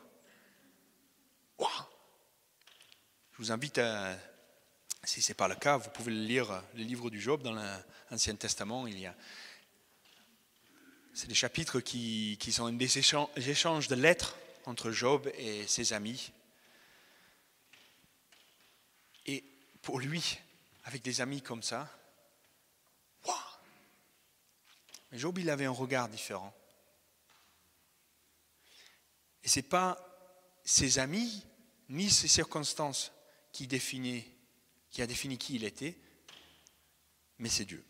Je 3.31 3.37
vous 3.37 3.51
invite 3.53 3.77
à, 3.77 4.17
si 5.05 5.21
ce 5.21 5.31
n'est 5.31 5.35
pas 5.35 5.47
le 5.47 5.55
cas, 5.55 5.77
vous 5.77 5.89
pouvez 5.91 6.11
lire, 6.11 6.61
le 6.75 6.83
livre 6.83 7.09
du 7.09 7.21
Job 7.21 7.41
dans 7.41 7.53
l'Ancien 8.11 8.35
Testament. 8.35 8.85
Il 8.85 8.99
y 8.99 9.05
a, 9.05 9.15
c'est 11.13 11.27
des 11.27 11.35
chapitres 11.35 11.79
qui 11.79 12.37
sont 12.51 12.69
des 12.69 12.97
échanges 12.97 13.87
de 13.87 13.95
lettres 13.95 14.35
entre 14.65 14.91
Job 14.91 15.31
et 15.37 15.65
ses 15.67 15.93
amis. 15.93 16.33
Et 19.25 19.41
pour 19.81 19.99
lui, 19.99 20.37
avec 20.83 21.01
des 21.01 21.21
amis 21.21 21.41
comme 21.41 21.63
ça, 21.63 21.89
Job, 25.13 25.37
il 25.37 25.49
avait 25.49 25.65
un 25.65 25.71
regard 25.71 26.09
différent. 26.09 26.53
Et 29.43 29.47
ce 29.47 29.59
n'est 29.59 29.63
pas 29.63 29.97
ses 30.63 30.99
amis 30.99 31.45
ni 31.89 32.09
ses 32.09 32.27
circonstances 32.27 33.11
qui, 33.51 33.67
qui 33.67 35.01
a 35.01 35.07
défini 35.07 35.37
qui 35.37 35.55
il 35.55 35.63
était, 35.63 35.97
mais 37.37 37.49
c'est 37.49 37.65
Dieu. 37.65 37.85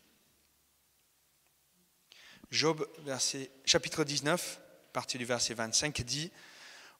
Job, 2.50 2.88
verset, 3.00 3.50
chapitre 3.64 4.04
19, 4.04 4.60
partie 4.92 5.18
du 5.18 5.24
verset 5.24 5.54
25, 5.54 6.02
dit 6.02 6.30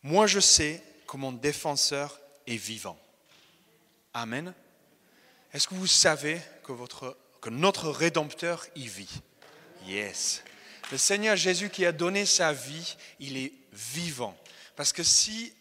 Moi 0.02 0.26
je 0.26 0.40
sais 0.40 0.82
que 1.06 1.16
mon 1.16 1.32
défenseur 1.32 2.18
est 2.46 2.56
vivant. 2.56 2.98
Amen. 4.14 4.54
Est-ce 5.52 5.68
que 5.68 5.74
vous 5.74 5.86
savez 5.86 6.40
que 6.62 7.50
notre 7.50 7.90
Rédempteur 7.90 8.66
y 8.74 8.88
vit? 8.88 9.22
Yes. 9.86 10.42
Le 10.90 10.98
Seigneur 10.98 11.36
Jésus 11.36 11.70
qui 11.70 11.84
a 11.86 11.92
donné 11.92 12.26
sa 12.26 12.52
vie, 12.52 12.96
il 13.20 13.36
est 13.36 13.52
vivant. 13.72 14.36
Parce 14.76 14.92
que 14.92 15.02
si 15.02 15.52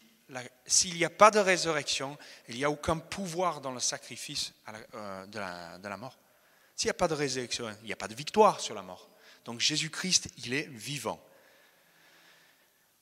s'il 0.65 0.95
n'y 0.95 1.05
a 1.05 1.09
pas 1.09 1.32
de 1.32 1.39
résurrection, 1.39 2.17
il 2.47 2.55
n'y 2.55 2.63
a 2.63 2.71
aucun 2.71 2.97
pouvoir 2.97 3.61
dans 3.61 3.71
le 3.71 3.80
sacrifice 3.80 4.53
euh, 4.95 5.26
de, 5.28 5.39
la, 5.39 5.78
de 5.78 5.88
la 5.88 5.97
mort. 5.97 6.17
S'il 6.76 6.88
n'y 6.88 6.91
a 6.91 6.95
pas 6.95 7.07
de 7.07 7.13
résurrection, 7.13 7.69
il 7.84 7.88
n'y 7.88 7.93
a 7.93 7.97
pas 7.97 8.07
de 8.07 8.15
victoire 8.15 8.59
sur 8.59 8.74
la 8.74 8.82
mort. 8.82 9.09
Donc 9.45 9.59
Jésus-Christ, 9.59 10.30
il 10.45 10.53
est 10.53 10.69
vivant. 10.69 11.24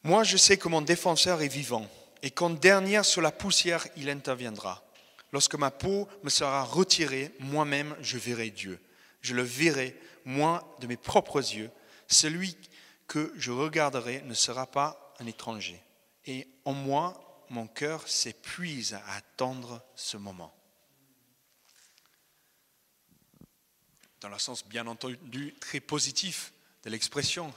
Moi, 0.04 0.24
je 0.24 0.36
sais 0.36 0.58
que 0.58 0.68
mon 0.68 0.82
défenseur 0.82 1.42
est 1.42 1.48
vivant 1.48 1.88
et 2.24 2.32
qu'en 2.32 2.50
dernière 2.50 3.06
sur 3.06 3.22
la 3.22 3.32
poussière, 3.32 3.88
il 3.96 4.10
interviendra. 4.10 4.84
Lorsque 5.32 5.56
ma 5.56 5.72
peau 5.72 6.10
me 6.24 6.30
sera 6.30 6.64
retirée, 6.64 7.32
moi-même, 7.40 7.96
je 8.02 8.18
verrai 8.18 8.50
Dieu. 8.50 8.80
Je 9.22 9.36
le 9.36 9.44
verrai, 9.44 9.96
moi, 10.26 10.76
de 10.80 10.88
mes 10.88 10.98
propres 10.98 11.40
yeux. 11.40 11.72
Celui 12.08 12.58
que 13.08 13.34
je 13.36 13.52
regarderai 13.52 14.22
ne 14.22 14.34
sera 14.34 14.68
pas 14.68 15.14
un 15.20 15.26
étranger. 15.26 15.82
Et 16.26 16.48
en 16.66 16.74
moi, 16.74 17.46
mon 17.50 17.68
cœur 17.68 18.08
s'épuise 18.08 18.94
à 18.94 19.16
attendre 19.16 19.84
ce 19.96 20.18
moment. 20.18 20.54
Dans 24.22 24.30
le 24.30 24.40
sens 24.40 24.66
bien 24.66 24.88
entendu 24.88 25.54
très 25.60 25.80
positif 25.80 26.54
de 26.84 26.90
l'expression, 26.90 27.54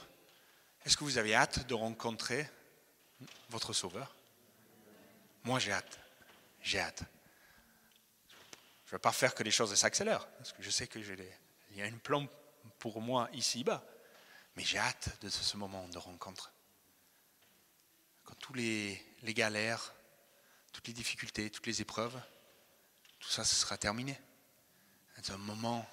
est-ce 0.83 0.97
que 0.97 1.03
vous 1.03 1.17
avez 1.17 1.33
hâte 1.35 1.67
de 1.67 1.73
rencontrer 1.73 2.49
votre 3.49 3.71
Sauveur? 3.71 4.15
Moi 5.43 5.59
j'ai 5.59 5.71
hâte, 5.71 5.99
j'ai 6.61 6.79
hâte. 6.79 7.03
Je 8.85 8.89
ne 8.89 8.97
vais 8.97 9.01
pas 9.01 9.11
faire 9.11 9.33
que 9.33 9.43
les 9.43 9.51
choses 9.51 9.73
s'accélèrent, 9.75 10.27
parce 10.37 10.53
que 10.53 10.61
je 10.61 10.69
sais 10.69 10.87
qu'il 10.87 11.05
y 11.71 11.81
a 11.81 11.85
une 11.85 11.99
plan 11.99 12.27
pour 12.79 13.01
moi 13.01 13.29
ici-bas, 13.33 13.83
mais 14.55 14.63
j'ai 14.63 14.77
hâte 14.77 15.17
de 15.21 15.29
ce 15.29 15.57
moment 15.57 15.87
de 15.89 15.97
rencontre 15.97 16.51
quand 18.23 18.35
tous 18.39 18.53
les, 18.53 18.99
galères, 19.23 19.93
toutes 20.71 20.87
les 20.87 20.93
difficultés, 20.93 21.49
toutes 21.49 21.67
les 21.67 21.81
épreuves, 21.81 22.19
tout 23.19 23.29
ça, 23.29 23.43
ce 23.43 23.55
sera 23.55 23.77
terminé. 23.77 24.19
C'est 25.21 25.31
un 25.31 25.37
moment 25.37 25.87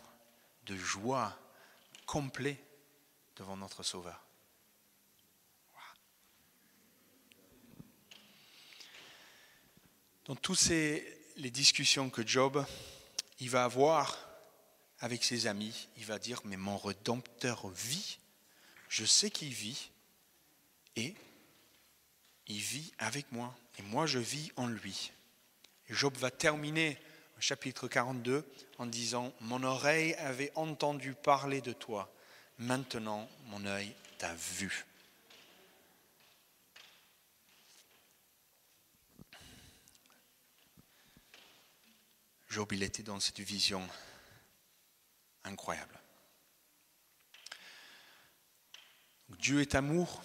de 0.64 0.76
joie 0.76 1.38
complet 2.06 2.62
devant 3.36 3.56
notre 3.56 3.82
Sauveur. 3.82 4.24
Dans 10.24 10.36
toutes 10.36 10.68
les 10.68 11.50
discussions 11.50 12.08
que 12.08 12.26
Job 12.26 12.64
il 13.42 13.50
va 13.50 13.64
avoir 13.64 14.16
avec 15.03 15.24
ses 15.24 15.48
amis, 15.48 15.88
il 15.98 16.05
va 16.05 16.20
dire, 16.20 16.40
mais 16.44 16.57
mon 16.57 16.78
Rédempteur 16.78 17.68
vit, 17.68 18.20
je 18.88 19.05
sais 19.05 19.30
qu'il 19.30 19.53
vit, 19.53 19.90
et 20.94 21.14
il 22.46 22.61
vit 22.61 22.92
avec 22.98 23.30
moi 23.32 23.55
et 23.78 23.82
moi 23.82 24.07
je 24.07 24.20
vis 24.20 24.53
en 24.57 24.68
lui. 24.68 25.11
Job 25.90 26.16
va 26.16 26.30
terminer 26.30 26.98
au 27.36 27.40
chapitre 27.40 27.88
42 27.88 28.46
en 28.78 28.86
disant, 28.86 29.32
Mon 29.40 29.64
oreille 29.64 30.14
avait 30.14 30.53
entendu 30.55 31.14
parler 31.14 31.61
de 31.61 31.72
toi, 31.72 32.12
maintenant 32.59 33.28
mon 33.46 33.66
œil 33.66 33.92
t'a 34.18 34.34
vu. 34.34 34.86
Job, 42.48 42.70
il 42.72 42.82
était 42.82 43.03
dans 43.03 43.18
cette 43.18 43.40
vision 43.40 43.88
incroyable. 45.45 46.01
Dieu 49.38 49.61
est 49.61 49.74
amour, 49.74 50.22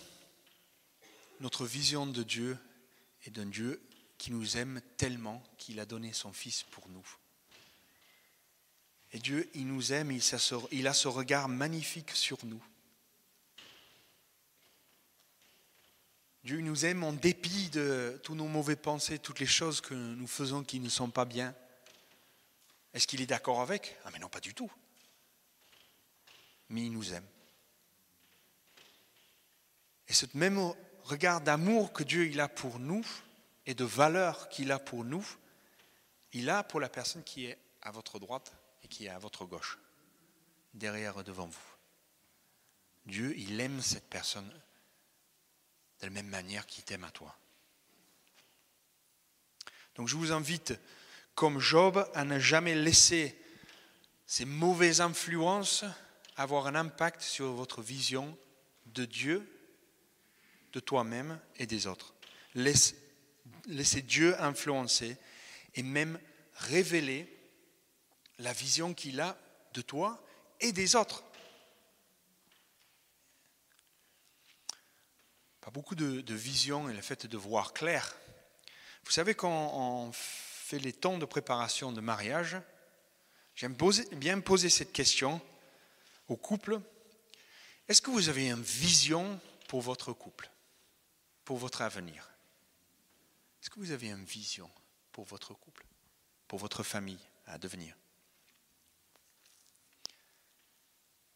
notre 1.39 1.65
vision 1.65 2.05
de 2.05 2.24
Dieu 2.24 2.57
est 3.26 3.32
d'un 3.32 3.45
Dieu 3.45 3.82
qui 4.18 4.32
nous 4.32 4.57
aime 4.57 4.82
tellement 4.97 5.43
qu'il 5.57 5.80
a 5.80 5.86
donné 5.86 6.13
son 6.13 6.34
Fils 6.34 6.63
pour 6.63 6.89
nous. 6.89 7.07
Et 9.13 9.20
Dieu, 9.20 9.49
il 9.53 9.68
nous 9.68 9.93
aime, 9.93 10.11
il 10.11 10.88
a 10.88 10.93
ce 10.93 11.07
regard 11.07 11.47
magnifique 11.47 12.11
sur 12.11 12.43
nous. 12.45 12.63
Dieu 16.43 16.61
nous 16.61 16.86
aime 16.86 17.03
en 17.03 17.13
dépit 17.13 17.70
de 17.70 18.20
tous 18.24 18.36
nos 18.36 18.47
mauvais 18.47 18.76
pensées, 18.76 19.20
toutes 19.20 19.39
les 19.39 19.45
choses 19.45 19.82
que 19.82 19.93
nous 19.93 20.28
faisons 20.28 20.63
qui 20.63 20.80
ne 20.80 20.89
sont 20.89 21.09
pas 21.09 21.26
bien. 21.26 21.53
Est-ce 22.93 23.05
qu'il 23.05 23.22
est 23.22 23.28
d'accord 23.28 23.61
avec? 23.61 23.97
Ah 24.05 24.11
mais 24.11 24.20
non, 24.20 24.30
pas 24.30 24.39
du 24.39 24.53
tout. 24.53 24.72
Mais 26.70 26.86
il 26.86 26.91
nous 26.91 27.13
aime. 27.13 27.28
Et 30.07 30.13
ce 30.13 30.26
même 30.34 30.74
regard 31.03 31.41
d'amour 31.41 31.93
que 31.93 32.03
Dieu 32.03 32.28
il 32.28 32.39
a 32.39 32.47
pour 32.47 32.80
nous 32.80 33.05
et 33.65 33.74
de 33.74 33.84
valeur 33.84 34.49
qu'il 34.49 34.72
a 34.72 34.80
pour 34.80 35.03
nous, 35.03 35.26
il 36.34 36.49
a 36.49 36.63
pour 36.63 36.80
la 36.80 36.89
personne 36.89 37.24
qui 37.24 37.45
est 37.45 37.57
à 37.82 37.91
votre 37.91 38.20
droite 38.20 38.53
et 38.84 38.88
qui 38.88 39.05
est 39.05 39.09
à 39.09 39.20
votre 39.20 39.45
gauche, 39.45 39.78
derrière 40.74 41.20
et 41.20 41.24
devant 41.24 41.47
vous. 41.47 41.76
Dieu, 43.05 43.34
il 43.38 43.59
aime 43.59 43.82
cette 43.82 44.09
personne 44.09 44.49
de 45.99 46.05
la 46.05 46.09
même 46.11 46.28
manière 46.28 46.65
qu'il 46.65 46.84
t'aime 46.84 47.03
à 47.03 47.11
toi. 47.11 47.38
Donc 49.95 50.07
je 50.07 50.15
vous 50.15 50.32
invite, 50.32 50.74
comme 51.34 51.59
Job, 51.59 52.09
à 52.13 52.24
ne 52.24 52.39
jamais 52.39 52.76
laisser 52.76 53.39
ces 54.26 54.45
mauvaises 54.45 55.01
influences 55.01 55.86
avoir 56.38 56.67
un 56.67 56.75
impact 56.75 57.21
sur 57.21 57.51
votre 57.51 57.81
vision 57.81 58.38
de 58.85 59.05
Dieu, 59.05 59.51
de 60.71 60.79
toi-même 60.79 61.39
et 61.57 61.65
des 61.65 61.88
autres. 61.88 62.13
laissez 62.53 64.01
Dieu 64.03 64.39
influencer 64.41 65.17
et 65.75 65.83
même 65.83 66.19
révéler 66.53 67.27
la 68.38 68.53
vision 68.53 68.93
qu'il 68.93 69.19
a 69.19 69.38
de 69.73 69.81
toi 69.81 70.23
et 70.59 70.71
des 70.71 70.95
autres. 70.95 71.23
Pas 75.61 75.71
beaucoup 75.71 75.95
de, 75.95 76.21
de 76.21 76.35
vision 76.35 76.88
et 76.88 76.93
le 76.93 77.01
fait 77.01 77.25
de 77.25 77.38
voir 77.38 77.73
clair. 77.73 78.15
Vous 79.05 79.11
savez, 79.11 79.33
quand 79.33 79.71
on 79.73 80.11
fait 80.13 80.79
les 80.79 80.93
temps 80.93 81.17
de 81.17 81.25
préparation 81.25 81.91
de 81.91 82.01
mariage, 82.01 82.57
j'aime 83.55 83.75
bien 84.13 84.39
poser 84.39 84.69
cette 84.69 84.93
question 84.93 85.41
au 86.28 86.36
couple. 86.36 86.82
Est-ce 87.88 88.01
que 88.01 88.11
vous 88.11 88.30
avez 88.30 88.49
une 88.49 88.61
vision 88.61 89.39
pour 89.67 89.82
votre 89.82 90.13
couple, 90.13 90.49
pour 91.45 91.57
votre 91.57 91.82
avenir? 91.82 92.30
Est-ce 93.61 93.69
que 93.69 93.80
vous 93.80 93.91
avez 93.91 94.09
une 94.09 94.25
vision 94.25 94.69
pour 95.11 95.25
votre 95.25 95.53
couple, 95.53 95.86
pour 96.47 96.59
votre 96.59 96.84
famille 96.84 97.19
à 97.45 97.57
devenir? 97.57 97.95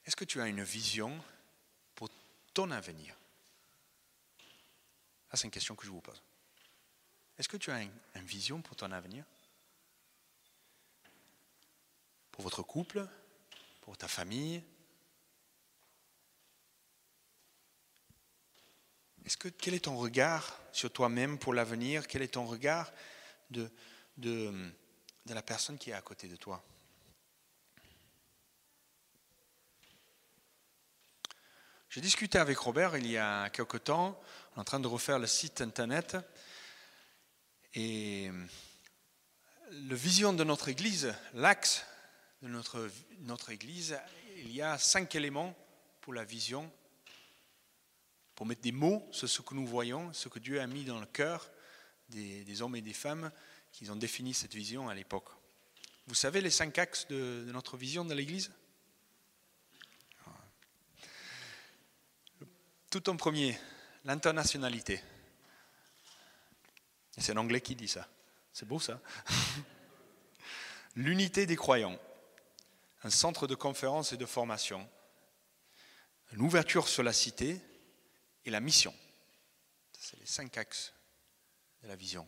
Est-ce 0.06 0.16
que 0.16 0.26
tu 0.26 0.42
as 0.42 0.48
une 0.48 0.64
vision 0.64 1.24
pour 1.96 2.10
ton 2.54 2.72
avenir? 2.72 3.16
C'est 5.34 5.46
une 5.46 5.52
question 5.52 5.76
que 5.76 5.86
je 5.86 5.92
vous 5.92 6.02
pose. 6.02 6.22
Est-ce 7.38 7.48
que 7.48 7.58
tu 7.58 7.72
as 7.72 7.82
une, 7.82 7.92
vision 8.16 8.62
pour 8.62 8.76
ton 8.76 8.92
avenir? 8.92 9.24
Pour 12.32 12.44
votre 12.44 12.64
couple 12.64 13.08
Pour 13.82 13.98
ta 13.98 14.08
famille 14.08 14.62
Quel 19.60 19.76
est 19.76 19.86
ton 19.86 19.98
regard 19.98 20.60
sur 20.72 20.92
toi-même 20.92 21.38
pour 21.38 21.54
l'avenir? 21.54 22.08
Quel 22.08 22.22
est 22.24 22.34
ton 22.34 22.46
regard 22.46 22.92
de, 23.52 23.70
la 25.28 25.42
personne 25.42 25.78
qui 25.78 25.92
est 25.92 25.94
à 25.94 26.02
côté 26.02 26.28
de 26.28 26.36
toi? 26.36 26.64
J'ai 31.90 32.02
discuté 32.02 32.38
avec 32.38 32.58
Robert 32.58 32.98
il 32.98 33.06
y 33.06 33.18
a 33.18 33.50
quelque 33.50 33.78
temps, 33.78 34.20
en 34.56 34.64
train 34.64 34.80
de 34.80 34.88
refaire 34.88 35.20
le 35.20 35.28
site 35.28 35.62
internet. 35.62 36.18
Et 37.76 38.32
le 39.72 39.96
vision 39.96 40.34
de 40.34 40.44
notre 40.44 40.70
Église, 40.70 41.14
l'axe 41.34 41.86
de 42.42 42.48
notre, 42.48 42.90
notre 43.20 43.52
Église, 43.52 44.00
il 44.38 44.52
y 44.52 44.62
a 44.62 44.78
cinq 44.78 45.16
éléments 45.16 45.56
pour 46.00 46.14
la 46.14 46.24
vision, 46.24 46.72
pour 48.42 48.48
mettre 48.48 48.62
des 48.62 48.72
mots 48.72 49.08
sur 49.12 49.30
ce 49.30 49.44
que 49.44 49.54
nous 49.54 49.68
voyons, 49.68 50.12
ce 50.14 50.28
que 50.28 50.40
Dieu 50.40 50.60
a 50.60 50.66
mis 50.66 50.84
dans 50.84 51.00
le 51.00 51.06
cœur 51.06 51.52
des, 52.10 52.62
hommes 52.64 52.76
et 52.76 52.82
des 52.82 52.92
femmes 52.92 53.32
qui 53.72 53.88
ont 53.92 53.96
défini 53.96 54.34
cette 54.34 54.56
vision 54.56 54.90
à 54.90 54.96
l'époque. 54.96 55.30
Vous 56.08 56.16
savez 56.16 56.42
les 56.42 56.50
cinq 56.50 56.80
axes 56.80 57.06
de 57.08 57.46
notre 57.52 57.78
vision 57.78 58.04
de 58.04 58.16
l'Église? 58.16 58.52
Tout 62.90 63.08
en 63.12 63.16
premier, 63.16 63.60
l'internationalité. 64.06 65.04
C'est 67.20 67.36
l'anglais 67.36 67.62
qui 67.62 67.76
dit 67.76 67.88
ça. 67.88 68.10
C'est 68.52 68.68
beau 68.68 68.80
ça. 68.80 69.00
L'unité 70.96 71.46
des 71.46 71.56
croyants, 71.56 72.00
un 73.04 73.12
centre 73.12 73.46
de 73.46 73.54
conférence 73.54 74.14
et 74.14 74.18
de 74.18 74.26
formation, 74.26 74.90
une 76.34 76.42
ouverture 76.42 76.88
sur 76.88 77.04
la 77.04 77.14
cité 77.14 77.62
et 78.46 78.50
la 78.50 78.60
mission. 78.60 78.94
C'est 79.98 80.20
les 80.20 80.26
cinq 80.26 80.58
axes 80.58 80.94
de 81.84 81.88
la 81.88 81.96
vision. 81.96 82.28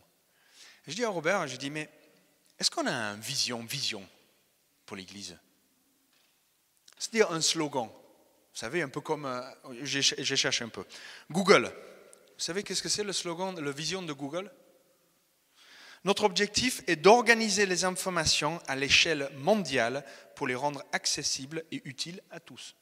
je 0.86 0.94
dis 0.94 1.04
à 1.04 1.08
Robert, 1.08 1.46
je 1.48 1.56
dis, 1.56 1.70
mais 1.70 1.88
est-ce 2.58 2.70
qu'on 2.70 2.86
a 2.86 2.92
une 2.92 3.20
vision, 3.20 3.64
vision 3.64 4.06
pour 4.86 4.96
l'Église? 4.96 5.38
C'est-à-dire 6.98 7.32
un 7.32 7.40
slogan. 7.40 7.88
Vous 7.88 8.60
savez, 8.60 8.82
un 8.82 8.88
peu 8.88 9.00
comme, 9.00 9.26
euh, 9.26 9.42
j'ai 9.82 10.02
cherché 10.02 10.64
un 10.64 10.68
peu. 10.68 10.84
Google. 11.30 11.64
Vous 11.64 12.40
savez 12.44 12.62
qu'est-ce 12.62 12.82
que 12.82 12.88
c'est 12.88 13.04
le 13.04 13.12
slogan, 13.12 13.58
la 13.58 13.72
vision 13.72 14.02
de 14.02 14.12
Google? 14.12 14.50
Notre 16.04 16.24
objectif 16.24 16.82
est 16.86 16.96
d'organiser 16.96 17.64
les 17.64 17.84
informations 17.84 18.60
à 18.66 18.76
l'échelle 18.76 19.30
mondiale 19.36 20.04
pour 20.36 20.46
les 20.46 20.54
rendre 20.54 20.84
accessibles 20.92 21.64
et 21.72 21.80
utiles 21.84 22.22
à 22.30 22.40
tous. 22.40 22.76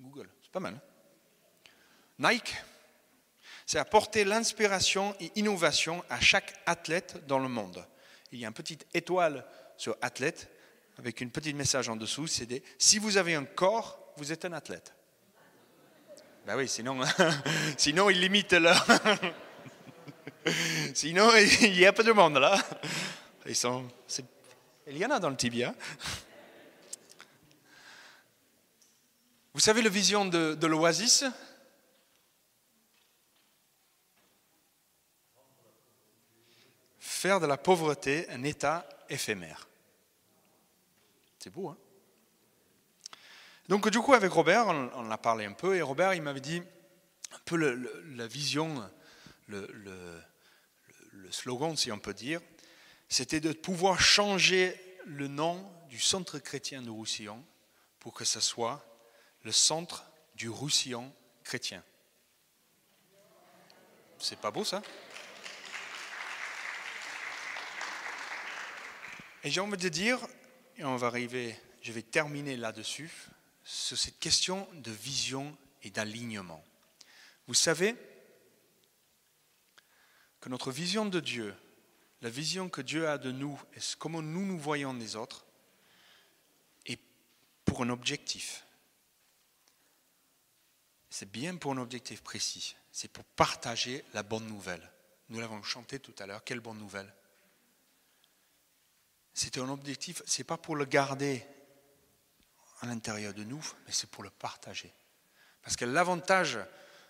Google, 0.00 0.28
c'est 0.42 0.50
pas 0.50 0.60
mal. 0.60 0.74
Hein? 0.74 0.99
Nike, 2.20 2.54
c'est 3.64 3.78
apporter 3.78 4.24
l'inspiration 4.24 5.16
et 5.20 5.32
innovation 5.36 6.04
à 6.10 6.20
chaque 6.20 6.54
athlète 6.66 7.26
dans 7.26 7.38
le 7.38 7.48
monde. 7.48 7.84
Il 8.30 8.38
y 8.38 8.44
a 8.44 8.48
une 8.48 8.54
petite 8.54 8.86
étoile 8.94 9.46
sur 9.76 9.96
athlète 10.02 10.50
avec 10.98 11.22
une 11.22 11.30
petite 11.30 11.56
message 11.56 11.88
en 11.88 11.96
dessous, 11.96 12.26
c'est 12.26 12.62
si 12.78 12.98
vous 12.98 13.16
avez 13.16 13.34
un 13.34 13.44
corps 13.44 14.00
vous 14.16 14.32
êtes 14.32 14.44
un 14.44 14.52
athlète. 14.52 14.92
Ben 16.46 16.56
oui, 16.56 16.68
sinon, 16.68 17.00
sinon 17.78 18.10
il 18.10 18.20
limite 18.20 18.52
là. 18.52 18.74
sinon, 20.94 21.30
il 21.62 21.78
y 21.78 21.86
a 21.86 21.92
pas 21.92 22.02
de 22.02 22.12
monde 22.12 22.36
là. 22.36 22.58
Ils 23.46 23.56
il 24.88 24.98
y 24.98 25.06
en 25.06 25.10
a 25.10 25.18
dans 25.18 25.30
le 25.30 25.36
tibia. 25.36 25.74
Vous 29.54 29.60
savez 29.60 29.80
la 29.80 29.88
vision 29.88 30.26
de 30.26 30.66
l'oasis? 30.66 31.24
Faire 37.20 37.38
de 37.38 37.44
la 37.44 37.58
pauvreté 37.58 38.26
un 38.30 38.44
état 38.44 38.88
éphémère. 39.10 39.68
C'est 41.38 41.50
beau, 41.50 41.68
hein? 41.68 41.76
Donc 43.68 43.90
du 43.90 43.98
coup, 43.98 44.14
avec 44.14 44.32
Robert, 44.32 44.68
on, 44.68 44.90
en 44.94 45.10
a 45.10 45.18
parlé 45.18 45.44
un 45.44 45.52
peu, 45.52 45.76
et 45.76 45.82
Robert, 45.82 46.14
il 46.14 46.22
m'avait 46.22 46.40
dit 46.40 46.62
un 47.30 47.38
peu 47.44 47.58
la 47.58 48.26
vision, 48.26 48.90
le, 49.48 50.22
slogan, 51.30 51.76
si 51.76 51.92
on 51.92 51.98
peut 51.98 52.14
dire, 52.14 52.40
c'était 53.10 53.40
de 53.40 53.52
pouvoir 53.52 54.00
changer 54.00 54.74
le 55.04 55.28
nom 55.28 55.70
du 55.90 56.00
centre 56.00 56.38
chrétien 56.38 56.80
de 56.80 56.88
Roussillon 56.88 57.44
pour 57.98 58.14
que 58.14 58.24
ce 58.24 58.40
soit 58.40 58.82
le 59.42 59.52
centre 59.52 60.10
du 60.36 60.48
Roussillon 60.48 61.12
chrétien. 61.44 61.82
C'est 64.18 64.40
pas 64.40 64.50
beau 64.50 64.64
ça? 64.64 64.80
Et 69.42 69.50
j'ai 69.50 69.60
envie 69.60 69.76
de 69.76 69.88
dire, 69.88 70.18
et 70.76 70.84
on 70.84 70.96
va 70.96 71.06
arriver, 71.06 71.58
je 71.82 71.92
vais 71.92 72.02
terminer 72.02 72.56
là-dessus, 72.56 73.10
sur 73.64 73.96
cette 73.96 74.18
question 74.18 74.68
de 74.74 74.90
vision 74.90 75.56
et 75.82 75.90
d'alignement. 75.90 76.64
Vous 77.46 77.54
savez 77.54 77.94
que 80.40 80.48
notre 80.48 80.70
vision 80.70 81.06
de 81.06 81.20
Dieu, 81.20 81.54
la 82.22 82.30
vision 82.30 82.68
que 82.68 82.82
Dieu 82.82 83.08
a 83.08 83.18
de 83.18 83.30
nous 83.30 83.60
et 83.74 83.80
comment 83.98 84.22
nous 84.22 84.44
nous 84.44 84.58
voyons 84.58 84.92
les 84.92 85.16
autres, 85.16 85.46
est 86.86 87.00
pour 87.64 87.82
un 87.82 87.90
objectif. 87.90 88.66
C'est 91.08 91.30
bien 91.30 91.56
pour 91.56 91.72
un 91.72 91.78
objectif 91.78 92.22
précis. 92.22 92.76
C'est 92.92 93.10
pour 93.10 93.24
partager 93.24 94.04
la 94.12 94.22
bonne 94.22 94.46
nouvelle. 94.46 94.90
Nous 95.28 95.40
l'avons 95.40 95.62
chanté 95.62 95.98
tout 95.98 96.14
à 96.18 96.26
l'heure. 96.26 96.44
Quelle 96.44 96.60
bonne 96.60 96.78
nouvelle? 96.78 97.12
C'est 99.42 99.56
un 99.56 99.70
objectif, 99.70 100.20
c'est 100.26 100.44
pas 100.44 100.58
pour 100.58 100.76
le 100.76 100.84
garder 100.84 101.42
à 102.82 102.86
l'intérieur 102.86 103.32
de 103.32 103.42
nous, 103.42 103.64
mais 103.86 103.92
c'est 103.92 104.10
pour 104.10 104.22
le 104.22 104.28
partager. 104.28 104.92
Parce 105.62 105.76
que 105.76 105.86
l'avantage, 105.86 106.58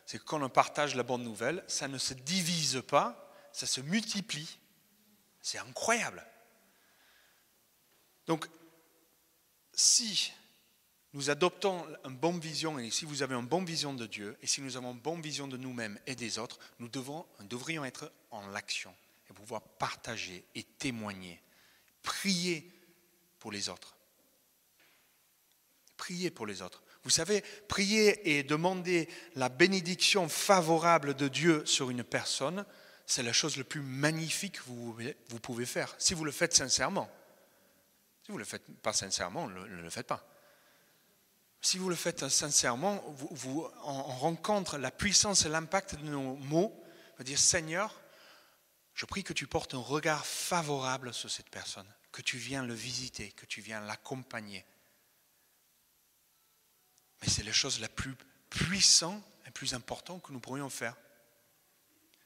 c'est 0.06 0.20
que 0.20 0.22
quand 0.22 0.40
on 0.40 0.48
partage 0.48 0.94
la 0.94 1.02
bonne 1.02 1.24
nouvelle, 1.24 1.64
ça 1.66 1.88
ne 1.88 1.98
se 1.98 2.14
divise 2.14 2.84
pas, 2.86 3.34
ça 3.52 3.66
se 3.66 3.80
multiplie. 3.80 4.60
C'est 5.40 5.58
incroyable. 5.58 6.24
Donc, 8.28 8.46
si 9.72 10.32
nous 11.12 11.30
adoptons 11.30 11.84
une 12.04 12.16
bonne 12.16 12.38
vision, 12.38 12.78
et 12.78 12.92
si 12.92 13.06
vous 13.06 13.24
avez 13.24 13.34
une 13.34 13.48
bonne 13.48 13.64
vision 13.64 13.92
de 13.92 14.06
Dieu, 14.06 14.38
et 14.40 14.46
si 14.46 14.62
nous 14.62 14.76
avons 14.76 14.92
une 14.92 15.00
bonne 15.00 15.20
vision 15.20 15.48
de 15.48 15.56
nous-mêmes 15.56 15.98
et 16.06 16.14
des 16.14 16.38
autres, 16.38 16.60
nous, 16.78 16.88
nous 16.94 17.46
devrions 17.48 17.84
être 17.84 18.12
en 18.30 18.46
l'action 18.50 18.94
et 19.28 19.32
pouvoir 19.32 19.62
partager 19.62 20.44
et 20.54 20.62
témoigner, 20.62 21.42
prier 22.02 22.70
pour 23.38 23.52
les 23.52 23.68
autres. 23.68 23.96
Prier 25.96 26.30
pour 26.30 26.46
les 26.46 26.62
autres. 26.62 26.82
Vous 27.02 27.10
savez, 27.10 27.42
prier 27.68 28.36
et 28.36 28.42
demander 28.42 29.08
la 29.34 29.48
bénédiction 29.48 30.28
favorable 30.28 31.14
de 31.14 31.28
Dieu 31.28 31.64
sur 31.64 31.90
une 31.90 32.04
personne, 32.04 32.66
c'est 33.06 33.22
la 33.22 33.32
chose 33.32 33.56
la 33.56 33.64
plus 33.64 33.80
magnifique 33.80 34.60
que 34.60 34.64
vous, 34.66 35.40
pouvez 35.40 35.66
faire, 35.66 35.94
si 35.98 36.14
vous 36.14 36.24
le 36.24 36.32
faites 36.32 36.54
sincèrement. 36.54 37.10
Si 38.22 38.30
vous 38.30 38.38
ne 38.38 38.42
le 38.42 38.48
faites 38.48 38.66
pas 38.82 38.92
sincèrement, 38.92 39.48
ne 39.48 39.82
le 39.82 39.90
faites 39.90 40.06
pas. 40.06 40.26
Si 41.62 41.76
vous 41.76 41.88
le 41.88 41.96
faites 41.96 42.28
sincèrement, 42.28 43.02
vous, 43.08 43.28
vous 43.32 43.68
on 43.84 44.02
rencontre 44.02 44.78
la 44.78 44.90
puissance 44.90 45.44
et 45.44 45.48
l'impact 45.48 45.96
de 45.96 46.08
nos 46.08 46.36
mots. 46.36 46.82
On 47.18 47.22
dire 47.22 47.38
Seigneur, 47.38 48.00
je 49.00 49.06
prie 49.06 49.24
que 49.24 49.32
tu 49.32 49.46
portes 49.46 49.72
un 49.72 49.78
regard 49.78 50.26
favorable 50.26 51.14
sur 51.14 51.30
cette 51.30 51.48
personne, 51.48 51.90
que 52.12 52.20
tu 52.20 52.36
viens 52.36 52.62
le 52.62 52.74
visiter, 52.74 53.32
que 53.32 53.46
tu 53.46 53.62
viens 53.62 53.80
l'accompagner. 53.80 54.62
Mais 57.22 57.28
c'est 57.30 57.42
la 57.42 57.52
chose 57.52 57.80
la 57.80 57.88
plus 57.88 58.14
puissante 58.50 59.24
et 59.40 59.46
la 59.46 59.52
plus 59.52 59.72
importante 59.72 60.22
que 60.22 60.32
nous 60.32 60.38
pourrions 60.38 60.68
faire. 60.68 60.94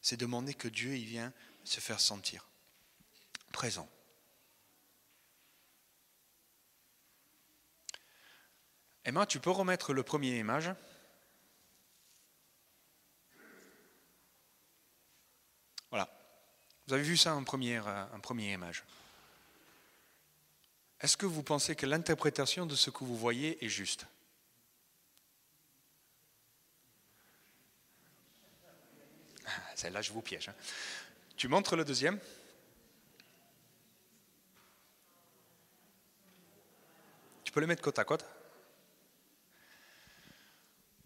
C'est 0.03 0.16
demander 0.16 0.53
que 0.53 0.66
Dieu 0.66 0.97
y 0.97 1.05
vienne 1.05 1.31
se 1.62 1.79
faire 1.79 2.01
sentir 2.01 2.45
présent. 3.53 3.89
Emma, 9.05 9.27
tu 9.27 9.39
peux 9.39 9.53
remettre 9.53 9.93
le 9.93 10.03
premier 10.03 10.37
image 10.41 10.72
Voilà. 15.91 16.11
Vous 16.87 16.95
avez 16.95 17.03
vu 17.03 17.16
ça 17.16 17.35
en 17.35 17.45
première, 17.45 18.09
première 18.22 18.53
image. 18.53 18.85
Est-ce 21.01 21.16
que 21.16 21.26
vous 21.26 21.43
pensez 21.43 21.74
que 21.76 21.87
l'interprétation 21.87 22.66
de 22.66 22.74
ce 22.74 22.91
que 22.91 23.05
vous 23.05 23.16
voyez 23.16 23.62
est 23.64 23.68
juste? 23.68 24.07
Ah, 29.47 29.51
Celle-là, 29.74 30.03
je 30.03 30.12
vous 30.12 30.22
piège. 30.22 30.49
Hein. 30.49 30.55
Tu 31.37 31.49
montres 31.49 31.76
le 31.76 31.85
deuxième? 31.85 32.18
Tu 37.45 37.53
peux 37.53 37.61
le 37.61 37.66
mettre 37.66 37.82
côte 37.82 37.99
à 37.99 38.05
côte? 38.05 38.24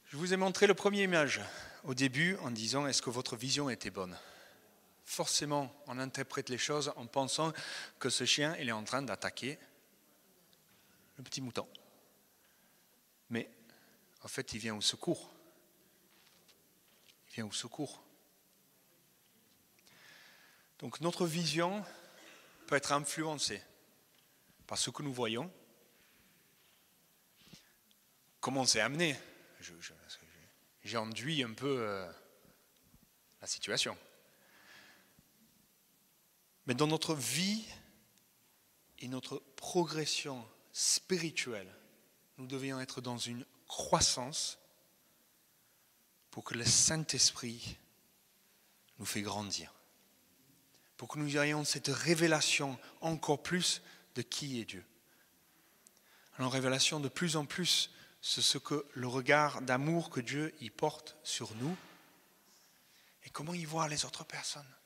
Je 0.06 0.16
vous 0.16 0.32
ai 0.32 0.36
montré 0.36 0.66
le 0.66 0.74
premier 0.74 1.02
image 1.02 1.40
au 1.84 1.94
début 1.94 2.36
en 2.42 2.50
disant 2.50 2.86
est-ce 2.86 3.02
que 3.02 3.10
votre 3.10 3.36
vision 3.36 3.68
était 3.68 3.90
bonne? 3.90 4.16
Forcément, 5.08 5.74
on 5.86 5.98
interprète 5.98 6.50
les 6.50 6.58
choses 6.58 6.92
en 6.96 7.06
pensant 7.06 7.54
que 7.98 8.10
ce 8.10 8.26
chien 8.26 8.54
il 8.60 8.68
est 8.68 8.72
en 8.72 8.84
train 8.84 9.00
d'attaquer 9.00 9.58
le 11.16 11.24
petit 11.24 11.40
mouton. 11.40 11.66
Mais 13.30 13.50
en 14.22 14.28
fait, 14.28 14.52
il 14.52 14.58
vient 14.58 14.76
au 14.76 14.82
secours. 14.82 15.32
Il 17.28 17.36
vient 17.36 17.46
au 17.46 17.52
secours. 17.52 18.02
Donc 20.78 21.00
notre 21.00 21.26
vision 21.26 21.82
peut 22.66 22.76
être 22.76 22.92
influencée 22.92 23.62
par 24.66 24.76
ce 24.76 24.90
que 24.90 25.02
nous 25.02 25.14
voyons, 25.14 25.50
comment 28.40 28.66
c'est 28.66 28.80
amené? 28.80 29.18
J'ai 30.84 30.98
enduit 30.98 31.42
un 31.42 31.54
peu 31.54 31.78
euh, 31.80 32.12
la 33.40 33.46
situation. 33.46 33.96
Mais 36.68 36.74
dans 36.74 36.86
notre 36.86 37.14
vie 37.14 37.64
et 38.98 39.08
notre 39.08 39.42
progression 39.56 40.46
spirituelle, 40.72 41.74
nous 42.36 42.46
devions 42.46 42.78
être 42.78 43.00
dans 43.00 43.16
une 43.16 43.46
croissance 43.66 44.58
pour 46.30 46.44
que 46.44 46.52
le 46.52 46.66
Saint-Esprit 46.66 47.78
nous 48.98 49.06
fait 49.06 49.22
grandir. 49.22 49.72
Pour 50.98 51.08
que 51.08 51.18
nous 51.18 51.38
ayons 51.38 51.64
cette 51.64 51.88
révélation 51.88 52.78
encore 53.00 53.42
plus 53.42 53.80
de 54.14 54.20
qui 54.20 54.60
est 54.60 54.66
Dieu. 54.66 54.84
Une 56.38 56.44
révélation 56.44 57.00
de 57.00 57.08
plus 57.08 57.36
en 57.36 57.46
plus 57.46 57.90
c'est 58.20 58.42
ce 58.42 58.58
que 58.58 58.84
le 58.92 59.06
regard 59.06 59.62
d'amour 59.62 60.10
que 60.10 60.20
Dieu 60.20 60.54
y 60.60 60.68
porte 60.68 61.16
sur 61.22 61.54
nous 61.54 61.76
et 63.24 63.30
comment 63.30 63.54
il 63.54 63.66
voit 63.66 63.88
les 63.88 64.04
autres 64.04 64.24
personnes. 64.24 64.77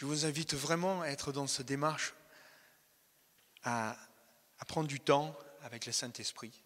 Je 0.00 0.06
vous 0.06 0.24
invite 0.24 0.54
vraiment 0.54 1.02
à 1.02 1.08
être 1.08 1.30
dans 1.30 1.46
cette 1.46 1.66
démarche, 1.66 2.14
à, 3.64 3.98
prendre 4.66 4.88
du 4.88 4.98
temps 4.98 5.38
avec 5.62 5.84
le 5.84 5.92
Saint-Esprit. 5.92 6.58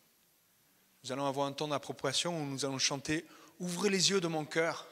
Nous 1.02 1.10
allons 1.10 1.26
avoir 1.26 1.48
un 1.48 1.52
temps 1.52 1.66
d'appropriation 1.66 2.40
où 2.40 2.46
nous 2.46 2.64
allons 2.64 2.78
chanter 2.78 3.26
Ouvre 3.58 3.88
les 3.88 4.10
yeux 4.10 4.20
de 4.20 4.28
mon 4.28 4.44
cœur. 4.44 4.86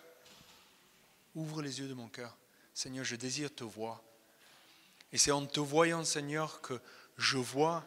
Ouvre 1.36 1.62
les 1.62 1.78
yeux 1.78 1.86
de 1.86 1.94
mon 1.94 2.08
cœur. 2.08 2.36
Seigneur, 2.74 3.04
je 3.04 3.14
désire 3.14 3.54
te 3.54 3.62
voir. 3.62 4.02
Et 5.12 5.18
c'est 5.18 5.30
en 5.30 5.46
te 5.46 5.60
voyant, 5.60 6.04
Seigneur, 6.04 6.60
que 6.62 6.80
je 7.18 7.38
vois 7.38 7.84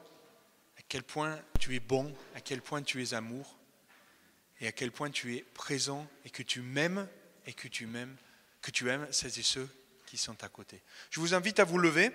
à 0.78 0.82
quel 0.88 1.04
point 1.04 1.38
tu 1.60 1.76
es 1.76 1.82
bon, 1.82 2.16
à 2.34 2.40
quel 2.40 2.62
point 2.62 2.82
tu 2.82 3.04
es 3.04 3.14
amour, 3.14 3.58
et 4.62 4.68
à 4.68 4.72
quel 4.72 4.94
point 4.94 5.12
tu 5.12 5.36
es 5.36 5.42
présent 5.54 6.08
et 6.24 6.30
que 6.30 6.44
tu 6.44 6.62
m'aimes 6.62 7.10
et 7.46 7.52
que 7.52 7.68
tu 7.68 7.88
m'aimes, 7.88 8.16
que 8.62 8.72
tu 8.72 8.90
aimes 8.90 9.06
celles 9.12 9.38
et 9.38 9.44
ceux 9.44 9.70
sont 10.18 10.44
à 10.44 10.50
côté. 10.50 10.82
Je 11.10 11.20
vous 11.20 11.34
invite 11.34 11.60
à 11.60 11.64
vous 11.64 11.78
lever. 11.78 12.12